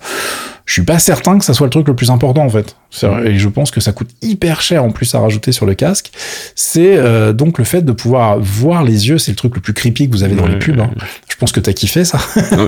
je 0.64 0.72
suis 0.72 0.82
pas 0.82 0.98
certain 0.98 1.38
que 1.38 1.44
ça 1.44 1.52
soit 1.52 1.66
le 1.66 1.70
truc 1.70 1.86
le 1.86 1.94
plus 1.94 2.10
important 2.10 2.44
en 2.44 2.48
fait. 2.48 2.76
Et 3.24 3.38
je 3.38 3.48
pense 3.48 3.70
que 3.70 3.80
ça 3.80 3.92
coûte 3.92 4.10
hyper 4.22 4.60
cher 4.60 4.84
en 4.84 4.90
plus 4.90 5.14
à 5.14 5.20
rajouter 5.20 5.52
sur 5.52 5.66
le 5.66 5.74
casque. 5.74 6.10
C'est 6.54 6.96
euh, 6.96 7.32
donc 7.32 7.58
le 7.58 7.64
fait 7.64 7.82
de 7.82 7.92
pouvoir 7.92 8.38
voir 8.38 8.84
les 8.84 9.08
yeux, 9.08 9.18
c'est 9.18 9.32
le 9.32 9.36
truc 9.36 9.54
le 9.54 9.60
plus 9.60 9.72
creepy 9.72 10.08
que 10.08 10.12
vous 10.12 10.22
avez 10.22 10.34
dans 10.34 10.46
les 10.46 10.58
pubs. 10.58 10.78
Hein. 10.78 10.90
Je 11.28 11.36
pense 11.36 11.52
que 11.52 11.60
t'as 11.60 11.72
kiffé 11.72 12.04
ça. 12.04 12.18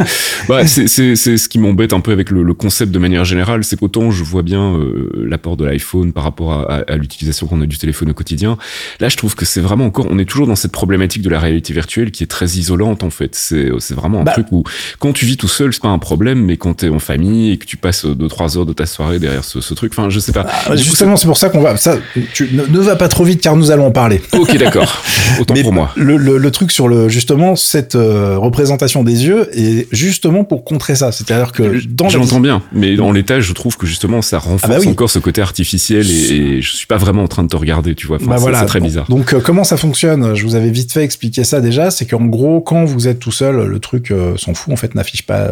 bah, 0.49 0.67
c'est 0.67 0.89
ce 0.89 1.49
qui 1.49 1.59
m'embête 1.59 1.93
un 1.93 2.01
peu 2.01 2.13
avec 2.13 2.31
le, 2.31 2.43
le, 2.43 2.55
concept 2.55 2.91
de 2.91 2.99
manière 2.99 3.25
générale, 3.25 3.65
c'est 3.65 3.79
qu'autant 3.79 4.11
je 4.11 4.25
vois 4.25 4.43
bien 4.43 4.75
euh, 4.75 5.11
l'apport 5.15 5.57
de 5.57 5.65
l'iPhone 5.65 6.13
par 6.13 6.25
rapport 6.25 6.53
à, 6.53 6.83
à, 6.87 6.97
l'utilisation 6.97 7.47
qu'on 7.47 7.61
a 7.61 7.67
du 7.67 7.79
téléphone 7.79 8.11
au 8.11 8.15
quotidien. 8.15 8.57
Là, 8.99 9.09
je 9.09 9.17
trouve 9.17 9.35
que 9.35 9.45
c'est 9.45 9.61
vraiment 9.61 9.87
encore, 9.87 10.07
on 10.11 10.19
est 10.19 10.25
toujours 10.25 10.47
dans 10.47 10.57
cette 10.57 10.73
problématique 10.73 11.23
de 11.23 11.31
la 11.31 11.39
réalité 11.39 11.73
virtuelle 11.73 12.11
qui 12.11 12.25
est 12.25 12.27
très 12.27 12.47
isolante 12.47 13.05
en 13.05 13.11
fait. 13.11 13.35
C'est 13.35 13.95
vraiment 13.95 14.21
un 14.21 14.25
bah 14.25 14.33
truc 14.33 14.47
où 14.51 14.65
quand 14.99 15.13
tu 15.13 15.27
vis 15.27 15.37
tout 15.37 15.49
seul, 15.49 15.73
c'est 15.73 15.83
pas 15.83 15.89
un 15.89 15.99
problème, 15.99 16.45
mais 16.45 16.57
quand 16.57 16.75
t'es 16.75 16.89
en 16.89 16.99
famille 16.99 17.53
et 17.53 17.59
que 17.59 17.67
tu 17.67 17.77
passes 17.77 18.05
deux 18.05 18.29
trois 18.29 18.59
heures 18.59 18.67
de 18.67 18.73
ta 18.73 18.87
soirée 18.87 19.19
derrière 19.19 19.45
ce, 19.45 19.61
ce 19.61 19.75
truc, 19.75 19.93
enfin 19.93 20.11
je 20.17 20.21
sais 20.21 20.33
pas. 20.33 20.47
Ah, 20.67 20.77
justement, 20.77 21.17
c'est 21.17 21.27
pour 21.27 21.37
ça 21.37 21.51
qu'on 21.51 21.61
va. 21.61 21.77
Ça, 21.77 21.99
tu 22.33 22.49
ne, 22.53 22.79
va 22.79 22.97
pas 22.97 23.09
trop 23.09 23.23
vite 23.23 23.43
car 23.43 23.55
nous 23.55 23.71
allons 23.71 23.87
en 23.87 23.91
parler. 23.91 24.21
Ok, 24.37 24.57
d'accord. 24.59 25.03
Autant 25.41 25.55
pour 25.63 25.73
moi. 25.73 25.91
Le, 25.97 26.17
le, 26.17 26.39
le, 26.39 26.51
truc 26.51 26.71
sur 26.71 26.89
le 26.89 27.09
justement 27.09 27.57
cette 27.57 27.95
euh, 27.95 28.37
représentation 28.39 29.03
des 29.03 29.27
yeux 29.27 29.49
est 29.53 29.89
justement 29.93 30.45
pour 30.45 30.63
contrer 30.63 30.95
ça. 30.95 31.11
C'est-à-dire 31.11 31.53
que 31.53 31.81
dans 31.89 32.09
j'entends 32.09 32.41
bien, 32.41 32.63
mais 32.73 32.97
dans 32.97 33.13
l'état, 33.13 33.41
je 33.41 33.53
trouve 33.53 33.77
que 33.77 33.87
justement 33.87 34.23
ça 34.23 34.39
renforce 34.39 34.75
ah 34.77 34.85
bah 34.85 34.91
encore 34.91 35.11
ce 35.11 35.19
côté 35.19 35.41
artificiel 35.41 36.09
et, 36.09 36.61
je 36.63 36.73
suis 36.77 36.87
pas 36.87 36.97
vraiment 36.97 37.25
en 37.25 37.29
train 37.29 37.43
de 37.43 37.49
te 37.49 37.57
regarder, 37.57 37.95
tu 37.95 38.07
vois. 38.07 38.19
bah 38.21 38.37
voilà, 38.37 38.61
c'est 38.61 38.67
très 38.67 38.81
bizarre. 38.81 39.07
Donc 39.09 39.33
euh, 39.33 39.41
comment 39.41 39.65
ça 39.65 39.77
fonctionne? 39.77 40.35
Je 40.35 40.45
vous 40.45 40.55
avais 40.55 40.71
vite 40.71 40.93
fait 40.93 41.03
expliquer 41.03 41.45
ça 41.45 41.61
déjà. 41.61 41.91
C'est 41.91 42.07
qu'en 42.07 42.25
gros, 42.25 42.61
quand 42.61 42.85
vous 42.85 43.09
êtes 43.09 43.19
tout 43.19 43.33
seul, 43.33 43.67
le 43.67 43.79
truc 43.79 44.11
euh, 44.11 44.37
s'en 44.37 44.55
fout 44.55 44.73
en 44.73 44.77
fait, 44.77 44.95
n'affiche 44.95 45.23
pas 45.23 45.51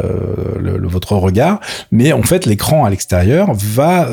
le, 0.61 0.87
votre 0.87 1.13
regard, 1.17 1.61
mais 1.91 2.13
en 2.13 2.23
fait 2.23 2.47
l'écran 2.47 2.85
à 2.85 2.91
l'extérieur 2.91 3.49
va 3.55 4.11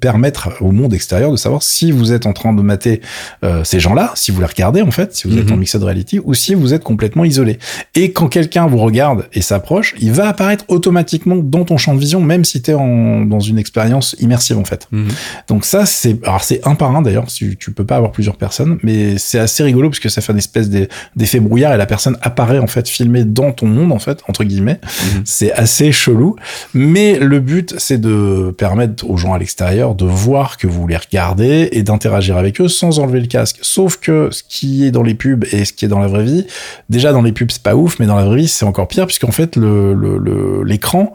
permettre 0.00 0.50
au 0.60 0.72
monde 0.72 0.94
extérieur 0.94 1.30
de 1.30 1.36
savoir 1.36 1.62
si 1.62 1.92
vous 1.92 2.12
êtes 2.12 2.26
en 2.26 2.32
train 2.32 2.52
de 2.52 2.62
mater 2.62 3.00
euh, 3.44 3.64
ces 3.64 3.80
gens-là, 3.80 4.12
si 4.14 4.30
vous 4.30 4.40
les 4.40 4.46
regardez 4.46 4.82
en 4.82 4.90
fait, 4.90 5.14
si 5.14 5.28
vous 5.28 5.38
êtes 5.38 5.50
en 5.50 5.54
mhm. 5.54 5.60
mixed 5.60 5.82
reality, 5.82 6.20
ou 6.22 6.34
si 6.34 6.54
vous 6.54 6.74
êtes 6.74 6.84
complètement 6.84 7.24
isolé. 7.24 7.58
Et 7.94 8.12
quand 8.12 8.28
quelqu'un 8.28 8.66
vous 8.66 8.78
regarde 8.78 9.26
et 9.32 9.42
s'approche, 9.42 9.94
il 10.00 10.12
va 10.12 10.28
apparaître 10.28 10.64
automatiquement 10.68 11.36
dans 11.36 11.64
ton 11.64 11.76
champ 11.76 11.94
de 11.94 12.00
vision, 12.00 12.20
même 12.20 12.44
si 12.44 12.62
tu 12.62 12.70
es 12.70 12.74
en, 12.74 13.24
dans 13.24 13.40
une 13.40 13.58
expérience 13.58 14.16
immersive 14.20 14.58
en 14.58 14.64
fait. 14.64 14.88
Mhm. 14.90 15.08
Donc 15.48 15.64
ça, 15.64 15.86
c'est 15.86 16.18
alors 16.24 16.42
c'est 16.42 16.66
un 16.66 16.74
par 16.74 16.94
un 16.94 17.02
d'ailleurs, 17.02 17.26
tu, 17.26 17.56
tu 17.56 17.72
peux 17.72 17.84
pas 17.84 17.96
avoir 17.96 18.12
plusieurs 18.12 18.36
personnes, 18.36 18.78
mais 18.82 19.18
c'est 19.18 19.38
assez 19.38 19.62
rigolo 19.62 19.90
parce 19.90 20.00
que 20.00 20.08
ça 20.08 20.20
fait 20.20 20.32
une 20.32 20.38
espèce 20.38 20.68
d'effet 20.70 21.40
brouillard 21.40 21.74
et 21.74 21.76
la 21.76 21.86
personne 21.86 22.16
apparaît 22.22 22.58
en 22.58 22.66
fait 22.66 22.88
filmée 22.88 23.24
dans 23.24 23.52
ton 23.52 23.66
monde 23.66 23.92
en 23.92 23.98
fait 23.98 24.20
entre 24.28 24.44
guillemets. 24.44 24.80
Mhm. 24.82 25.22
C'est 25.24 25.52
assez 25.52 25.92
chelou, 25.92 26.36
mais 26.72 27.18
le 27.18 27.40
but 27.40 27.74
c'est 27.78 28.00
de 28.00 28.54
permettre 28.56 29.08
aux 29.08 29.16
gens 29.16 29.33
à 29.34 29.38
l'extérieur 29.38 29.94
de 29.94 30.06
voir 30.06 30.56
que 30.56 30.66
vous 30.66 30.86
les 30.86 30.96
regardez 30.96 31.68
et 31.72 31.82
d'interagir 31.82 32.36
avec 32.36 32.60
eux 32.60 32.68
sans 32.68 32.98
enlever 32.98 33.20
le 33.20 33.26
casque. 33.26 33.58
Sauf 33.62 33.98
que 33.98 34.28
ce 34.30 34.42
qui 34.48 34.86
est 34.86 34.90
dans 34.90 35.02
les 35.02 35.14
pubs 35.14 35.44
et 35.52 35.64
ce 35.64 35.72
qui 35.72 35.84
est 35.84 35.88
dans 35.88 35.98
la 35.98 36.06
vraie 36.06 36.24
vie, 36.24 36.46
déjà 36.88 37.12
dans 37.12 37.22
les 37.22 37.32
pubs 37.32 37.50
c'est 37.50 37.62
pas 37.62 37.76
ouf, 37.76 37.98
mais 37.98 38.06
dans 38.06 38.16
la 38.16 38.24
vraie 38.24 38.36
vie 38.36 38.48
c'est 38.48 38.64
encore 38.64 38.88
pire 38.88 39.06
puisqu'en 39.06 39.32
fait 39.32 39.56
le 39.56 40.62
l'écran 40.64 41.14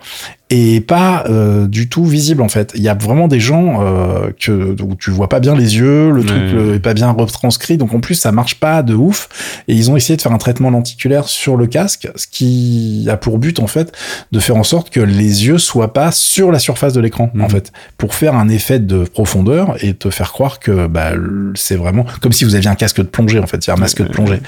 et 0.52 0.82
pas 0.82 1.24
euh, 1.30 1.68
du 1.68 1.90
tout 1.90 2.06
visible 2.06 2.42
en 2.42 2.50
fait. 2.50 2.72
Il 2.76 2.82
y 2.82 2.90
a 2.90 2.96
vraiment 2.96 3.28
des 3.28 3.40
gens 3.40 3.82
euh, 3.82 4.32
que 4.40 4.76
où 4.82 4.96
tu 4.96 5.12
vois 5.12 5.30
pas 5.30 5.40
bien 5.40 5.56
les 5.56 5.78
yeux, 5.78 6.10
le 6.12 6.24
truc 6.24 6.40
Ouais. 6.40 6.76
est 6.76 6.80
pas 6.80 6.94
bien 6.94 7.12
retranscrit, 7.12 7.78
donc 7.78 7.94
en 7.94 8.00
plus 8.00 8.16
ça 8.16 8.32
marche 8.32 8.56
pas 8.56 8.82
de 8.82 8.96
ouf. 8.96 9.30
Et 9.68 9.76
ils 9.76 9.92
ont 9.92 9.96
essayé 9.98 10.18
de 10.18 10.22
faire 10.22 10.32
un 10.32 10.38
traitement 10.40 10.70
lenticulaire 10.72 11.28
sur 11.28 11.56
le 11.56 11.68
casque, 11.68 12.08
ce 12.16 12.26
qui 12.28 13.06
a 13.10 13.18
pour 13.18 13.38
but 13.38 13.60
en 13.60 13.68
fait 13.68 13.92
de 14.32 14.40
faire 14.40 14.56
en 14.56 14.64
sorte 14.64 14.90
que 14.90 15.00
les 15.00 15.46
yeux 15.46 15.58
soient 15.60 15.94
pas 15.94 16.12
sur 16.12 16.52
la 16.52 16.60
surface 16.60 16.94
de 16.94 17.02
l'écran 17.02 17.30
Mhm. 17.34 17.44
en 17.44 17.50
fait, 17.50 17.72
pour 17.98 18.16
faire 18.16 18.34
un 18.36 18.50
effet 18.50 18.80
de 18.80 19.04
profondeur 19.04 19.76
et 19.84 19.94
te 19.94 20.10
faire 20.10 20.32
croire 20.32 20.60
que 20.60 20.88
bah, 20.88 21.12
c'est 21.56 21.76
vraiment 21.76 22.06
comme 22.22 22.32
si 22.32 22.44
vous 22.44 22.56
aviez 22.56 22.70
un 22.70 22.76
casque 22.76 22.98
de 22.98 23.04
plongée 23.04 23.40
en 23.40 23.46
fait, 23.48 23.62
c'est 23.64 23.72
un 23.72 23.76
masque 23.76 24.02
de 24.02 24.08
plongée. 24.10 24.40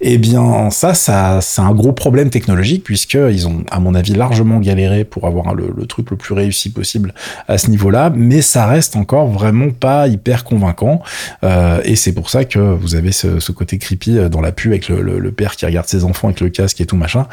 Eh 0.00 0.18
bien, 0.18 0.70
ça, 0.70 0.94
ça, 0.94 1.40
c'est 1.40 1.60
un 1.62 1.72
gros 1.72 1.92
problème 1.92 2.30
technologique 2.30 2.84
puisque 2.84 3.14
ils 3.14 3.48
ont, 3.48 3.64
à 3.70 3.80
mon 3.80 3.94
avis, 3.94 4.12
largement 4.14 4.60
galéré 4.60 5.04
pour 5.04 5.26
avoir 5.26 5.47
le, 5.54 5.72
le 5.76 5.86
truc 5.86 6.10
le 6.10 6.16
plus 6.16 6.34
réussi 6.34 6.70
possible 6.70 7.14
à 7.46 7.58
ce 7.58 7.70
niveau-là, 7.70 8.10
mais 8.14 8.42
ça 8.42 8.66
reste 8.66 8.96
encore 8.96 9.28
vraiment 9.28 9.70
pas 9.70 10.08
hyper 10.08 10.44
convaincant. 10.44 11.02
Euh, 11.44 11.80
et 11.84 11.96
c'est 11.96 12.12
pour 12.12 12.30
ça 12.30 12.44
que 12.44 12.58
vous 12.58 12.94
avez 12.94 13.12
ce, 13.12 13.52
côté 13.52 13.78
creepy 13.78 14.18
euh, 14.18 14.28
dans 14.28 14.40
la 14.40 14.52
pub 14.52 14.72
avec 14.72 14.88
le 14.88 15.32
père 15.32 15.56
qui 15.56 15.66
regarde 15.66 15.86
ses 15.86 16.04
enfants 16.04 16.28
avec 16.28 16.40
le 16.40 16.48
casque 16.48 16.80
et 16.80 16.86
tout 16.86 16.96
machin. 16.96 17.26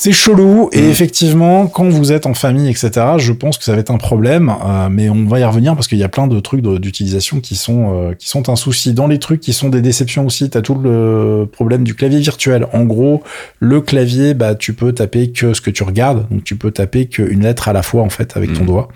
C'est 0.00 0.12
chelou 0.12 0.68
et 0.72 0.80
Mm. 0.80 0.90
effectivement, 0.90 1.66
quand 1.66 1.88
vous 1.88 2.12
êtes 2.12 2.26
en 2.26 2.32
famille, 2.34 2.70
etc., 2.70 2.90
je 3.18 3.32
pense 3.32 3.58
que 3.58 3.64
ça 3.64 3.72
va 3.72 3.78
être 3.78 3.90
un 3.90 3.96
problème, 3.98 4.48
euh, 4.64 4.88
mais 4.88 5.10
on 5.10 5.24
va 5.24 5.40
y 5.40 5.44
revenir 5.44 5.74
parce 5.74 5.88
qu'il 5.88 5.98
y 5.98 6.04
a 6.04 6.08
plein 6.08 6.28
de 6.28 6.38
trucs 6.38 6.60
d'utilisation 6.62 7.40
qui 7.40 7.56
sont 7.56 7.92
euh, 7.92 8.14
qui 8.14 8.28
sont 8.28 8.48
un 8.48 8.54
souci. 8.54 8.92
Dans 8.94 9.08
les 9.08 9.18
trucs 9.18 9.40
qui 9.40 9.52
sont 9.52 9.70
des 9.70 9.80
déceptions 9.82 10.24
aussi, 10.24 10.48
t'as 10.50 10.60
tout 10.62 10.76
le 10.76 11.48
problème 11.50 11.82
du 11.82 11.96
clavier 11.96 12.20
virtuel. 12.20 12.68
En 12.72 12.84
gros, 12.84 13.24
le 13.58 13.80
clavier, 13.80 14.34
bah 14.34 14.54
tu 14.54 14.72
peux 14.72 14.92
taper 14.92 15.32
que 15.32 15.52
ce 15.52 15.60
que 15.60 15.70
tu 15.72 15.82
regardes, 15.82 16.28
donc 16.30 16.44
tu 16.44 16.54
peux 16.54 16.70
taper 16.70 17.06
qu'une 17.06 17.42
lettre 17.42 17.66
à 17.66 17.72
la 17.72 17.82
fois 17.82 18.04
en 18.04 18.08
fait 18.08 18.36
avec 18.36 18.52
ton 18.52 18.62
Mm. 18.62 18.66
doigt, 18.66 18.88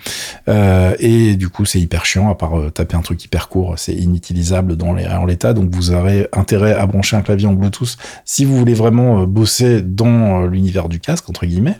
Euh, 0.47 0.95
et 0.99 1.35
du 1.35 1.49
coup 1.49 1.65
c'est 1.65 1.81
hyper 1.81 2.05
chiant. 2.05 2.29
À 2.31 2.35
part 2.35 2.53
taper 2.73 2.95
un 2.95 3.01
truc 3.01 3.21
hyper 3.25 3.49
court, 3.49 3.73
c'est 3.75 3.93
inutilisable 3.93 4.77
dans 4.77 4.93
l'état. 5.25 5.51
Donc 5.51 5.69
vous 5.75 5.91
aurez 5.91 6.29
intérêt 6.31 6.73
à 6.75 6.85
brancher 6.85 7.17
un 7.17 7.21
clavier 7.23 7.47
en 7.49 7.53
Bluetooth 7.55 7.97
si 8.23 8.45
vous 8.45 8.55
voulez 8.57 8.73
vraiment 8.73 9.23
bosser 9.27 9.81
dans 9.81 10.45
l'univers 10.45 10.87
du 10.93 10.99
casque 10.99 11.29
entre 11.29 11.45
guillemets. 11.45 11.77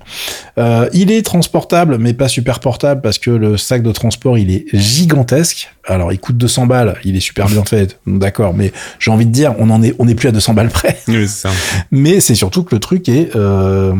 Euh, 0.57 0.89
il 0.93 1.11
est 1.11 1.22
transportable, 1.22 1.97
mais 1.97 2.14
pas 2.14 2.28
super 2.28 2.59
portable 2.59 3.01
parce 3.01 3.18
que 3.18 3.32
le 3.32 3.57
sac 3.57 3.84
de 3.84 3.91
transport 3.91 4.38
il 4.38 4.51
est 4.51 4.66
gigantesque. 4.74 5.70
Alors 5.88 6.11
il 6.11 6.20
coûte 6.20 6.38
200 6.38 6.66
balles, 6.66 6.97
il 7.05 7.16
est 7.16 7.22
super 7.22 7.47
bien 7.47 7.64
fait, 7.64 7.99
d'accord. 8.07 8.53
Mais 8.53 8.74
j'ai 8.99 9.11
envie 9.11 9.26
de 9.26 9.32
dire, 9.32 9.55
on 9.59 9.70
en 9.70 9.82
est, 9.84 9.95
on 9.99 10.07
est 10.07 10.16
plus 10.16 10.28
à 10.28 10.32
200 10.32 10.53
balles 10.53 10.70
près. 10.70 10.97
Oui, 11.07 11.28
c'est 11.28 11.47
ça. 11.47 11.49
Mais 11.91 12.20
c'est 12.20 12.36
surtout 12.36 12.64
que 12.64 12.76
le 12.76 12.80
truc 12.80 13.07
est, 13.07 13.36
euh, 13.36 13.93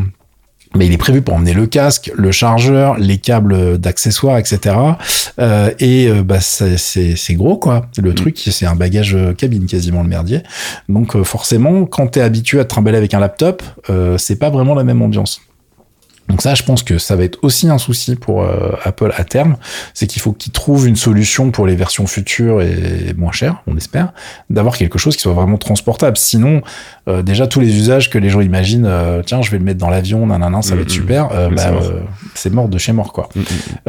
mais 0.76 0.88
il 0.88 0.94
est 0.94 0.98
prévu 0.98 1.22
pour 1.22 1.36
emmener 1.36 1.54
le 1.54 1.68
casque, 1.68 2.12
le 2.16 2.32
chargeur, 2.32 2.98
les 2.98 3.18
câbles 3.18 3.78
d'accessoires, 3.78 4.38
etc. 4.38 4.76
Euh, 5.40 5.72
et 5.80 6.08
euh, 6.08 6.24
bah 6.24 6.40
c'est 6.40 7.34
gros 7.36 7.58
quoi. 7.58 7.88
Le 7.98 8.12
Mm. 8.12 8.16
truc 8.16 8.38
c'est 8.52 8.66
un 8.66 8.76
bagage 8.76 9.16
euh, 9.16 9.34
cabine 9.34 9.66
quasiment 9.66 10.02
le 10.04 10.10
merdier. 10.10 10.42
Donc 10.90 11.16
euh, 11.16 11.24
forcément 11.24 11.86
quand 11.86 12.08
t'es 12.08 12.22
habitué 12.22 12.60
à 12.60 12.64
te 12.64 12.70
trimballer 12.70 12.98
avec 12.98 13.14
un 13.14 13.20
laptop, 13.20 13.62
euh, 13.90 14.18
c'est 14.18 14.38
pas 14.38 14.50
vraiment 14.50 14.76
la 14.76 14.84
même 14.84 15.02
ambiance. 15.02 15.42
Donc 16.30 16.42
ça, 16.42 16.56
je 16.56 16.64
pense 16.64 16.84
que 16.84 16.98
ça 17.00 17.18
va 17.18 17.26
être 17.26 17.38
aussi 17.42 17.68
un 17.68 17.78
souci 17.78 18.16
pour 18.16 18.44
euh, 18.44 18.72
Apple 18.86 19.12
à 19.18 19.26
terme, 19.26 19.58
c'est 19.94 20.08
qu'il 20.08 20.22
faut 20.22 20.32
qu'ils 20.32 20.54
trouvent 20.54 20.88
une 20.88 20.96
solution 20.96 21.52
pour 21.52 21.68
les 21.68 21.76
versions 21.76 22.08
futures 22.08 22.62
et 22.62 23.14
moins 23.18 23.34
chères, 23.34 23.62
on 23.68 23.76
espère, 23.76 24.14
d'avoir 24.50 24.78
quelque 24.78 24.98
chose 24.98 25.18
qui 25.18 25.22
soit 25.22 25.34
vraiment 25.34 25.58
transportable. 25.58 26.16
Sinon, 26.16 26.62
euh, 27.08 27.22
déjà 27.22 27.48
tous 27.48 27.60
les 27.60 27.76
usages 27.76 28.10
que 28.10 28.18
les 28.18 28.30
gens 28.30 28.42
imaginent, 28.42 28.86
euh, 28.88 29.22
tiens, 29.26 29.42
je 29.42 29.52
vais 29.52 29.58
le 29.58 29.64
mettre 29.64 29.80
dans 29.80 29.90
l'avion, 29.90 30.26
nanana, 30.28 30.62
ça 30.62 30.76
va 30.76 30.82
être 30.82 30.88
Mhm. 30.88 30.94
super, 30.94 31.30
euh, 31.34 31.50
Mais 31.50 31.56
bah, 31.58 31.80
c'est 32.36 32.52
mort. 32.54 32.70
de 32.70 32.78
chez 32.78 32.94
mort 32.94 33.12
quoi. 33.14 33.30
Mm, 33.36 33.40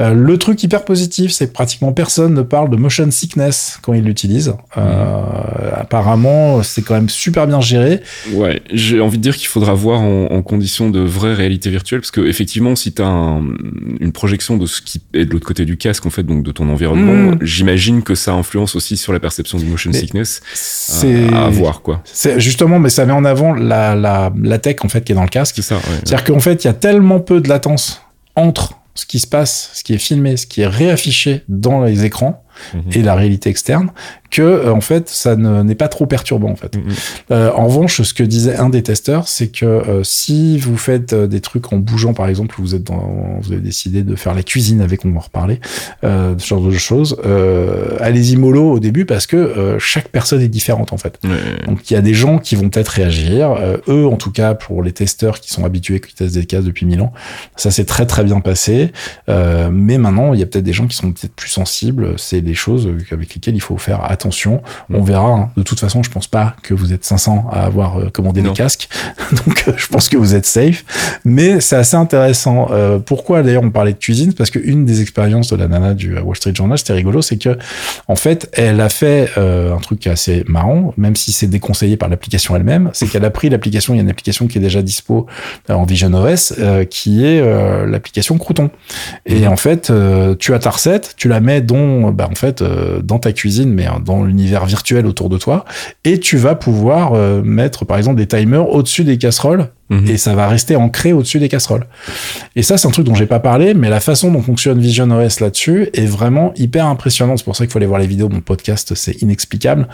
mm. 0.03 0.13
Le 0.25 0.39
truc 0.39 0.63
hyper 0.63 0.85
positif, 0.85 1.31
c'est 1.33 1.47
que 1.49 1.53
pratiquement 1.53 1.93
personne 1.93 2.35
ne 2.35 2.43
parle 2.43 2.71
de 2.71 2.77
motion 2.77 3.11
sickness 3.11 3.79
quand 3.83 3.93
il 3.95 4.05
l'utilise. 4.05 4.55
Euh, 4.77 5.71
apparemment, 5.77 6.63
c'est 6.63 6.83
quand 6.83 6.95
même 6.95 7.09
super 7.09 7.47
bien 7.47 7.61
géré. 7.61 8.01
Ouais, 8.33 8.63
j'ai 8.73 9.01
envie 9.01 9.19
de 9.19 9.23
dire 9.23 9.37
qu'il 9.37 9.49
faudra 9.49 9.75
voir 9.75 10.01
en, 10.01 10.27
en 10.27 10.43
conditions 10.43 10.91
de 10.91 11.01
vraie 11.01 11.35
réalité 11.35 11.71
virtuelle, 11.71 12.01
parce 12.01 12.11
que 12.11 12.21
effectivement, 12.23 12.75
si 12.77 12.93
tu 12.93 13.03
as 13.03 13.41
une 14.01 14.13
projection 14.13 14.57
de 14.57 14.67
ce 14.67 14.81
qui 14.83 15.01
est 15.15 15.25
de 15.25 15.31
l'autre 15.33 15.47
côté 15.47 15.65
du 15.65 15.77
casque, 15.77 16.07
en 16.07 16.11
fait, 16.11 16.23
donc 16.25 16.43
de 16.43 16.51
ton 16.53 16.69
environnement, 16.69 17.15
Mm. 17.35 17.39
j'imagine 17.43 18.03
que 18.03 18.15
ça 18.15 18.33
influence 18.33 18.75
aussi 18.77 18.97
sur 18.97 19.13
la 19.13 19.21
perception 19.21 19.59
du 19.59 19.65
motion 19.67 19.91
Mais 19.93 19.99
sickness. 19.99 20.41
C'est 20.55 21.33
À, 21.33 21.47
à 21.47 21.51
voir, 21.51 21.81
quoi. 21.83 22.03
C'est 22.05 22.41
justement, 22.41 22.79
mais 22.79 22.89
ça 22.89 23.04
met 23.07 23.13
en 23.13 23.25
avant 23.25 23.53
la, 23.55 23.95
la, 23.95 24.33
la 24.43 24.59
tech 24.59 24.77
en 24.83 24.89
fait 24.89 25.03
qui 25.05 25.13
est 25.13 25.15
dans 25.15 25.23
le 25.23 25.29
casque. 25.29 25.55
C'est 25.57 25.63
ça, 25.63 25.77
ouais. 25.77 25.81
C'est-à-dire 26.05 26.25
qu'en 26.25 26.41
fait, 26.41 26.65
il 26.65 26.67
y 26.67 26.71
a 26.71 26.75
tellement 26.75 27.21
peu 27.21 27.41
de 27.41 27.49
latence 27.49 28.03
entre 28.37 28.75
ce 28.95 29.07
qui 29.07 29.19
se 29.19 29.27
passe, 29.27 29.71
ce 29.75 29.83
qui 29.85 29.93
est 29.95 29.99
filmé, 29.99 30.37
ce 30.37 30.47
qui 30.47 30.61
est 30.61 30.67
réaffiché 30.67 31.43
dans 31.49 31.83
les 31.83 32.05
écrans 32.05 32.41
Mhm. 32.73 32.83
et 32.93 33.03
la 33.03 33.17
réalité 33.17 33.51
externe, 33.51 33.91
que 34.35 34.43
euh, 34.43 34.73
en 34.73 34.81
fait, 34.81 35.09
ça 35.09 35.37
ne- 35.37 35.63
n'est 35.63 35.75
pas 35.75 35.89
trop 35.89 36.07
perturbant 36.07 36.51
en 36.51 36.57
fait. 36.57 36.77
Mhm. 36.77 36.83
Euh, 37.31 37.51
en 37.55 37.67
revanche, 37.67 38.03
ce 38.03 38.15
que 38.15 38.23
disait 38.23 38.57
un 38.57 38.69
des 38.69 38.83
testeurs, 38.83 39.29
c'est 39.29 39.49
que 39.49 39.65
euh, 39.65 40.03
si 40.05 40.59
vous 40.59 40.77
faites 40.77 41.15
des 41.15 41.41
trucs 41.41 41.73
en 41.73 41.77
bougeant, 41.77 42.15
par 42.15 42.29
exemple, 42.29 42.55
vous 42.59 42.75
êtes 42.75 42.85
dans, 42.85 43.39
vous 43.41 43.53
avez 43.53 43.61
décidé 43.61 44.03
de 44.03 44.17
faire 44.17 44.35
la 44.35 44.43
cuisine 44.43 44.81
avec, 44.81 45.05
on 45.05 45.11
va 45.11 45.19
en 45.19 45.21
reparler, 45.21 45.61
euh, 46.05 46.35
ce 46.39 46.47
genre 46.47 46.63
de 46.63 46.71
choses, 46.73 47.17
euh, 47.25 47.97
allez-y 48.01 48.37
mollo 48.37 48.73
au 48.73 48.81
début 48.81 49.05
parce 49.05 49.27
que 49.27 49.77
chaque 49.79 50.09
personne 50.09 50.43
est 50.43 50.49
différente 50.49 50.93
en 50.93 50.99
fait. 50.99 51.19
Donc 51.67 51.91
il 51.91 51.95
y 51.95 51.97
a 51.97 52.03
des 52.03 52.15
gens 52.15 52.39
qui 52.39 52.57
vont 52.57 52.69
peut-être 52.69 52.89
réagir. 52.89 53.55
Eux, 53.89 54.07
en 54.07 54.17
tout 54.17 54.31
cas, 54.33 54.55
pour 54.55 54.83
les 54.83 54.93
testeurs 54.93 55.41
qui 55.41 55.51
sont 55.53 55.65
habitués, 55.65 56.01
qui 56.01 56.15
testent 56.15 56.35
des 56.35 56.47
cases 56.47 56.65
depuis 56.65 56.87
mille 56.87 57.01
ans, 57.01 57.13
ça 57.57 57.71
s'est 57.71 57.85
très 57.85 58.07
très 58.07 58.25
bien 58.25 58.41
passé. 58.41 58.93
Euh, 59.29 59.71
mais 59.73 59.99
maintenant, 59.99 60.35
il 60.35 60.41
y 60.41 60.43
a 60.43 60.47
peut-être 60.47 60.65
des 60.65 60.73
gens 60.73 60.87
qui 60.87 60.97
sont 60.97 61.13
peut-être 61.13 61.35
plus 61.35 61.49
sensibles. 61.49 62.15
C'est 62.19 62.41
des 62.41 62.55
choses 62.55 62.89
avec 63.13 63.33
lesquelles 63.35 63.55
il 63.57 63.61
faut 63.61 63.77
faire 63.79 64.05
attention. 64.05 64.24
On 64.93 65.03
verra. 65.03 65.29
hein. 65.29 65.51
De 65.57 65.63
toute 65.63 65.81
façon, 65.81 66.03
je 66.03 66.11
pense 66.11 66.27
pas 66.27 66.55
que 66.63 66.75
vous 66.75 66.93
êtes 66.93 67.05
500 67.05 67.47
à 67.53 67.65
avoir 67.65 67.99
euh, 67.99 68.11
commandé 68.11 68.43
Non. 68.43 68.51
des 68.53 68.57
casques. 68.57 68.89
Donc 69.47 69.65
euh, 69.69 69.73
je 69.77 69.87
pense 69.89 70.09
que 70.09 70.17
vous 70.17 70.35
êtes 70.35 70.47
safe. 70.47 70.85
Mais 71.25 71.61
c'est 71.61 71.77
assez 71.77 71.97
intéressant. 71.97 72.69
Euh, 72.71 72.99
pourquoi 72.99 73.43
d'ailleurs 73.43 73.63
on 73.63 73.71
parlait 73.71 73.93
de 73.93 73.99
cuisine? 73.99 74.33
Parce 74.35 74.51
qu'une 74.51 74.85
des 74.85 75.01
expériences 75.01 75.49
de 75.51 75.57
la 75.57 75.69
nana 75.69 75.95
du 75.95 76.17
Wall 76.19 76.37
Street 76.37 76.55
Journal, 76.55 76.79
c'était 76.79 76.93
rigolo, 76.93 77.23
c'est 77.23 77.37
que 77.39 77.57
en 78.09 78.17
fait, 78.17 78.49
elle 78.53 78.81
a 78.81 78.89
fait 78.89 79.31
euh, 79.39 79.75
un 79.75 79.79
truc 79.79 80.07
assez 80.07 80.45
marrant, 80.49 80.95
même 80.97 81.17
si 81.17 81.33
c'est 81.33 81.47
déconseillé 81.47 81.97
par 81.97 82.09
l'application 82.09 82.55
elle-même, 82.57 82.91
c'est 82.93 83.07
qu'elle 83.07 83.25
a 83.25 83.31
pris 83.31 83.49
l'application, 83.51 83.95
il 83.95 83.97
y 83.99 84.01
a 84.01 84.03
une 84.03 84.11
application 84.11 84.47
qui 84.47 84.59
est 84.59 84.61
déjà 84.61 84.83
dispo 84.83 85.27
en 85.69 85.85
Vision 85.85 86.13
OS, 86.15 86.55
euh, 86.59 86.85
qui 86.85 87.25
est 87.25 87.41
l'application 87.87 88.39
Crouton. 88.39 88.71
Et 89.27 89.41
Mhm. 89.41 89.49
en 89.49 89.57
fait, 89.57 89.93
tu 90.39 90.55
as 90.55 90.59
ta 90.59 90.71
recette, 90.71 91.15
tu 91.17 91.29
la 91.29 91.41
mets 91.41 91.61
dans, 91.61 92.11
bah, 92.13 92.29
en 92.31 92.35
fait, 92.35 92.63
dans 93.03 93.19
ta 93.19 93.33
cuisine, 93.33 93.73
mais 93.73 93.87
euh, 93.87 93.99
dans 94.19 94.25
l'univers 94.25 94.65
virtuel 94.67 95.07
autour 95.07 95.29
de 95.29 95.39
toi, 95.39 95.65
et 96.05 96.19
tu 96.21 96.37
vas 96.37 96.55
pouvoir 96.55 97.13
euh, 97.15 97.43
mettre, 97.43 97.85
par 97.85 97.97
exemple, 97.99 98.17
des 98.17 98.27
timers 98.27 98.69
au-dessus 98.69 99.05
des 99.05 99.19
casseroles 99.19 99.69
Mhm. 99.91 100.09
et 100.09 100.17
ça 100.17 100.35
va 100.35 100.49
rester 100.49 100.77
ancré 100.77 101.13
au-dessus 101.13 101.39
des 101.41 101.51
casseroles. 101.51 101.85
Et 102.57 102.63
ça, 102.63 102.79
c'est 102.79 102.89
un 102.89 102.91
truc 102.91 103.05
dont 103.05 103.15
j'ai 103.15 103.27
pas 103.27 103.39
parlé, 103.39 103.75
mais 103.75 103.91
la 103.91 104.01
façon 104.01 104.33
dont 104.33 104.41
fonctionne 104.41 104.79
Vision 104.81 105.11
OS 105.11 105.41
là-dessus 105.41 105.91
est 105.93 106.07
vraiment 106.07 106.55
hyper 106.57 106.87
impressionnante. 106.87 107.37
C'est 107.39 107.45
pour 107.45 107.55
ça 107.55 107.65
qu'il 107.67 107.71
faut 107.73 107.77
aller 107.79 107.85
voir 107.87 108.01
les 108.01 108.07
vidéos. 108.07 108.31
Mon 108.31 108.41
podcast, 108.41 108.95
c'est 108.95 109.21
inexplicable. 109.21 109.87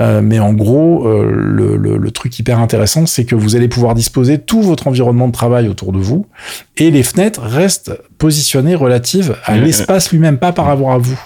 Euh, 0.00 0.20
mais 0.20 0.40
en 0.40 0.52
gros, 0.52 1.06
euh, 1.06 1.30
le, 1.32 1.76
le- 1.76 1.96
le 1.96 2.10
truc 2.10 2.36
hyper 2.40 2.58
intéressant, 2.58 3.06
c'est 3.06 3.24
que 3.24 3.36
vous 3.36 3.54
allez 3.54 3.68
pouvoir 3.68 3.94
disposer 3.94 4.38
tout 4.38 4.62
votre 4.62 4.88
environnement 4.88 5.28
de 5.28 5.32
travail 5.32 5.68
autour 5.68 5.92
de 5.92 5.98
vous 5.98 6.26
et 6.76 6.90
les 6.90 7.04
fenêtres 7.04 7.40
restent 7.42 7.92
positionnées 8.18 8.74
relatives 8.74 9.36
à 9.44 9.56
l'espace 9.56 10.10
lui-même, 10.10 10.38
pas 10.38 10.50
par 10.52 10.64
rapport 10.64 10.90
à 10.90 10.98
vous. 10.98 11.18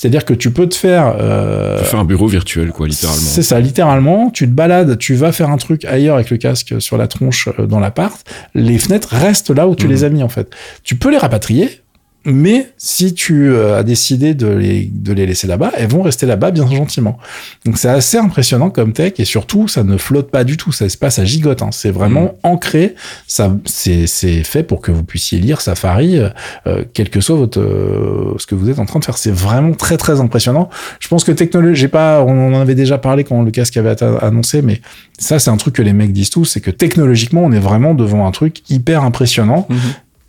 C'est-à-dire 0.00 0.24
que 0.24 0.32
tu 0.32 0.52
peux 0.52 0.68
te 0.68 0.76
faire 0.76 1.16
euh, 1.18 1.78
Faut 1.78 1.84
faire 1.86 1.98
un 2.00 2.04
bureau 2.04 2.28
virtuel, 2.28 2.70
quoi, 2.70 2.86
littéralement. 2.86 3.20
c'est 3.20 3.42
ça, 3.42 3.58
littéralement. 3.58 4.30
Tu 4.30 4.46
te 4.46 4.52
balades, 4.52 4.96
tu 4.98 5.16
vas 5.16 5.32
faire 5.32 5.50
un 5.50 5.56
truc 5.56 5.84
ailleurs 5.84 6.14
avec 6.14 6.30
le 6.30 6.36
casque 6.36 6.80
sur 6.80 6.96
la 6.96 7.08
tronche 7.08 7.48
euh, 7.58 7.66
dans 7.66 7.80
l'appart. 7.80 8.14
Les 8.54 8.78
fenêtres 8.78 9.08
restent 9.12 9.50
là 9.50 9.66
où 9.66 9.74
tu 9.74 9.86
Mhm. 9.86 9.90
les 9.92 10.04
as 10.04 10.08
mis, 10.10 10.22
en 10.22 10.28
fait. 10.28 10.50
Tu 10.84 10.94
peux 10.94 11.10
les 11.10 11.18
rapatrier, 11.18 11.80
mais 12.24 12.66
si 12.76 13.14
tu 13.14 13.48
euh, 13.50 13.78
as 13.78 13.82
décidé 13.82 14.34
de 14.34 14.48
les, 14.48 14.90
de 14.92 15.12
les 15.12 15.24
laisser 15.24 15.46
là-bas, 15.46 15.72
elles 15.76 15.88
vont 15.88 16.02
rester 16.02 16.26
là-bas 16.26 16.50
bien 16.50 16.68
gentiment. 16.70 17.16
Donc 17.64 17.78
c'est 17.78 17.88
assez 17.88 18.18
impressionnant 18.18 18.70
comme 18.70 18.92
tech 18.92 19.14
et 19.18 19.24
surtout, 19.24 19.66
ça 19.68 19.82
ne 19.84 19.96
flotte 19.96 20.30
pas 20.30 20.44
du 20.44 20.56
tout. 20.56 20.70
Ça 20.72 20.88
se 20.88 20.96
passe 20.98 21.18
à 21.18 21.24
gigote. 21.24 21.62
hein. 21.62 21.70
C'est 21.72 21.90
vraiment 21.90 22.24
Mhm. 22.24 22.30
ancré. 22.42 22.94
Ça, 23.26 23.56
c'est, 23.64 24.06
fait 24.44 24.62
pour 24.62 24.80
que 24.82 24.90
vous 24.92 25.04
puissiez 25.04 25.38
lire 25.38 25.60
Safari, 25.60 26.18
euh, 26.18 26.28
euh, 26.66 26.84
quel 26.92 27.08
que 27.08 27.20
soit 27.20 27.36
votre, 27.36 27.60
euh, 27.60 28.34
ce 28.38 28.46
que 28.46 28.54
vous 28.54 28.68
êtes 28.68 28.78
en 28.78 28.84
train 28.86 28.98
de 28.98 29.04
faire. 29.04 29.16
C'est 29.16 29.30
vraiment 29.34 29.72
très 29.72 29.96
très 29.96 30.20
impressionnant. 30.20 30.68
Je 31.00 31.08
pense 31.08 31.24
que 31.24 31.32
technologie, 31.32 31.80
j'ai 31.80 31.88
pas, 31.88 32.22
on 32.22 32.54
en 32.54 32.60
avait 32.60 32.74
déjà 32.74 32.98
parlé 32.98 33.24
quand 33.24 33.42
le 33.42 33.50
casque 33.50 33.76
avait 33.76 33.96
annoncé, 34.22 34.60
mais 34.60 34.80
ça 35.18 35.38
c'est 35.38 35.50
un 35.50 35.56
truc 35.56 35.74
que 35.74 35.82
les 35.82 35.92
mecs 35.92 36.12
disent 36.12 36.30
tous, 36.30 36.44
c'est 36.44 36.60
que 36.60 36.70
technologiquement 36.70 37.42
on 37.44 37.52
est 37.52 37.58
vraiment 37.58 37.94
devant 37.94 38.26
un 38.26 38.30
truc 38.32 38.62
hyper 38.70 39.02
impressionnant. 39.04 39.66
Mhm. 39.68 39.78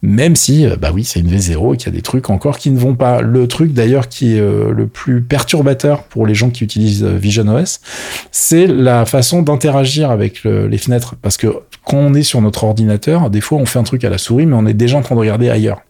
Même 0.01 0.35
si, 0.35 0.65
euh, 0.65 0.77
bah 0.77 0.91
oui, 0.93 1.03
c'est 1.03 1.19
une 1.19 1.29
V0 1.29 1.73
et 1.73 1.77
qu'il 1.77 1.87
y 1.87 1.89
a 1.89 1.95
des 1.95 2.01
trucs 2.01 2.29
encore 2.29 2.57
qui 2.57 2.71
ne 2.71 2.79
vont 2.79 2.95
pas. 2.95 3.21
Le 3.21 3.47
truc 3.47 3.73
d'ailleurs 3.73 4.07
qui 4.07 4.37
est 4.37 4.39
euh, 4.39 4.71
le 4.71 4.87
plus 4.87 5.21
perturbateur 5.21 6.03
pour 6.03 6.25
les 6.25 6.35
gens 6.35 6.49
qui 6.49 6.63
utilisent 6.63 7.03
euh, 7.03 7.17
Vision 7.17 7.47
OS, 7.53 7.81
c'est 8.31 8.65
la 8.65 9.05
façon 9.05 9.41
d'interagir 9.41 10.09
avec 10.09 10.43
les 10.43 10.77
fenêtres. 10.77 11.15
Parce 11.21 11.37
que 11.37 11.47
quand 11.85 11.97
on 11.97 12.13
est 12.13 12.23
sur 12.23 12.41
notre 12.41 12.63
ordinateur, 12.63 13.29
des 13.29 13.41
fois 13.41 13.57
on 13.57 13.65
fait 13.65 13.79
un 13.79 13.83
truc 13.83 14.03
à 14.03 14.09
la 14.09 14.17
souris, 14.17 14.45
mais 14.45 14.55
on 14.55 14.65
est 14.65 14.73
déjà 14.73 14.97
en 14.97 15.01
train 15.01 15.15
de 15.15 15.19
regarder 15.19 15.49
ailleurs. 15.49 15.81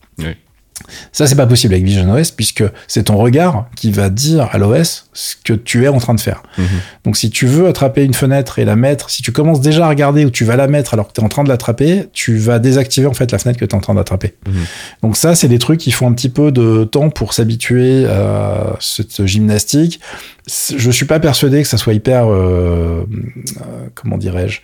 Ça, 1.11 1.27
c'est 1.27 1.35
pas 1.35 1.47
possible 1.47 1.73
avec 1.73 1.85
Vision 1.85 2.11
OS 2.11 2.31
puisque 2.31 2.63
c'est 2.87 3.03
ton 3.03 3.17
regard 3.17 3.67
qui 3.75 3.91
va 3.91 4.09
dire 4.09 4.49
à 4.51 4.57
l'OS 4.57 5.09
ce 5.13 5.35
que 5.43 5.53
tu 5.53 5.85
es 5.85 5.87
en 5.87 5.99
train 5.99 6.13
de 6.13 6.19
faire. 6.19 6.43
Mhm. 6.57 6.65
Donc, 7.05 7.17
si 7.17 7.29
tu 7.29 7.45
veux 7.45 7.67
attraper 7.67 8.03
une 8.03 8.13
fenêtre 8.13 8.59
et 8.59 8.65
la 8.65 8.75
mettre, 8.75 9.09
si 9.09 9.21
tu 9.21 9.31
commences 9.31 9.61
déjà 9.61 9.85
à 9.85 9.89
regarder 9.89 10.25
où 10.25 10.29
tu 10.29 10.45
vas 10.45 10.55
la 10.55 10.67
mettre 10.67 10.93
alors 10.93 11.07
que 11.07 11.13
tu 11.13 11.21
es 11.21 11.23
en 11.23 11.29
train 11.29 11.43
de 11.43 11.49
l'attraper, 11.49 12.05
tu 12.13 12.37
vas 12.37 12.59
désactiver 12.59 13.07
en 13.07 13.13
fait 13.13 13.31
la 13.31 13.39
fenêtre 13.39 13.59
que 13.59 13.65
tu 13.65 13.71
es 13.71 13.75
en 13.75 13.81
train 13.81 13.95
d'attraper. 13.95 14.35
Mhm. 14.47 14.53
Donc, 15.03 15.17
ça, 15.17 15.35
c'est 15.35 15.47
des 15.47 15.59
trucs 15.59 15.79
qui 15.79 15.91
font 15.91 16.07
un 16.07 16.13
petit 16.13 16.29
peu 16.29 16.51
de 16.51 16.83
temps 16.83 17.09
pour 17.09 17.33
s'habituer 17.33 18.05
à 18.05 18.75
cette 18.79 19.25
gymnastique. 19.25 19.99
Je 20.75 20.89
suis 20.91 21.05
pas 21.05 21.19
persuadé 21.19 21.61
que 21.61 21.67
ça 21.67 21.77
soit 21.77 21.93
hyper, 21.93 22.27
euh, 22.27 23.05
euh, 23.61 23.87
comment 23.93 24.17
dirais-je, 24.17 24.61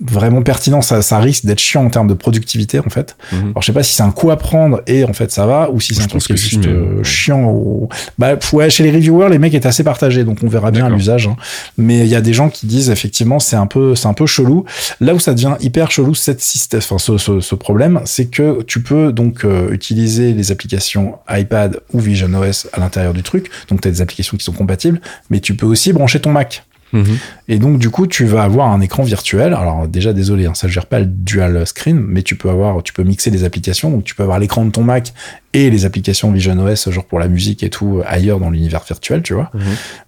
vraiment 0.00 0.42
pertinent. 0.42 0.82
Ça, 0.82 1.02
ça 1.02 1.18
risque 1.18 1.44
d'être 1.46 1.58
chiant 1.60 1.84
en 1.84 1.90
termes 1.90 2.08
de 2.08 2.14
productivité 2.14 2.78
en 2.80 2.90
fait. 2.90 3.16
Mhm. 3.32 3.50
Alors 3.50 3.62
je 3.62 3.66
sais 3.66 3.72
pas 3.72 3.82
si 3.82 3.94
c'est 3.94 4.02
un 4.02 4.10
coup 4.10 4.30
à 4.30 4.36
prendre 4.36 4.82
et 4.86 5.04
en 5.04 5.12
fait 5.12 5.30
ça 5.32 5.46
va 5.46 5.70
ou 5.70 5.80
si 5.80 5.94
c'est 5.94 6.02
un 6.02 6.06
truc 6.06 6.22
qui 6.22 6.32
est 6.32 6.36
si, 6.36 6.50
juste 6.50 6.66
euh, 6.66 7.02
chiant. 7.02 7.44
Ou... 7.50 7.88
Bah 8.18 8.38
ouais, 8.52 8.70
chez 8.70 8.82
les 8.84 8.90
reviewers 8.90 9.28
les 9.30 9.38
mecs 9.38 9.54
étaient 9.54 9.68
assez 9.68 9.84
partagés 9.84 10.24
donc 10.24 10.38
on 10.42 10.48
verra 10.48 10.70
bien 10.70 10.88
l'usage. 10.88 11.26
hein. 11.28 11.36
Mais 11.78 12.00
il 12.00 12.08
y 12.08 12.14
a 12.14 12.20
des 12.20 12.32
gens 12.32 12.48
qui 12.48 12.66
disent 12.66 12.90
effectivement 12.90 13.38
c'est 13.38 13.56
un 13.56 13.66
peu 13.66 13.94
c'est 13.94 14.08
un 14.08 14.14
peu 14.14 14.26
chelou. 14.26 14.64
Là 15.00 15.14
où 15.14 15.18
ça 15.18 15.34
devient 15.34 15.56
hyper 15.60 15.90
chelou 15.90 16.14
cette 16.14 16.40
système, 16.40 16.78
enfin 16.78 16.98
ce, 16.98 17.18
ce, 17.18 17.40
ce 17.40 17.54
problème, 17.54 18.00
c'est 18.04 18.26
que 18.26 18.62
tu 18.62 18.82
peux 18.82 19.12
donc 19.12 19.44
euh, 19.44 19.70
utiliser 19.72 20.32
les 20.32 20.52
applications 20.52 21.14
iPad 21.30 21.80
ou 21.92 22.00
Vision 22.00 22.32
OS 22.34 22.68
à 22.72 22.80
l'intérieur 22.80 23.12
du 23.14 23.22
truc. 23.22 23.50
Donc 23.68 23.80
tu 23.80 23.88
as 23.88 23.90
des 23.90 24.00
applications 24.00 24.36
qui 24.36 24.44
sont 24.44 24.52
compatibles, 24.52 25.00
mais 25.30 25.40
tu 25.40 25.54
peux 25.54 25.66
aussi 25.66 25.92
brancher 25.92 26.20
ton 26.20 26.32
Mac. 26.32 26.64
Mhm. 26.92 27.18
Et 27.48 27.58
donc, 27.58 27.78
du 27.78 27.90
coup, 27.90 28.06
tu 28.06 28.24
vas 28.24 28.42
avoir 28.42 28.70
un 28.70 28.80
écran 28.80 29.02
virtuel. 29.02 29.54
Alors, 29.54 29.88
déjà, 29.88 30.12
désolé, 30.12 30.46
hein, 30.46 30.54
ça 30.54 30.68
gère 30.68 30.86
pas 30.86 31.00
le 31.00 31.06
dual 31.06 31.66
screen, 31.66 31.98
mais 31.98 32.22
tu 32.22 32.36
peux 32.36 32.48
avoir, 32.48 32.82
tu 32.82 32.92
peux 32.92 33.02
mixer 33.02 33.30
les 33.30 33.44
applications. 33.44 33.90
Donc, 33.90 34.04
tu 34.04 34.14
peux 34.14 34.22
avoir 34.22 34.38
l'écran 34.38 34.64
de 34.64 34.70
ton 34.70 34.82
Mac 34.82 35.12
et 35.52 35.70
les 35.70 35.84
applications 35.84 36.30
Vision 36.30 36.58
OS, 36.58 36.90
genre 36.90 37.04
pour 37.04 37.18
la 37.18 37.28
musique 37.28 37.62
et 37.62 37.70
tout, 37.70 38.02
ailleurs 38.06 38.38
dans 38.38 38.50
l'univers 38.50 38.82
virtuel, 38.86 39.22
tu 39.22 39.34
vois. 39.34 39.50
Mhm. 39.54 39.60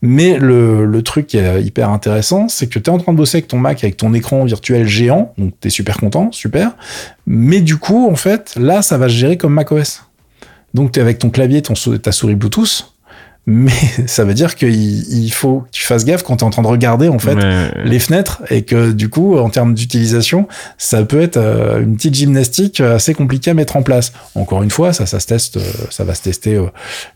Mais 0.03 0.39
le, 0.39 0.85
le 0.85 1.03
truc 1.03 1.27
qui 1.27 1.39
est 1.39 1.63
hyper 1.63 1.91
intéressant, 1.91 2.49
c'est 2.49 2.69
que 2.69 2.79
tu 2.79 2.91
es 2.91 2.93
en 2.93 2.99
train 2.99 3.13
de 3.13 3.19
bosser 3.19 3.39
avec 3.39 3.49
ton 3.49 3.59
Mac, 3.59 3.83
avec 3.83 3.97
ton 3.97 4.15
écran 4.15 4.45
virtuel 4.45 4.87
géant. 4.87 5.33
Donc, 5.39 5.55
tu 5.61 5.69
es 5.69 5.71
super 5.71 5.97
content, 5.99 6.31
super. 6.33 6.73
Mais 7.27 7.61
du 7.61 7.77
coup, 7.77 8.09
en 8.11 8.17
fait, 8.17 8.55
là, 8.59 8.83
ça 8.83 8.99
va 8.99 9.09
se 9.09 9.15
gérer 9.15 9.37
comme 9.37 9.55
macOS. 9.55 10.03
Donc, 10.75 10.93
tu 10.93 10.99
es 10.99 11.03
avec 11.03 11.19
ton 11.19 11.31
clavier, 11.31 11.63
ton, 11.63 11.75
ta 11.75 12.13
souris 12.13 12.35
Bluetooth. 12.35 12.93
Mais 13.51 13.73
ça 14.07 14.25
veut 14.25 14.35
dire 14.35 14.55
qu'il 14.57 14.69
il 15.11 15.31
faut 15.31 15.61
que 15.61 15.69
tu 15.73 15.83
fasses 15.83 16.05
gaffe 16.05 16.23
quand 16.23 16.37
tu 16.37 16.45
es 16.45 16.47
en 16.47 16.51
train 16.51 16.61
de 16.61 16.67
regarder, 16.67 17.09
en 17.09 17.19
fait, 17.19 17.35
Mais- 17.35 17.71
les 17.85 17.99
fenêtres 17.99 18.43
et 18.51 18.61
que 18.63 18.93
du 18.93 19.09
coup 19.09 19.39
en 19.39 19.49
termes 19.49 19.73
d'utilisation 19.73 20.47
ça 20.77 21.03
peut 21.05 21.21
être 21.23 21.39
euh, 21.39 21.81
une 21.83 21.97
petite 21.97 22.15
gymnastique 22.15 22.81
assez 22.83 23.15
compliquée 23.15 23.51
à 23.53 23.55
mettre 23.55 23.77
en 23.77 23.83
place. 23.83 24.13
Encore 24.35 24.63
une 24.63 24.71
fois 24.71 24.93
ça 24.93 25.07
ça 25.07 25.19
se 25.19 25.27
teste 25.27 25.57
euh, 25.57 25.63
ça 25.89 26.05
va 26.05 26.15
se 26.15 26.21
tester 26.23 26.57
euh, 26.57 26.67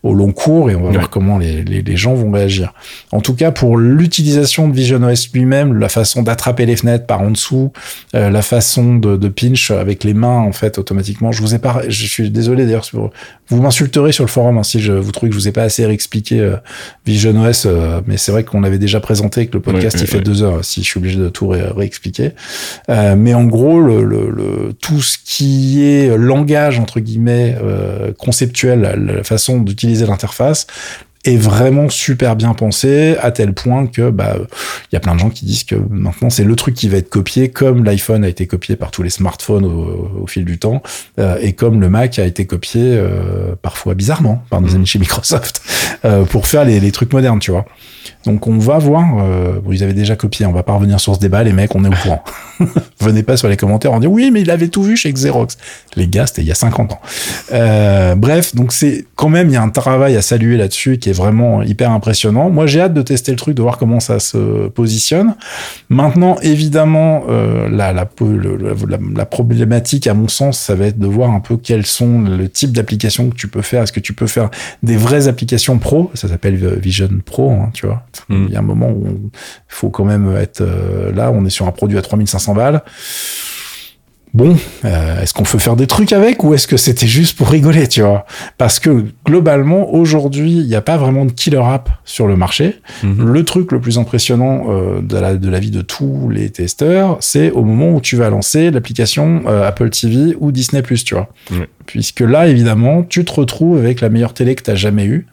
au 0.01 0.15
long 0.15 0.31
cours 0.31 0.71
et 0.71 0.75
on 0.75 0.81
va 0.81 0.87
Ouais. 0.87 0.93
voir 0.95 1.09
comment 1.11 1.37
les, 1.37 1.63
les, 1.63 1.81
les 1.83 1.95
gens 1.97 2.15
vont 2.15 2.31
réagir. 2.31 2.73
En 3.11 3.21
tout 3.21 3.35
cas 3.35 3.51
pour 3.51 3.77
l'utilisation 3.77 4.67
de 4.67 4.73
Vision 4.75 5.03
OS 5.03 5.29
lui-même 5.33 5.77
la 5.77 5.87
façon 5.89 6.23
d'attraper 6.23 6.65
les 6.65 6.75
fenêtres 6.75 7.05
par 7.05 7.21
en 7.21 7.29
dessous 7.29 7.71
euh, 8.15 8.29
la 8.31 8.41
façon 8.41 8.95
de, 8.95 9.17
de 9.17 9.27
pinch 9.27 9.69
avec 9.69 10.03
les 10.03 10.15
mains 10.15 10.39
en 10.39 10.51
fait 10.51 10.79
automatiquement 10.79 11.31
je 11.31 11.41
vous 11.41 11.53
ai 11.53 11.59
pas 11.59 11.83
je 11.87 12.05
suis 12.07 12.31
désolé 12.31 12.65
d'ailleurs 12.65 12.85
vous 13.49 13.61
m'insulterez 13.61 14.11
sur 14.13 14.23
le 14.23 14.29
forum 14.29 14.57
hein, 14.57 14.63
si 14.63 14.79
je 14.79 14.93
vous 14.93 15.11
trouvez 15.11 15.29
que 15.29 15.35
je 15.35 15.39
vous 15.39 15.47
ai 15.47 15.51
pas 15.51 15.63
assez 15.63 15.85
réexpliqué 15.85 16.22
euh, 16.31 16.55
Vision 17.05 17.35
OS, 17.43 17.65
euh, 17.65 18.01
mais 18.07 18.17
c'est 18.17 18.31
vrai 18.31 18.43
qu'on 18.43 18.61
l'avait 18.61 18.77
déjà 18.79 18.99
présenté, 18.99 19.47
que 19.47 19.53
le 19.53 19.61
podcast 19.61 19.97
Ouais, 19.97 20.03
il 20.03 20.07
fait 20.07 20.21
deux 20.21 20.41
heures, 20.43 20.63
si 20.63 20.81
je 20.81 20.85
suis 20.87 20.97
obligé 20.97 21.17
de 21.19 21.29
tout 21.29 21.47
ré- 21.47 21.61
réexpliquer. 21.75 22.31
Euh, 22.89 23.15
mais 23.17 23.33
en 23.33 23.43
gros, 23.43 23.81
le, 23.81 24.03
le, 24.03 24.29
le- 24.29 24.73
tout 24.81 25.01
ce 25.01 25.17
qui 25.23 25.83
est 25.83 26.17
langage 26.17 26.79
entre 26.79 26.99
guillemets 26.99 27.55
conceptuel, 28.17 28.81
la 29.05 29.23
façon 29.23 29.59
d'utiliser 29.59 30.05
l'interface 30.05 30.67
est 31.25 31.37
vraiment 31.37 31.87
super 31.89 32.35
bien 32.35 32.53
pensé 32.53 33.15
à 33.21 33.31
tel 33.31 33.53
point 33.53 33.87
que 33.87 34.09
bah 34.09 34.35
il 34.91 34.93
y 34.93 34.97
a 34.97 34.99
plein 34.99 35.15
de 35.15 35.19
gens 35.19 35.29
qui 35.29 35.45
disent 35.45 35.63
que 35.63 35.75
maintenant 35.89 36.29
c'est 36.29 36.43
le 36.43 36.55
truc 36.55 36.75
qui 36.75 36.89
va 36.89 36.97
être 36.97 37.09
copié 37.09 37.49
comme 37.49 37.85
l'iPhone 37.85 38.23
a 38.25 38.27
été 38.27 38.45
copié 38.45 38.75
par 38.75 38.91
tous 38.91 39.03
les 39.03 39.09
smartphones 39.09 39.63
au, 39.65 40.21
au 40.23 40.27
fil 40.27 40.43
du 40.43 40.59
temps 40.59 40.83
euh, 41.19 41.37
et 41.41 41.53
comme 41.53 41.79
le 41.79 41.89
Mac 41.89 42.19
a 42.19 42.25
été 42.25 42.45
copié 42.45 42.81
euh, 42.83 43.55
parfois 43.61 43.93
bizarrement 43.93 44.43
par 44.49 44.59
nos 44.59 44.67
Mhm. 44.69 44.75
amis 44.75 44.85
chez 44.85 44.99
Microsoft 44.99 45.61
euh, 46.03 46.25
pour 46.25 46.45
faire 46.47 46.65
les, 46.65 46.79
les 46.81 46.91
trucs 46.91 47.13
modernes 47.13 47.39
tu 47.39 47.51
vois 47.51 47.65
donc 48.25 48.47
on 48.47 48.57
va 48.57 48.77
voir 48.77 49.05
euh, 49.19 49.59
bon, 49.59 49.71
ils 49.71 49.83
avaient 49.83 49.93
déjà 49.93 50.15
copié 50.15 50.45
on 50.45 50.51
va 50.51 50.63
pas 50.63 50.73
revenir 50.73 50.99
sur 50.99 51.15
ce 51.15 51.19
débat 51.19 51.43
les 51.43 51.53
mecs 51.53 51.75
on 51.75 51.83
est 51.83 51.89
au 51.89 52.01
courant. 52.01 52.23
Venez 53.01 53.23
pas 53.23 53.35
sur 53.35 53.49
les 53.49 53.57
commentaires 53.57 53.91
en 53.91 53.99
disant 53.99 54.11
oui 54.11 54.31
mais 54.31 54.41
il 54.41 54.51
avait 54.51 54.69
tout 54.69 54.83
vu 54.83 54.95
chez 54.95 55.11
Xerox. 55.11 55.57
Les 55.95 56.07
gars 56.07 56.25
c'était 56.25 56.41
il 56.41 56.47
y 56.47 56.51
a 56.51 56.55
50 56.55 56.93
ans. 56.93 57.01
Euh, 57.51 58.15
bref 58.15 58.55
donc 58.55 58.71
c'est 58.71 59.05
quand 59.15 59.29
même 59.29 59.49
il 59.49 59.53
y 59.53 59.57
a 59.57 59.61
un 59.61 59.69
travail 59.69 60.15
à 60.15 60.21
saluer 60.21 60.57
là-dessus 60.57 60.97
qui 60.97 61.09
est 61.09 61.13
vraiment 61.13 61.63
hyper 61.63 61.91
impressionnant. 61.91 62.49
Moi 62.49 62.65
j'ai 62.65 62.81
hâte 62.81 62.93
de 62.93 63.01
tester 63.01 63.31
le 63.31 63.37
truc 63.37 63.55
de 63.55 63.61
voir 63.61 63.77
comment 63.77 63.99
ça 63.99 64.19
se 64.19 64.67
positionne. 64.69 65.35
Maintenant 65.89 66.37
évidemment 66.41 67.23
euh, 67.29 67.67
la, 67.69 69.25
problématique 69.25 70.07
à 70.07 70.13
mon 70.13 70.27
sens 70.27 70.59
ça 70.59 70.75
va 70.75 70.85
être 70.87 70.99
de 70.99 71.07
voir 71.07 71.31
un 71.31 71.39
peu 71.39 71.57
quels 71.57 71.85
sont 71.85 72.21
le 72.21 72.47
type 72.47 72.71
d'applications 72.71 73.29
que 73.29 73.35
tu 73.35 73.47
peux 73.47 73.61
faire. 73.61 73.83
Est-ce 73.83 73.91
que 73.91 73.99
tu 73.99 74.13
peux 74.13 74.27
faire 74.27 74.49
des 74.81 74.95
vraies 74.95 75.27
applications 75.27 75.77
pro? 75.77 76.09
Ça 76.13 76.29
s'appelle 76.29 76.55
Vision 76.79 77.09
Pro 77.25 77.51
hein, 77.51 77.69
tu 77.73 77.85
vois 77.85 78.03
Il 78.29 78.49
y 78.49 78.55
a 78.55 78.59
un 78.59 78.63
moment 78.63 78.89
où 78.89 79.05
il 79.07 79.29
faut 79.67 79.89
quand 79.89 80.05
même 80.05 80.35
être 80.35 80.61
euh, 80.61 81.11
là 81.11 81.31
on 81.31 81.45
est 81.45 81.49
sur 81.49 81.67
un 81.67 81.71
produit 81.71 81.97
à 81.97 82.01
3500 82.01 82.53
balles 82.53 82.83
Bon, 84.33 84.57
euh, 84.83 85.21
est-ce 85.21 85.31
qu'on 85.31 85.43
peut 85.43 85.59
faire 85.59 85.75
des 85.75 85.85
trucs 85.85 86.11
avec 86.11 86.43
ou 86.43 86.55
est-ce 86.55 86.67
que 86.67 86.75
c'était 86.75 87.05
juste 87.05 87.37
pour 87.37 87.49
rigoler, 87.49 87.87
tu 87.87 88.01
vois? 88.01 88.25
Parce 88.57 88.79
que 88.79 89.05
globalement, 89.27 89.93
aujourd'hui, 89.93 90.53
il 90.53 90.65
n'y 90.65 90.73
a 90.73 90.81
pas 90.81 90.97
vraiment 90.97 91.25
de 91.25 91.31
killer 91.31 91.61
app 91.63 91.89
sur 92.03 92.25
le 92.25 92.35
marché. 92.35 92.79
Mhm. 93.03 93.31
Le 93.31 93.43
truc 93.43 93.71
le 93.71 93.79
plus 93.79 93.99
impressionnant 93.99 94.65
euh, 94.69 95.01
de, 95.01 95.17
la, 95.17 95.35
de 95.35 95.49
la 95.49 95.59
vie 95.59 95.69
de 95.69 95.81
tous 95.81 96.29
les 96.31 96.49
testeurs, 96.49 97.17
c'est 97.19 97.51
au 97.51 97.63
moment 97.63 97.91
où 97.91 98.01
tu 98.01 98.15
vas 98.15 98.31
lancer 98.31 98.71
l'application 98.71 99.43
euh, 99.45 99.67
Apple 99.67 99.91
TV 99.91 100.35
ou 100.39 100.51
Disney+, 100.51 100.81
tu 100.81 101.13
vois. 101.13 101.29
Puisque 101.85 102.21
là, 102.21 102.47
évidemment, 102.47 103.03
tu 103.03 103.25
te 103.25 103.33
retrouves 103.33 103.77
avec 103.77 104.01
la 104.01 104.09
meilleure 104.09 104.33
télé 104.33 104.55
que 104.55 104.63
tu 104.63 104.71
as 104.71 104.75
jamais 104.75 105.05
eue, 105.05 105.27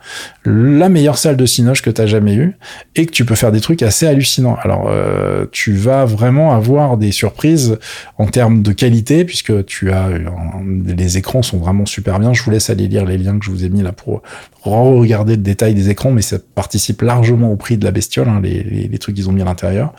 la 0.44 0.88
meilleure 0.88 1.16
salle 1.16 1.36
de 1.36 1.46
cinoche 1.46 1.80
que 1.82 1.90
tu 1.90 2.00
as 2.00 2.06
jamais 2.06 2.34
eue, 2.34 2.56
et 2.96 3.06
que 3.06 3.12
tu 3.12 3.24
peux 3.24 3.34
faire 3.34 3.52
des 3.52 3.60
trucs 3.60 3.82
assez 3.82 4.06
hallucinants. 4.06 4.58
Alors, 4.62 4.88
euh, 4.90 5.46
tu 5.52 5.72
vas 5.72 6.04
vraiment 6.04 6.52
avoir 6.52 6.96
des 6.96 7.12
surprises 7.12 7.78
en 8.18 8.26
termes 8.26 8.62
de 8.62 8.72
qualité, 8.72 8.89
puisque 8.94 9.64
tu 9.66 9.90
as 9.92 10.04
un- 10.04 10.84
les 10.96 11.16
écrans 11.18 11.42
sont 11.42 11.58
vraiment 11.58 11.86
super 11.86 12.18
bien. 12.18 12.32
Je 12.32 12.42
vous 12.42 12.50
laisse 12.50 12.70
aller 12.70 12.88
lire 12.88 13.04
les 13.04 13.18
liens 13.18 13.38
que 13.38 13.44
je 13.44 13.50
vous 13.50 13.64
ai 13.64 13.68
mis 13.68 13.82
là 13.82 13.92
pour 13.92 14.22
regarder 14.62 15.36
le 15.36 15.42
détail 15.42 15.74
des 15.74 15.88
écrans, 15.88 16.10
mais 16.10 16.20
ça 16.22 16.36
participe 16.54 17.00
largement 17.00 17.50
au 17.50 17.56
prix 17.56 17.78
de 17.78 17.84
la 17.84 17.92
bestiole, 17.92 18.28
hein, 18.28 18.40
les, 18.42 18.62
les, 18.62 18.88
les 18.88 18.98
trucs 18.98 19.14
qu'ils 19.16 19.28
ont 19.28 19.32
mis 19.32 19.40
à 19.40 19.46
l'intérieur. 19.46 19.94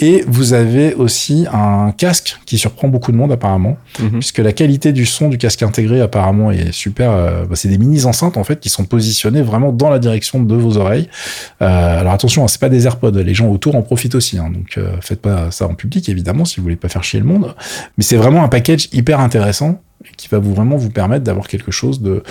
Et 0.00 0.22
vous 0.26 0.52
avez 0.52 0.92
aussi 0.94 1.46
un 1.52 1.92
casque 1.92 2.36
qui 2.44 2.58
surprend 2.58 2.88
beaucoup 2.88 3.10
de 3.12 3.16
monde 3.16 3.32
apparemment, 3.32 3.78
Mhm. 4.00 4.18
puisque 4.18 4.38
la 4.38 4.52
qualité 4.52 4.92
du 4.92 5.06
son 5.06 5.28
du 5.30 5.38
casque 5.38 5.62
intégré 5.62 6.00
apparemment 6.00 6.50
est 6.50 6.72
super. 6.72 7.10
euh, 7.12 7.44
bah, 7.46 7.56
c'est 7.56 7.68
des 7.68 7.78
mini 7.78 8.04
enceintes 8.04 8.36
en 8.36 8.44
fait 8.44 8.60
qui 8.60 8.68
sont 8.68 8.84
positionnées 8.84 9.42
vraiment 9.42 9.72
dans 9.72 9.88
la 9.90 9.98
direction 9.98 10.42
de 10.42 10.54
vos 10.54 10.76
oreilles. 10.76 11.08
Euh, 11.62 12.00
alors 12.00 12.12
attention, 12.12 12.44
hein, 12.44 12.48
c'est 12.48 12.60
pas 12.60 12.68
des 12.68 12.86
AirPods, 12.86 13.10
les 13.12 13.34
gens 13.34 13.48
autour 13.48 13.76
en 13.76 13.82
profitent 13.82 14.14
aussi, 14.14 14.38
hein, 14.38 14.50
donc 14.52 14.74
euh, 14.78 14.96
faites 15.00 15.20
pas 15.20 15.50
ça 15.50 15.66
en 15.68 15.74
public 15.74 16.08
évidemment 16.08 16.44
si 16.44 16.56
vous 16.56 16.64
voulez 16.64 16.76
pas 16.76 16.88
faire 16.88 17.04
chier 17.04 17.20
le 17.20 17.26
monde. 17.26 17.54
Mais 17.96 18.04
c'est 18.04 18.16
vraiment 18.16 18.31
un 18.40 18.48
package 18.48 18.88
hyper 18.92 19.20
intéressant 19.20 19.80
qui 20.16 20.28
va 20.28 20.38
vous 20.38 20.54
vraiment 20.54 20.76
vous 20.76 20.90
permettre 20.90 21.24
d'avoir 21.24 21.46
quelque 21.48 21.70
chose 21.70 22.00
de 22.00 22.22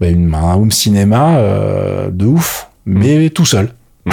bah, 0.00 0.08
une, 0.08 0.34
un 0.34 0.54
home 0.54 0.70
cinéma 0.70 1.36
euh, 1.36 2.10
de 2.10 2.26
ouf, 2.26 2.68
mais 2.84 3.30
tout 3.30 3.46
seul. 3.46 3.70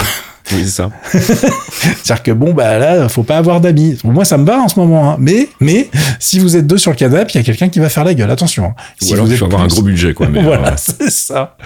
Oui, 0.52 0.62
c'est 0.64 0.70
ça. 0.70 0.90
C'est-à-dire 1.12 2.22
que 2.22 2.30
bon, 2.32 2.52
bah 2.52 2.78
là, 2.78 3.08
faut 3.08 3.22
pas 3.22 3.38
avoir 3.38 3.60
d'amis. 3.60 3.98
Moi, 4.04 4.24
ça 4.24 4.36
me 4.38 4.44
va 4.44 4.58
en 4.60 4.68
ce 4.68 4.78
moment. 4.78 5.12
hein. 5.12 5.16
Mais, 5.18 5.48
mais, 5.60 5.88
si 6.18 6.38
vous 6.38 6.56
êtes 6.56 6.66
deux 6.66 6.78
sur 6.78 6.90
le 6.90 6.96
canapé, 6.96 7.30
il 7.34 7.36
y 7.38 7.40
a 7.40 7.42
quelqu'un 7.42 7.68
qui 7.68 7.78
va 7.80 7.88
faire 7.88 8.04
la 8.04 8.14
gueule. 8.14 8.30
Attention. 8.30 8.64
hein. 8.66 8.74
Ou 9.02 9.04
Si 9.06 9.12
alors 9.14 9.24
vous 9.26 9.30
tu 9.30 9.34
êtes 9.34 9.40
vas 9.40 9.46
avoir 9.46 9.62
un 9.62 9.66
gros 9.66 9.82
budget, 9.82 10.14
quoi. 10.14 10.28
Mais, 10.28 10.42
voilà, 10.44 10.72
euh, 10.72 10.74
c'est 10.76 11.10
ça. 11.10 11.56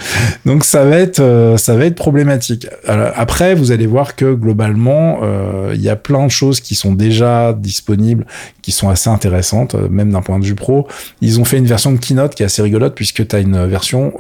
Donc 0.45 0.65
ça 0.65 0.85
va 0.85 0.97
être, 0.99 1.21
euh, 1.21 1.57
ça 1.57 1.75
va 1.77 1.87
être 1.87 1.95
problématique. 1.97 2.67
Alors, 2.87 3.11
après, 3.17 3.55
vous 3.55 3.73
allez 3.73 3.87
voir 3.87 4.17
que 4.17 4.35
globalement, 4.35 5.21
euh, 5.23 5.73
il 5.75 5.81
y 5.83 5.89
a 5.89 5.97
plein 5.97 6.25
de 6.27 6.31
choses 6.31 6.61
qui 6.61 6.75
sont 6.75 6.93
déjà 6.93 7.53
disponibles, 7.53 8.27
qui 8.63 8.73
sont 8.73 8.89
assez 8.89 9.11
intéressantes, 9.11 9.75
même 9.91 10.11
d'un 10.13 10.23
point 10.23 10.39
de 10.39 10.45
vue 10.45 10.55
pro. 10.55 10.87
Ils 11.21 11.41
ont 11.41 11.45
fait 11.45 11.59
une 11.59 11.67
version 11.67 11.93
de 11.93 11.99
Keynote 11.99 12.35
qui 12.35 12.43
est 12.43 12.47
assez 12.47 12.63
rigolote 12.63 12.95
puisque 12.95 13.27
tu 13.27 13.37
as 13.37 13.41
une 13.41 13.67
version 13.67 14.13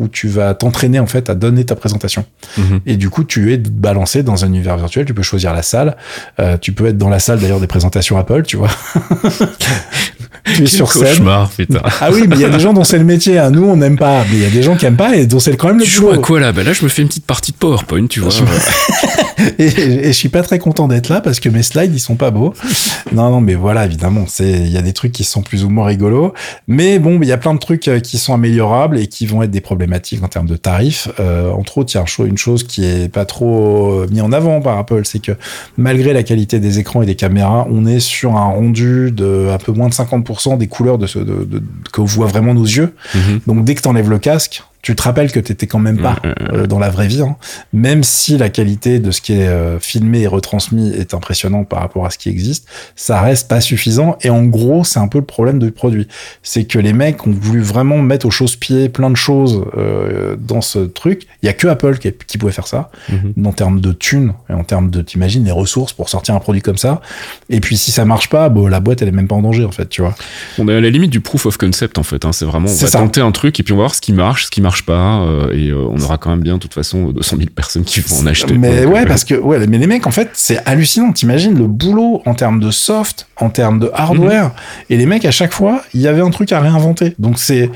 où 0.00 0.08
tu 0.08 0.28
vas 0.28 0.54
t'entraîner 0.54 0.98
en 0.98 1.06
fait 1.06 1.30
à 1.30 1.34
donner 1.34 1.64
ta 1.64 1.74
présentation. 1.76 2.24
mhm. 2.58 2.80
Et 2.86 2.96
du 2.96 3.10
coup, 3.10 3.24
tu 3.24 3.52
es 3.52 3.56
balancé 3.58 4.11
dans 4.20 4.44
un 4.44 4.48
univers 4.48 4.76
virtuel. 4.76 5.06
Tu 5.06 5.14
peux 5.14 5.22
choisir 5.22 5.54
la 5.54 5.62
salle. 5.62 5.96
Euh, 6.38 6.58
tu 6.58 6.72
peux 6.72 6.86
être 6.86 6.98
dans 6.98 7.08
la 7.08 7.18
salle 7.18 7.40
d'ailleurs 7.40 7.60
des 7.60 7.66
présentations 7.66 8.18
Apple, 8.18 8.42
tu 8.42 8.56
vois. 8.56 8.68
tu 10.44 10.62
es 10.62 10.66
sur 10.66 10.92
scène. 10.92 11.02
Cauchemar, 11.04 11.50
putain. 11.50 11.80
Ah 12.00 12.10
oui, 12.12 12.24
mais 12.28 12.36
il 12.36 12.42
y 12.42 12.44
a 12.44 12.48
des 12.48 12.60
gens 12.60 12.72
dont 12.72 12.84
c'est 12.84 12.98
le 12.98 13.04
métier. 13.04 13.38
hein. 13.38 13.50
Nous, 13.50 13.64
on 13.64 13.76
n'aime 13.76 13.96
pas, 13.98 14.24
mais 14.30 14.36
il 14.38 14.42
y 14.42 14.46
a 14.46 14.50
des 14.50 14.62
gens 14.62 14.76
qui 14.76 14.86
aiment 14.86 14.96
pas 14.96 15.14
et 15.16 15.26
dont 15.26 15.38
c'est 15.38 15.56
quand 15.56 15.68
même 15.68 15.78
le 15.78 15.84
Tu 15.84 15.90
joues 15.90 16.10
à 16.10 16.18
quoi 16.18 16.40
là? 16.40 16.52
Bah 16.52 16.62
là, 16.62 16.72
je 16.72 16.82
me 16.84 16.88
fais 16.88 17.02
une 17.02 17.08
petite 17.08 17.26
partie 17.26 17.52
de 17.52 17.56
PowerPoint, 17.56 18.06
tu 18.06 18.20
vois. 18.20 18.32
Et, 19.58 19.64
et 19.66 20.06
je 20.06 20.12
suis 20.12 20.28
pas 20.28 20.42
très 20.42 20.58
content 20.60 20.86
d'être 20.86 21.08
là 21.08 21.20
parce 21.20 21.40
que 21.40 21.48
mes 21.48 21.64
slides 21.64 21.92
ils 21.92 21.98
sont 21.98 22.14
pas 22.14 22.30
beaux. 22.30 22.54
Non 23.12 23.30
non 23.30 23.40
mais 23.40 23.54
voilà 23.56 23.86
évidemment 23.86 24.24
c'est 24.28 24.48
il 24.52 24.68
y 24.70 24.76
a 24.76 24.82
des 24.82 24.92
trucs 24.92 25.10
qui 25.10 25.24
sont 25.24 25.42
plus 25.42 25.64
ou 25.64 25.68
moins 25.68 25.86
rigolos. 25.86 26.32
Mais 26.68 27.00
bon 27.00 27.18
il 27.20 27.26
y 27.28 27.32
a 27.32 27.38
plein 27.38 27.52
de 27.54 27.58
trucs 27.58 27.88
euh, 27.88 27.98
qui 27.98 28.18
sont 28.18 28.34
améliorables 28.34 28.98
et 28.98 29.08
qui 29.08 29.26
vont 29.26 29.42
être 29.42 29.50
des 29.50 29.60
problématiques 29.60 30.22
en 30.22 30.28
termes 30.28 30.46
de 30.46 30.54
tarifs. 30.56 31.08
Euh, 31.18 31.50
entre 31.50 31.78
autres 31.78 31.92
il 31.92 31.96
y 31.96 32.00
a 32.00 32.24
une 32.26 32.38
chose 32.38 32.62
qui 32.64 32.84
est 32.84 33.08
pas 33.12 33.24
trop 33.24 34.02
euh, 34.02 34.06
mis 34.12 34.20
en 34.20 34.32
avant 34.32 34.60
par 34.60 34.78
Apple 34.78 35.00
c'est 35.04 35.20
que 35.20 35.32
malgré 35.76 36.12
la 36.12 36.22
qualité 36.22 36.60
des 36.60 36.78
écrans 36.78 37.02
et 37.02 37.06
des 37.06 37.16
caméras 37.16 37.66
on 37.68 37.84
est 37.84 38.00
sur 38.00 38.36
un 38.36 38.44
rendu 38.44 39.10
de 39.10 39.48
un 39.52 39.58
peu 39.58 39.72
moins 39.72 39.88
de 39.88 39.94
50% 39.94 40.31
des 40.56 40.66
couleurs 40.68 40.98
de 40.98 41.06
ce 41.06 41.18
de, 41.18 41.44
de- 41.44 41.62
que 41.92 42.00
voient 42.00 42.26
vraiment 42.26 42.54
nos 42.54 42.64
yeux. 42.64 42.94
Mhm. 43.14 43.40
Donc 43.46 43.64
dès 43.64 43.74
que 43.74 43.82
t'enlèves 43.82 44.10
le 44.10 44.18
casque, 44.18 44.62
tu 44.82 44.96
te 44.96 45.02
rappelles 45.02 45.30
que 45.30 45.38
t'étais 45.40 45.66
quand 45.68 45.78
même 45.78 45.98
pas 45.98 46.16
Mhm. 46.24 46.34
euh, 46.52 46.66
dans 46.66 46.78
la 46.80 46.90
vraie 46.90 47.06
vie, 47.06 47.22
hein. 47.22 47.36
même 47.72 48.02
si 48.02 48.36
la 48.36 48.48
qualité 48.48 48.98
de 48.98 49.10
ce 49.12 49.20
qui 49.20 49.32
est 49.32 49.46
euh, 49.46 49.78
filmé 49.78 50.22
et 50.22 50.26
retransmis 50.26 50.90
est 50.92 51.14
impressionnante 51.14 51.68
par 51.68 51.78
rapport 51.80 52.04
à 52.04 52.10
ce 52.10 52.18
qui 52.18 52.28
existe, 52.28 52.66
ça 52.96 53.20
reste 53.20 53.48
pas 53.48 53.60
suffisant. 53.60 54.16
Et 54.22 54.30
en 54.30 54.42
gros, 54.44 54.82
c'est 54.84 54.98
un 54.98 55.06
peu 55.08 55.18
le 55.18 55.24
problème 55.24 55.58
du 55.60 55.70
produit, 55.70 56.08
c'est 56.42 56.64
que 56.64 56.78
les 56.80 56.92
mecs 56.92 57.26
ont 57.26 57.30
voulu 57.32 57.60
vraiment 57.60 57.98
mettre 57.98 58.26
au 58.26 58.30
chausse-pied 58.30 58.88
plein 58.88 59.08
de 59.10 59.16
choses 59.16 59.64
euh, 59.76 60.34
dans 60.38 60.60
ce 60.60 60.80
truc. 60.80 61.26
Il 61.42 61.46
y 61.46 61.48
a 61.48 61.52
que 61.52 61.68
Apple 61.68 61.98
qui, 61.98 62.12
qui 62.26 62.36
pouvait 62.38 62.52
faire 62.52 62.66
ça 62.66 62.90
Mhm. 63.08 63.46
en 63.46 63.52
termes 63.52 63.80
de 63.80 63.92
thunes 63.92 64.32
et 64.50 64.52
en 64.54 64.64
termes 64.64 64.90
de, 64.90 65.00
t'imagines, 65.02 65.44
les 65.44 65.52
ressources 65.52 65.92
pour 65.92 66.08
sortir 66.08 66.34
un 66.34 66.40
produit 66.40 66.60
comme 66.62 66.76
ça. 66.78 67.00
Et 67.50 67.60
puis 67.60 67.76
si 67.76 67.92
ça 67.92 68.04
marche 68.04 68.28
pas, 68.28 68.48
bon, 68.48 68.66
la 68.66 68.80
boîte 68.80 69.00
elle 69.02 69.08
est 69.08 69.12
même 69.12 69.28
pas 69.28 69.36
en 69.36 69.42
danger 69.42 69.64
en 69.64 69.70
fait, 69.70 69.88
tu 69.88 70.00
vois. 70.02 70.14
On 70.58 70.66
est 70.68 70.74
à 70.74 70.80
la 70.80 70.90
limite 70.90 71.10
du 71.10 71.20
proof 71.20 71.46
of 71.46 71.56
concept 71.56 71.98
en 71.98 72.02
fait. 72.02 72.24
hein. 72.24 72.32
C'est 72.32 72.44
vraiment, 72.44 72.68
on 72.68 72.74
va 72.74 72.86
ça. 72.88 72.98
tenter 72.98 73.20
un 73.20 73.30
truc 73.30 73.60
et 73.60 73.62
puis 73.62 73.72
on 73.72 73.76
va 73.76 73.82
voir 73.84 73.94
ce 73.94 74.00
qui 74.00 74.12
marche, 74.12 74.46
ce 74.46 74.50
qui 74.50 74.60
marche 74.60 74.71
pas. 74.80 75.20
euh, 75.20 75.52
et 75.52 75.68
euh, 75.68 75.86
on 75.90 76.00
aura 76.00 76.16
quand 76.16 76.30
même 76.30 76.40
bien, 76.40 76.54
de 76.54 76.58
toute 76.60 76.72
façon, 76.72 77.10
200 77.10 77.36
000 77.36 77.48
personnes 77.54 77.84
qui 77.84 78.00
vont 78.00 78.20
en 78.20 78.26
acheter. 78.26 78.56
Mais 78.56 78.86
ouais, 78.86 79.02
euh, 79.02 79.06
parce 79.06 79.24
que 79.24 79.34
ouais, 79.34 79.66
mais 79.66 79.76
les 79.78 79.86
mecs, 79.86 80.06
en 80.06 80.10
fait, 80.10 80.30
c'est 80.32 80.58
hallucinant. 80.66 81.12
T'imagines 81.12 81.58
le 81.58 81.66
boulot 81.66 82.22
en 82.24 82.34
termes 82.34 82.60
de 82.60 82.70
soft, 82.70 83.26
en 83.36 83.50
termes 83.50 83.78
de 83.78 83.90
hardware, 83.92 84.44
Mhm. 84.46 84.50
et 84.90 84.96
les 84.96 85.06
mecs 85.06 85.24
à 85.26 85.30
chaque 85.30 85.52
fois, 85.52 85.82
il 85.92 86.00
y 86.00 86.08
avait 86.08 86.22
un 86.22 86.30
truc 86.30 86.50
à 86.52 86.60
réinventer. 86.60 87.14
Donc 87.18 87.38
c'est 87.38 87.70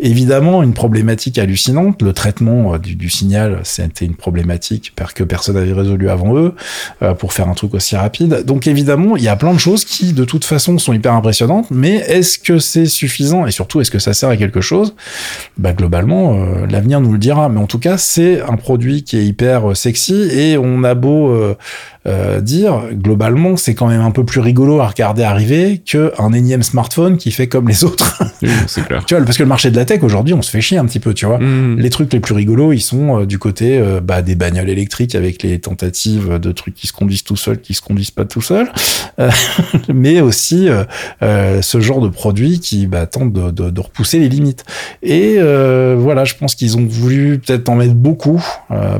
évidemment 0.00 0.62
une 0.62 0.74
problématique 0.74 1.38
hallucinante. 1.38 2.02
Le 2.02 2.12
traitement 2.12 2.74
euh, 2.74 2.78
du, 2.78 2.94
du 2.94 3.10
signal, 3.10 3.60
c'était 3.64 4.04
une 4.04 4.14
problématique 4.14 4.92
que 5.14 5.24
personne 5.24 5.56
n'avait 5.56 5.72
résolu 5.72 6.10
avant 6.10 6.36
eux 6.36 6.54
euh, 7.02 7.14
pour 7.14 7.32
faire 7.32 7.48
un 7.48 7.54
truc 7.54 7.74
aussi 7.74 7.96
rapide. 7.96 8.44
Donc 8.44 8.66
évidemment, 8.66 9.16
il 9.16 9.22
y 9.22 9.28
a 9.28 9.36
plein 9.36 9.52
de 9.52 9.58
choses 9.58 9.84
qui, 9.84 10.12
de 10.12 10.24
toute 10.24 10.44
façon, 10.44 10.78
sont 10.78 10.92
hyper 10.92 11.12
impressionnantes. 11.12 11.66
Mais 11.70 11.96
est-ce 11.96 12.38
que 12.38 12.58
c'est 12.58 12.86
suffisant 12.86 13.46
et 13.46 13.50
surtout 13.50 13.80
est-ce 13.80 13.90
que 13.90 13.98
ça 13.98 14.14
sert 14.14 14.28
à 14.28 14.36
quelque 14.36 14.60
chose? 14.60 14.94
Bah 15.56 15.72
globalement, 15.72 16.34
euh, 16.34 16.66
l'avenir 16.66 17.00
nous 17.00 17.12
le 17.12 17.18
dira. 17.18 17.48
Mais 17.48 17.60
en 17.60 17.66
tout 17.66 17.78
cas, 17.78 17.98
c'est 17.98 18.40
un 18.40 18.56
produit 18.56 19.04
qui 19.04 19.16
est 19.16 19.24
hyper 19.24 19.76
sexy 19.76 20.14
et 20.14 20.58
on 20.58 20.84
a 20.84 20.94
beau 20.94 21.56
euh, 22.08 22.40
dire 22.40 22.84
globalement, 22.92 23.56
c'est 23.56 23.74
quand 23.74 23.88
même 23.88 24.00
un 24.00 24.10
peu 24.10 24.24
plus 24.24 24.40
rigolo 24.40 24.80
à 24.80 24.86
regarder 24.86 25.24
arriver 25.24 25.82
que 25.84 26.12
un 26.18 26.32
énième 26.32 26.62
smartphone 26.62 27.18
qui 27.18 27.30
fait 27.30 27.48
comme 27.48 27.68
les 27.68 27.84
autres. 27.84 28.22
oui, 28.40 28.48
c'est 28.66 28.86
clair. 28.86 29.04
tu 29.06 29.14
vois, 29.14 29.24
parce 29.24 29.36
que 29.36 29.42
le 29.42 29.48
marché 29.48 29.70
de 29.70 29.76
la 29.76 29.84
tech 29.88 30.02
aujourd'hui, 30.02 30.34
on 30.34 30.42
se 30.42 30.50
fait 30.50 30.60
chier 30.60 30.78
un 30.78 30.84
petit 30.84 31.00
peu, 31.00 31.14
tu 31.14 31.26
vois. 31.26 31.38
Mhm. 31.38 31.78
Les 31.78 31.90
trucs 31.90 32.12
les 32.12 32.20
plus 32.20 32.34
rigolos, 32.34 32.72
ils 32.72 32.80
sont 32.80 33.22
euh, 33.22 33.26
du 33.26 33.38
côté 33.38 33.78
euh, 33.78 34.00
bah, 34.00 34.22
des 34.22 34.34
bagnoles 34.34 34.68
électriques 34.68 35.14
avec 35.14 35.42
les 35.42 35.58
tentatives 35.58 36.38
de 36.38 36.52
trucs 36.52 36.74
qui 36.74 36.86
se 36.86 36.92
conduisent 36.92 37.24
tout 37.24 37.36
seuls, 37.36 37.60
qui 37.60 37.74
se 37.74 37.80
conduisent 37.82 38.10
pas 38.10 38.24
tout 38.24 38.42
seuls, 38.42 38.70
Euh, 39.18 39.30
mais 39.92 40.20
aussi 40.20 40.68
ce 41.20 41.80
genre 41.80 42.00
de 42.00 42.08
produits 42.08 42.60
qui 42.60 42.86
bah, 42.86 43.06
tentent 43.06 43.32
de, 43.32 43.50
de, 43.50 43.70
de 43.70 43.80
repousser 43.80 44.18
les 44.20 44.28
limites. 44.28 44.64
Et 45.02 45.38
voilà, 45.38 46.24
je 46.24 46.34
pense 46.34 46.54
qu'ils 46.54 46.76
ont 46.76 46.86
voulu 46.86 47.38
peut-être 47.38 47.68
en 47.68 47.76
mettre 47.76 47.94
beaucoup 47.94 48.42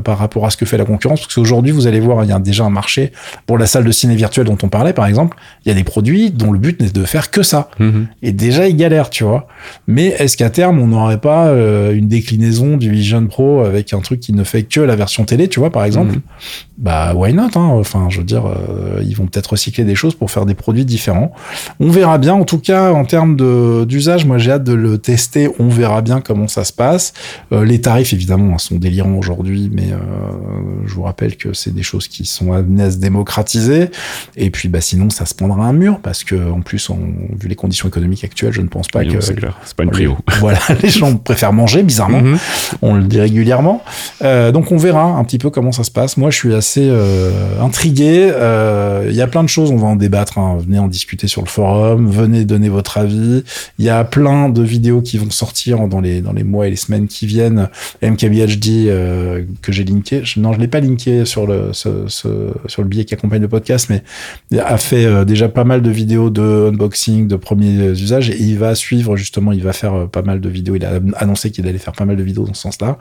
par 0.03 0.17
rapport 0.17 0.45
à 0.45 0.49
ce 0.49 0.57
que 0.57 0.65
fait 0.65 0.77
la 0.77 0.85
concurrence, 0.85 1.21
parce 1.21 1.33
qu'aujourd'hui, 1.33 1.71
vous 1.71 1.87
allez 1.87 1.99
voir, 1.99 2.23
il 2.23 2.29
y 2.29 2.33
a 2.33 2.39
déjà 2.39 2.65
un 2.65 2.69
marché 2.69 3.11
pour 3.45 3.57
la 3.57 3.65
salle 3.65 3.85
de 3.85 3.91
ciné 3.91 4.15
virtuelle 4.15 4.47
dont 4.47 4.57
on 4.63 4.69
parlait, 4.69 4.93
par 4.93 5.05
exemple. 5.05 5.37
Il 5.65 5.69
y 5.69 5.71
a 5.71 5.75
des 5.75 5.83
produits 5.83 6.31
dont 6.31 6.51
le 6.51 6.59
but 6.59 6.81
n'est 6.81 6.89
de 6.89 7.03
faire 7.05 7.31
que 7.31 7.43
ça. 7.43 7.69
Mhm. 7.79 8.07
Et 8.21 8.31
déjà, 8.31 8.67
ils 8.67 8.75
galèrent, 8.75 9.09
tu 9.09 9.23
vois. 9.23 9.47
Mais 9.87 10.07
est-ce 10.07 10.35
qu'à 10.37 10.49
terme, 10.49 10.78
on 10.79 10.87
n'aurait 10.87 11.19
pas 11.19 11.47
euh, 11.47 11.93
une 11.93 12.07
déclinaison 12.07 12.77
du 12.77 12.89
Vision 12.89 13.25
Pro 13.27 13.61
avec 13.61 13.93
un 13.93 13.99
truc 13.99 14.19
qui 14.19 14.33
ne 14.33 14.43
fait 14.43 14.63
que 14.63 14.79
la 14.79 14.95
version 14.95 15.25
télé, 15.25 15.47
tu 15.47 15.59
vois, 15.59 15.69
par 15.69 15.83
exemple 15.85 16.15
Mhm. 16.15 16.21
Bah, 16.77 17.13
why 17.13 17.33
not 17.33 17.49
hein 17.55 17.71
Enfin, 17.73 18.07
je 18.09 18.19
veux 18.19 18.23
dire, 18.23 18.45
euh, 18.45 19.03
ils 19.05 19.13
vont 19.15 19.25
peut-être 19.25 19.47
recycler 19.47 19.83
des 19.83 19.95
choses 19.95 20.15
pour 20.15 20.31
faire 20.31 20.45
des 20.45 20.53
produits 20.53 20.85
différents. 20.85 21.33
On 21.81 21.89
verra 21.89 22.17
bien. 22.17 22.33
En 22.33 22.45
tout 22.45 22.59
cas, 22.59 22.93
en 22.93 23.03
termes 23.03 23.35
d'usage, 23.85 24.25
moi, 24.25 24.37
j'ai 24.37 24.51
hâte 24.51 24.63
de 24.63 24.73
le 24.73 24.97
tester. 24.97 25.49
On 25.59 25.67
verra 25.67 26.01
bien 26.01 26.21
comment 26.21 26.47
ça 26.47 26.63
se 26.63 26.71
passe. 26.71 27.13
Euh, 27.51 27.65
les 27.65 27.81
tarifs, 27.81 28.13
évidemment, 28.13 28.57
sont 28.57 28.77
délirants 28.77 29.15
aujourd'hui, 29.15 29.69
mais 29.73 29.89
je 30.85 30.93
vous 30.93 31.03
rappelle 31.03 31.35
que 31.35 31.53
c'est 31.53 31.73
des 31.73 31.83
choses 31.83 32.07
qui 32.07 32.25
sont 32.25 32.53
amenées 32.53 32.83
à 32.83 32.91
se 32.91 32.97
démocratiser. 32.97 33.89
Et 34.37 34.49
puis, 34.49 34.69
bah, 34.69 34.81
sinon, 34.81 35.09
ça 35.09 35.25
se 35.25 35.33
prendra 35.33 35.65
un 35.65 35.73
mur 35.73 35.99
parce 36.01 36.23
que, 36.23 36.49
en 36.49 36.61
plus, 36.61 36.89
on, 36.89 36.99
vu 37.37 37.49
les 37.49 37.55
conditions 37.55 37.89
économiques 37.89 38.23
actuelles, 38.23 38.53
je 38.53 38.61
ne 38.61 38.67
pense 38.67 38.87
pas 38.87 38.99
Oui, 38.99 39.09
que 39.09 39.19
c'est 39.19 39.35
clair. 39.35 39.57
C'est 39.65 39.75
pas 39.75 39.83
une 39.83 39.91
prio. 39.91 40.17
voilà, 40.39 40.59
les 40.83 40.89
gens 40.89 41.15
préfèrent 41.15 41.53
manger, 41.53 41.83
bizarrement. 41.83 42.21
Mhm. 42.21 42.37
On 42.81 42.95
le 42.95 43.03
dit 43.03 43.19
régulièrement. 43.19 43.83
Euh, 44.23 44.51
donc 44.51 44.71
on 44.71 44.77
verra 44.77 45.03
un 45.03 45.23
petit 45.23 45.37
peu 45.37 45.49
comment 45.49 45.71
ça 45.71 45.83
se 45.83 45.91
passe. 45.91 46.17
Moi, 46.17 46.29
je 46.31 46.35
suis 46.37 46.53
assez 46.53 46.87
euh, 46.89 47.31
intrigué. 47.61 48.29
Euh, 48.33 49.07
Il 49.09 49.15
y 49.15 49.21
a 49.21 49.27
plein 49.27 49.43
de 49.43 49.49
choses, 49.49 49.71
on 49.71 49.77
va 49.77 49.87
en 49.87 49.95
débattre. 49.95 50.37
hein. 50.37 50.57
Venez 50.59 50.79
en 50.79 50.87
discuter 50.87 51.27
sur 51.27 51.41
le 51.41 51.47
forum. 51.47 52.09
Venez 52.09 52.45
donner 52.45 52.69
votre 52.69 52.97
avis. 52.97 53.43
Il 53.79 53.85
y 53.85 53.89
a 53.89 54.03
plein 54.03 54.49
de 54.49 54.61
vidéos 54.61 55.01
qui 55.01 55.17
vont 55.17 55.29
sortir 55.29 55.87
dans 55.87 56.01
les 56.01 56.21
dans 56.21 56.33
les 56.33 56.43
mois 56.43 56.67
et 56.67 56.69
les 56.69 56.75
semaines 56.75 57.07
qui 57.07 57.25
viennent. 57.25 57.69
MKBHD 58.01 58.87
euh, 58.87 59.43
que 59.61 59.71
j'ai 59.71 59.83
linké. 59.83 60.21
Je- 60.23 60.39
non, 60.39 60.53
je 60.53 60.59
l'ai 60.59 60.67
pas 60.67 60.79
linké 60.79 61.25
sur 61.25 61.47
le 61.47 61.69
ce- 61.73 62.05
ce- 62.07 62.51
sur 62.67 62.81
le 62.81 62.87
billet 62.87 63.05
qui 63.05 63.13
accompagne 63.13 63.41
le 63.41 63.47
podcast, 63.47 63.87
mais 63.89 64.03
il 64.51 64.59
a 64.59 64.77
fait 64.77 65.05
euh, 65.05 65.25
déjà 65.25 65.47
pas 65.49 65.63
mal 65.63 65.81
de 65.81 65.89
vidéos 65.89 66.29
de 66.29 66.69
unboxing, 66.71 67.27
de 67.27 67.35
premiers 67.35 67.89
usages, 67.91 68.29
et 68.29 68.37
il 68.41 68.57
va 68.57 68.75
suivre 68.75 69.15
justement, 69.15 69.51
il 69.51 69.63
va 69.63 69.73
faire 69.73 70.07
pas 70.11 70.21
mal 70.21 70.39
de 70.41 70.49
vidéos. 70.49 70.58
Il 70.67 70.85
a 70.85 70.99
annoncé 71.17 71.51
qu'il 71.51 71.67
allait 71.67 71.77
faire 71.77 71.93
pas 71.93 72.05
mal 72.05 72.15
de 72.17 72.23
vidéos 72.23 72.45
dans 72.45 72.53
ce 72.53 72.61
sens-là. 72.61 72.97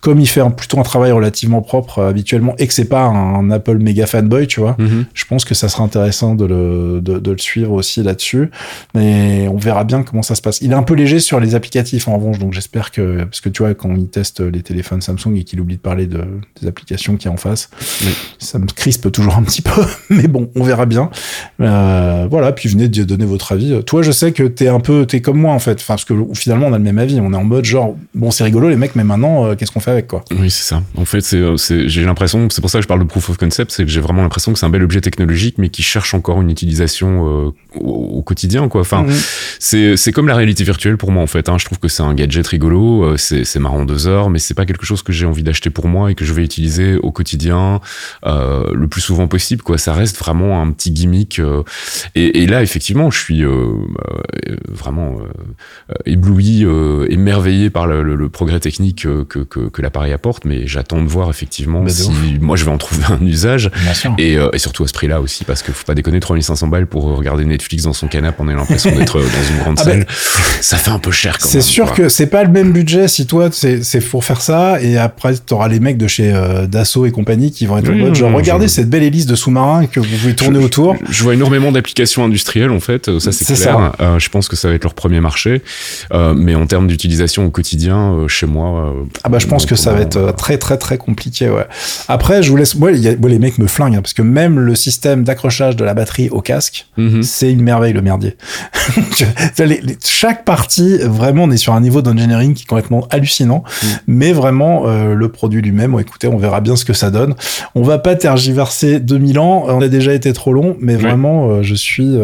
Comme 0.00 0.20
il 0.20 0.26
fait 0.26 0.40
un- 0.40 0.50
plutôt 0.50 0.78
un 0.78 0.82
travail 0.82 1.12
relativement 1.12 1.62
propre 1.62 1.98
euh, 2.00 2.08
habituellement, 2.10 2.54
et 2.58 2.66
que 2.66 2.74
c'est 2.74 2.84
pas 2.88 3.02
un 3.04 3.50
Apple 3.50 3.78
méga 3.78 4.06
fanboy, 4.06 4.46
tu 4.46 4.60
vois, 4.60 4.76
Mhm. 4.78 5.04
je 5.14 5.24
pense 5.24 5.44
que 5.44 5.54
ça 5.54 5.68
sera 5.68 5.84
intéressant 5.84 6.34
de 6.34 6.44
le, 6.44 7.00
de, 7.00 7.18
de 7.18 7.30
le 7.30 7.38
suivre 7.38 7.72
aussi 7.72 8.02
là-dessus. 8.02 8.50
Mais 8.94 9.46
on 9.48 9.56
verra 9.56 9.84
bien 9.84 10.02
comment 10.02 10.22
ça 10.22 10.34
se 10.34 10.42
passe. 10.42 10.60
Il 10.60 10.72
est 10.72 10.74
un 10.74 10.82
peu 10.82 10.94
léger 10.94 11.20
sur 11.20 11.40
les 11.40 11.54
applicatifs 11.54 12.08
en 12.08 12.16
revanche, 12.16 12.38
donc 12.38 12.52
j'espère 12.52 12.90
que, 12.90 13.24
parce 13.24 13.40
que 13.40 13.48
tu 13.48 13.62
vois, 13.62 13.74
quand 13.74 13.94
il 13.94 14.08
teste 14.08 14.40
les 14.40 14.62
téléphones 14.62 15.00
Samsung 15.00 15.34
et 15.36 15.44
qu'il 15.44 15.60
oublie 15.60 15.76
de 15.76 15.80
parler 15.80 16.06
de, 16.06 16.22
des 16.60 16.66
applications 16.68 17.16
a 17.24 17.28
en 17.28 17.36
face, 17.36 17.70
Oui. 18.04 18.10
ça 18.38 18.58
me 18.58 18.66
crispe 18.66 19.10
toujours 19.12 19.36
un 19.36 19.42
petit 19.42 19.62
peu. 19.62 19.82
Mais 20.10 20.26
bon, 20.28 20.50
on 20.56 20.62
verra 20.64 20.86
bien. 20.86 21.10
Euh, 21.60 22.26
voilà, 22.30 22.52
puis 22.52 22.68
venez 22.68 22.88
de 22.88 23.04
donner 23.04 23.24
votre 23.24 23.52
avis. 23.52 23.82
Toi, 23.84 24.02
je 24.02 24.10
sais 24.12 24.32
que 24.32 24.42
t'es 24.44 24.68
un 24.68 24.80
peu, 24.80 25.06
t'es 25.06 25.20
comme 25.20 25.38
moi 25.38 25.52
en 25.52 25.58
fait. 25.58 25.74
Enfin, 25.80 25.94
parce 25.94 26.04
que 26.04 26.14
finalement, 26.34 26.66
on 26.66 26.72
a 26.72 26.78
le 26.82 26.92
même 26.92 26.98
avis. 26.98 27.20
On 27.20 27.32
est 27.32 27.36
en 27.36 27.44
mode 27.44 27.64
genre, 27.64 27.96
bon, 28.14 28.30
c'est 28.30 28.44
rigolo 28.44 28.68
les 28.68 28.76
mecs, 28.76 28.94
mais 28.96 29.04
maintenant, 29.04 29.46
euh, 29.46 29.54
qu'est-ce 29.54 29.70
qu'on 29.70 29.80
fait 29.80 29.90
avec 29.92 30.08
quoi? 30.08 30.24
Oui, 30.38 30.50
c'est 30.50 30.64
ça. 30.64 30.82
En 30.96 31.04
fait, 31.04 31.20
c'est, 31.20 31.36
euh, 31.36 31.56
c'est, 31.56 31.88
j'ai 31.88 32.04
l'impression, 32.04 32.48
c'est 32.50 32.60
pour 32.60 32.70
ça 32.70 32.78
que 32.78 32.82
je 32.82 32.88
parle 32.88 33.00
de 33.00 33.04
proof 33.06 33.30
of 33.30 33.36
concept, 33.38 33.70
c'est 33.70 33.84
que 33.84 33.90
j'ai 33.90 34.00
vraiment 34.00 34.22
l'impression 34.22 34.52
que 34.52 34.58
c'est 34.58 34.66
un 34.66 34.70
bel 34.70 34.82
objet 34.82 35.00
technologique, 35.00 35.56
mais 35.58 35.68
qui 35.68 35.82
cherche 35.82 36.14
encore 36.14 36.40
une 36.42 36.50
utilisation 36.50 37.26
euh, 37.46 37.50
au, 37.80 38.18
au 38.18 38.22
quotidien, 38.22 38.68
quoi. 38.68 38.80
Enfin, 38.82 39.02
Mhm. 39.04 39.14
c'est, 39.58 39.96
c'est 39.96 40.12
comme 40.12 40.28
la 40.28 40.34
réalité 40.34 40.64
virtuelle 40.64 40.96
pour 40.96 41.10
moi, 41.12 41.22
en 41.22 41.26
fait. 41.26 41.48
Hein. 41.48 41.56
Je 41.58 41.64
trouve 41.64 41.78
que 41.78 41.88
c'est 41.88 42.02
un 42.02 42.14
gadget 42.14 42.46
rigolo, 42.46 43.16
c'est, 43.16 43.44
c'est 43.44 43.58
marrant 43.58 43.84
deux 43.84 44.06
heures, 44.08 44.28
mais 44.30 44.38
c'est 44.38 44.54
pas 44.54 44.66
quelque 44.66 44.84
chose 44.86 45.02
que 45.02 45.12
j'ai 45.12 45.26
envie 45.26 45.42
d'acheter 45.42 45.70
pour 45.70 45.86
moi 45.88 46.10
et 46.10 46.14
que 46.14 46.24
je 46.24 46.32
vais 46.32 46.42
utiliser 46.44 46.96
au 46.96 47.10
quotidien 47.12 47.80
euh, 48.26 48.64
le 48.74 48.88
plus 48.88 49.00
souvent 49.00 49.28
possible, 49.28 49.62
quoi. 49.62 49.78
Ça 49.78 49.92
reste 49.92 50.18
vraiment 50.18 50.60
un 50.62 50.70
petit 50.72 50.90
gimmick. 50.90 51.40
et, 52.14 52.42
et 52.42 52.46
là, 52.46 52.62
effectivement, 52.62 53.10
je 53.10 53.18
suis 53.18 53.42
vraiment 54.68 55.18
ébloui, 56.06 56.64
euh, 56.72 57.06
émerveillé 57.10 57.70
par 57.70 57.86
le, 57.86 58.02
le- 58.02 58.14
le 58.16 58.28
progrès 58.28 58.60
technique 58.60 59.06
euh, 59.06 59.24
que, 59.28 59.40
que, 59.40 59.68
que 59.68 59.82
l'appareil 59.82 60.12
apporte, 60.12 60.44
mais 60.44 60.66
j'attends 60.66 61.02
de 61.02 61.08
voir 61.08 61.28
effectivement 61.30 61.82
Bah, 61.82 61.90
si 61.90 62.08
ouf. 62.08 62.16
moi 62.40 62.56
je 62.56 62.64
vais 62.64 62.70
en 62.70 62.78
trouver 62.78 63.02
un 63.08 63.24
usage. 63.24 63.70
Sûr. 63.94 64.14
Et, 64.18 64.36
euh, 64.38 64.48
et 64.52 64.58
surtout 64.58 64.84
à 64.84 64.88
ce 64.88 64.92
prix-là 64.92 65.20
aussi, 65.20 65.44
parce 65.44 65.62
qu'il 65.62 65.74
faut 65.74 65.84
pas 65.84 65.94
déconner, 65.94 66.20
3500 66.20 66.68
balles 66.68 66.86
pour 66.86 67.04
regarder 67.16 67.44
Netflix 67.44 67.84
dans 67.84 67.92
son 67.92 68.08
canapé, 68.08 68.38
on 68.40 68.48
a 68.48 68.54
l'impression 68.54 68.90
d'être 68.96 69.18
euh, 69.18 69.22
dans 69.22 69.54
une 69.54 69.58
grande 69.62 69.76
Ah 69.80 69.84
salle. 69.84 69.98
ben, 70.00 70.06
ça 70.60 70.76
fait 70.76 70.90
un 70.90 70.98
peu 70.98 71.10
cher 71.10 71.38
quand 71.38 71.48
C'est 71.48 71.58
même. 71.58 71.66
sûr 71.66 71.86
quoi. 71.86 71.96
que 71.96 72.08
c'est 72.08 72.26
pas 72.26 72.44
le 72.44 72.50
même 72.50 72.72
budget 72.72 73.08
si 73.08 73.26
toi 73.26 73.48
c'est 73.52 73.82
c'est 73.82 74.00
pour 74.00 74.24
faire 74.24 74.40
ça 74.40 74.80
et 74.80 74.96
après 74.98 75.34
t'auras 75.36 75.68
les 75.68 75.80
mecs 75.80 75.98
de 75.98 76.06
chez 76.06 76.32
euh, 76.32 76.66
Dassault 76.66 77.06
et 77.06 77.10
compagnie 77.10 77.50
qui 77.52 77.66
vont 77.66 77.78
être 77.78 77.90
en 77.90 77.94
mode 77.94 78.14
genre 78.14 78.32
regardez 78.32 78.66
je- 78.68 78.72
cette 78.72 78.88
belle 78.90 79.02
hélice 79.02 79.26
de 79.26 79.34
sous-marin 79.34 79.86
que 79.86 80.00
vous 80.00 80.06
pouvez 80.06 80.34
tourner 80.34 80.60
Je- 80.60 80.64
autour. 80.66 80.96
Je 81.10 81.22
vois 81.22 81.34
énormément 81.34 81.72
d'applications 81.72 82.24
industrielles 82.24 82.70
en 82.70 82.80
fait, 82.80 83.08
euh, 83.08 83.18
ça 83.20 83.32
c'est 83.32 83.44
C'est 83.44 83.54
clair. 83.62 83.92
Euh, 84.00 84.18
je 84.18 84.28
pense 84.28 84.48
que 84.48 84.56
ça 84.56 84.68
va 84.68 84.74
être 84.74 84.84
leur 84.84 84.94
premier 84.94 85.20
marché, 85.20 85.62
Euh, 86.12 86.34
mais 86.34 86.54
on 86.54 86.61
en 86.62 86.66
termes 86.66 86.86
d'utilisation 86.86 87.44
au 87.46 87.50
quotidien, 87.50 88.14
euh, 88.14 88.28
chez 88.28 88.46
moi. 88.46 88.86
euh, 88.86 88.92
Ah 89.24 89.28
bah 89.28 89.38
je 89.40 89.46
pense 89.46 89.66
que 89.66 89.74
ça 89.74 89.92
va 89.92 90.00
être 90.00 90.16
euh, 90.16 90.32
très 90.32 90.58
très 90.58 90.78
très 90.78 90.96
compliqué 90.96 91.48
ouais. 91.50 91.66
Après 92.08 92.42
je 92.42 92.50
vous 92.50 92.56
laisse 92.56 92.74
y 92.74 93.08
a- 93.08 93.16
moi, 93.16 93.28
les 93.30 93.38
mecs 93.38 93.58
me 93.58 93.66
flinguent 93.66 93.96
hein, 93.96 94.02
parce 94.02 94.14
que 94.14 94.22
même 94.22 94.58
le 94.58 94.74
système 94.74 95.24
d'accrochage 95.24 95.76
de 95.76 95.84
la 95.84 95.94
batterie 95.94 96.28
au 96.30 96.40
casque 96.40 96.86
Mhm. 96.96 97.22
c'est 97.22 97.50
une 97.52 97.62
merveille 97.62 97.92
le 97.92 98.02
merdier. 98.02 98.36
Les- 99.58 99.80
les- 99.80 99.96
chaque 100.04 100.44
partie 100.44 100.98
vraiment 100.98 101.44
on 101.44 101.50
est 101.50 101.56
sur 101.56 101.72
un 101.74 101.80
niveau 101.80 102.02
d'engineering 102.02 102.54
qui 102.54 102.64
est 102.64 102.66
complètement 102.66 103.06
hallucinant 103.10 103.62
Mm. 103.82 103.86
mais 104.06 104.32
vraiment 104.32 104.84
euh, 104.86 105.14
le 105.14 105.28
produit 105.28 105.62
lui-même 105.62 105.96
écoutez 106.00 106.26
on 106.28 106.36
verra 106.36 106.60
bien 106.60 106.76
ce 106.76 106.84
que 106.84 106.92
ça 106.92 107.10
donne. 107.10 107.34
On 107.74 107.82
va 107.82 107.98
pas 107.98 108.14
tergiverser 108.16 109.00
2000 109.00 109.38
ans, 109.38 109.64
on 109.68 109.80
a 109.80 109.88
déjà 109.88 110.12
été 110.14 110.32
trop 110.32 110.52
long 110.52 110.76
mais 110.80 110.96
Ouais. 110.96 111.00
vraiment 111.02 111.62
je 111.62 111.74
suis 111.74 112.16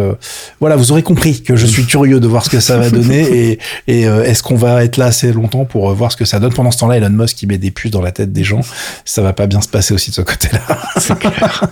voilà, 0.60 0.76
vous 0.76 0.92
aurez 0.92 1.02
compris 1.02 1.42
que 1.42 1.56
je 1.56 1.66
suis 1.66 1.84
curieux 1.86 2.20
de 2.20 2.26
voir 2.28 2.44
ce 2.44 2.50
que 2.50 2.60
ça 2.60 2.76
va 2.78 2.90
donner 2.90 3.22
et, 3.88 4.02
et 4.02 4.27
est-ce 4.28 4.42
qu'on 4.42 4.56
va 4.56 4.84
être 4.84 4.98
là 4.98 5.06
assez 5.06 5.32
longtemps 5.32 5.64
pour 5.64 5.88
euh, 5.88 5.94
voir 5.94 6.12
ce 6.12 6.16
que 6.16 6.26
ça 6.26 6.38
donne? 6.38 6.52
Pendant 6.52 6.70
ce 6.70 6.78
temps-là, 6.78 6.98
Elon 6.98 7.10
Musk, 7.10 7.42
il 7.42 7.48
met 7.48 7.56
des 7.56 7.70
puces 7.70 7.90
dans 7.90 8.02
la 8.02 8.12
tête 8.12 8.30
des 8.30 8.44
gens. 8.44 8.60
Ça 9.04 9.22
va 9.22 9.32
pas 9.32 9.46
bien 9.46 9.62
se 9.62 9.68
passer 9.68 9.94
aussi 9.94 10.10
de 10.10 10.14
ce 10.14 10.20
côté-là. 10.20 10.60
C'est 10.98 11.18
clair. 11.18 11.64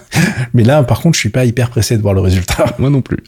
Mais 0.54 0.64
là, 0.64 0.82
par 0.82 1.00
contre, 1.00 1.16
je 1.16 1.20
suis 1.20 1.28
pas 1.28 1.44
hyper 1.44 1.68
pressé 1.68 1.96
de 1.96 2.02
voir 2.02 2.14
le 2.14 2.22
résultat. 2.22 2.64
Moi 2.78 2.88
non 2.88 3.02
plus. 3.02 3.22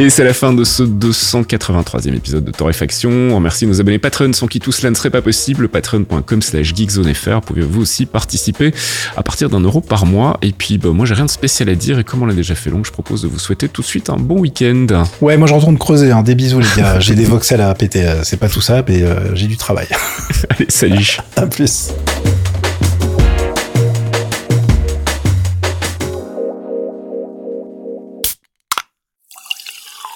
Et 0.00 0.10
c'est 0.10 0.22
la 0.22 0.32
fin 0.32 0.52
de 0.52 0.62
ce 0.62 0.84
283e 0.84 2.14
épisode 2.14 2.44
de 2.44 2.52
Torréfaction. 2.52 3.10
On 3.10 3.34
remercie 3.34 3.66
nos 3.66 3.80
abonnés 3.80 3.98
Patreon 3.98 4.32
sans 4.32 4.46
qui 4.46 4.60
tout 4.60 4.70
cela 4.70 4.90
ne 4.90 4.94
serait 4.94 5.10
pas 5.10 5.22
possible. 5.22 5.68
Patreon.com 5.68 6.40
slash 6.40 6.72
geekzonefr. 6.72 7.40
Pouvez 7.40 7.62
vous 7.62 7.82
aussi 7.82 8.06
participer 8.06 8.72
à 9.16 9.24
partir 9.24 9.50
d'un 9.50 9.58
euro 9.58 9.80
par 9.80 10.06
mois. 10.06 10.38
Et 10.40 10.52
puis, 10.52 10.78
bah, 10.78 10.90
moi, 10.90 11.04
j'ai 11.04 11.14
rien 11.14 11.24
de 11.24 11.30
spécial 11.30 11.68
à 11.68 11.74
dire. 11.74 11.98
Et 11.98 12.04
comme 12.04 12.22
on 12.22 12.26
l'a 12.26 12.34
déjà 12.34 12.54
fait 12.54 12.70
long, 12.70 12.84
je 12.84 12.92
propose 12.92 13.22
de 13.22 13.26
vous 13.26 13.40
souhaiter 13.40 13.68
tout 13.68 13.82
de 13.82 13.86
suite 13.88 14.08
un 14.08 14.18
bon 14.18 14.38
week-end. 14.38 14.86
Ouais, 15.20 15.36
moi, 15.36 15.48
je 15.48 15.54
retourne 15.54 15.76
creuser. 15.76 16.12
Hein. 16.12 16.22
Des 16.22 16.36
bisous, 16.36 16.60
les 16.60 16.66
gars. 16.76 17.00
J'ai 17.00 17.16
des 17.16 17.24
voxels 17.24 17.60
à 17.60 17.74
péter. 17.74 18.06
Euh, 18.06 18.20
C'est 18.22 18.36
pas 18.36 18.48
tout 18.48 18.60
ça, 18.60 18.84
mais 18.86 19.02
euh, 19.02 19.34
j'ai 19.34 19.48
du 19.48 19.56
travail. 19.56 19.88
Allez, 20.50 20.66
salut. 20.68 21.16
à 21.34 21.44
plus. 21.48 21.90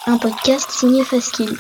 Un 0.07 0.19
podcast 0.19 0.69
signé 0.71 1.05
Faskill. 1.05 1.51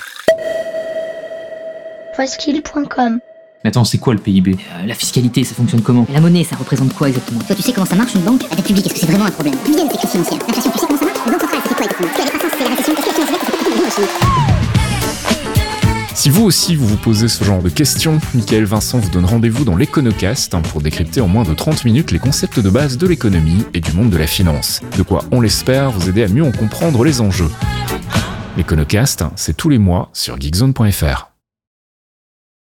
Faskill.com 2.17 3.19
Mais 3.65 3.69
attends, 3.69 3.85
c'est 3.85 3.99
quoi 3.99 4.15
le 4.15 4.21
PIB 4.21 4.57
Euh, 4.57 4.87
la 4.87 4.95
fiscalité, 4.95 5.45
ça 5.45 5.55
fonctionne 5.55 5.83
comment? 5.83 6.07
La 6.13 6.21
monnaie, 6.21 6.45
ça 6.45 6.57
représente 6.57 6.93
quoi 6.95 7.09
exactement? 7.09 7.41
Toi, 7.41 7.55
tu 7.57 7.63
sais 7.63 7.73
comment 7.73 7.87
ça 7.87 7.95
marche 7.95 8.15
une 8.15 8.23
banque? 8.23 8.43
La 8.51 8.57
dette 8.57 8.67
publique, 8.67 8.87
est-ce 8.87 8.95
que 8.95 9.01
c'est 9.01 9.07
vraiment 9.07 9.27
un 9.27 9.31
problème? 9.31 9.55
L'inflation, 9.67 10.23
tu 10.23 10.31
sais 10.61 10.71
comment 10.87 10.99
ça 10.99 11.05
marche? 11.05 11.19
La 11.27 11.33
banque 11.33 11.41
centrale, 11.41 11.61
c'est 11.67 11.75
quoi 11.75 11.85
exactement? 11.85 12.09
Tu 12.15 12.21
as 12.21 12.25
les 12.25 12.31
croissances, 12.31 12.53
c'est 12.59 12.65
la 12.65 12.71
récession. 12.71 12.93
Est-ce 12.93 13.03
que 13.03 13.07
la 13.07 13.13
finance 13.15 13.31
verte, 13.31 13.43
c'est 13.47 13.53
pas 13.53 13.59
tout 13.59 13.71
le 13.71 13.77
monde 13.77 14.09
Si 16.15 16.31
vous 16.31 16.43
aussi 16.45 16.75
vous 16.77 16.87
vous 16.89 16.97
posez 16.97 17.29
ce 17.29 17.45
genre 17.45 17.63
de 17.63 17.69
questions, 17.69 18.19
Michael 18.35 18.65
Vincent 18.65 18.99
vous 18.99 19.11
donne 19.11 19.25
rendez-vous 19.25 19.65
dans 19.65 19.77
l'Econocast 19.77 20.55
hein, 20.55 20.63
pour 20.63 20.81
décrypter 20.83 21.21
en 21.21 21.29
moins 21.29 21.45
de 21.45 21.55
30 21.55 21.85
minutes 21.85 22.11
les 22.11 22.19
concepts 22.19 22.59
de 22.61 22.71
base 22.71 22.99
de 22.99 23.07
l'économie 23.07 23.65
et 23.75 23.81
du 23.81 23.93
monde 23.93 24.11
de 24.11 24.17
la 24.19 24.27
finance. 24.27 24.81
De 24.99 25.03
quoi, 25.03 25.25
on 25.31 25.41
l'espère, 25.41 25.91
vous 25.93 26.09
aider 26.09 26.25
à 26.25 26.29
mieux 26.29 26.45
en 26.45 26.53
comprendre 26.53 27.05
les 27.05 27.21
enjeux. 27.21 27.51
L'Econocast, 28.57 29.25
c'est 29.35 29.57
tous 29.57 29.71
les 29.71 29.79
mois 29.79 30.11
sur 30.13 30.39
geekzone.fr. 30.39 31.32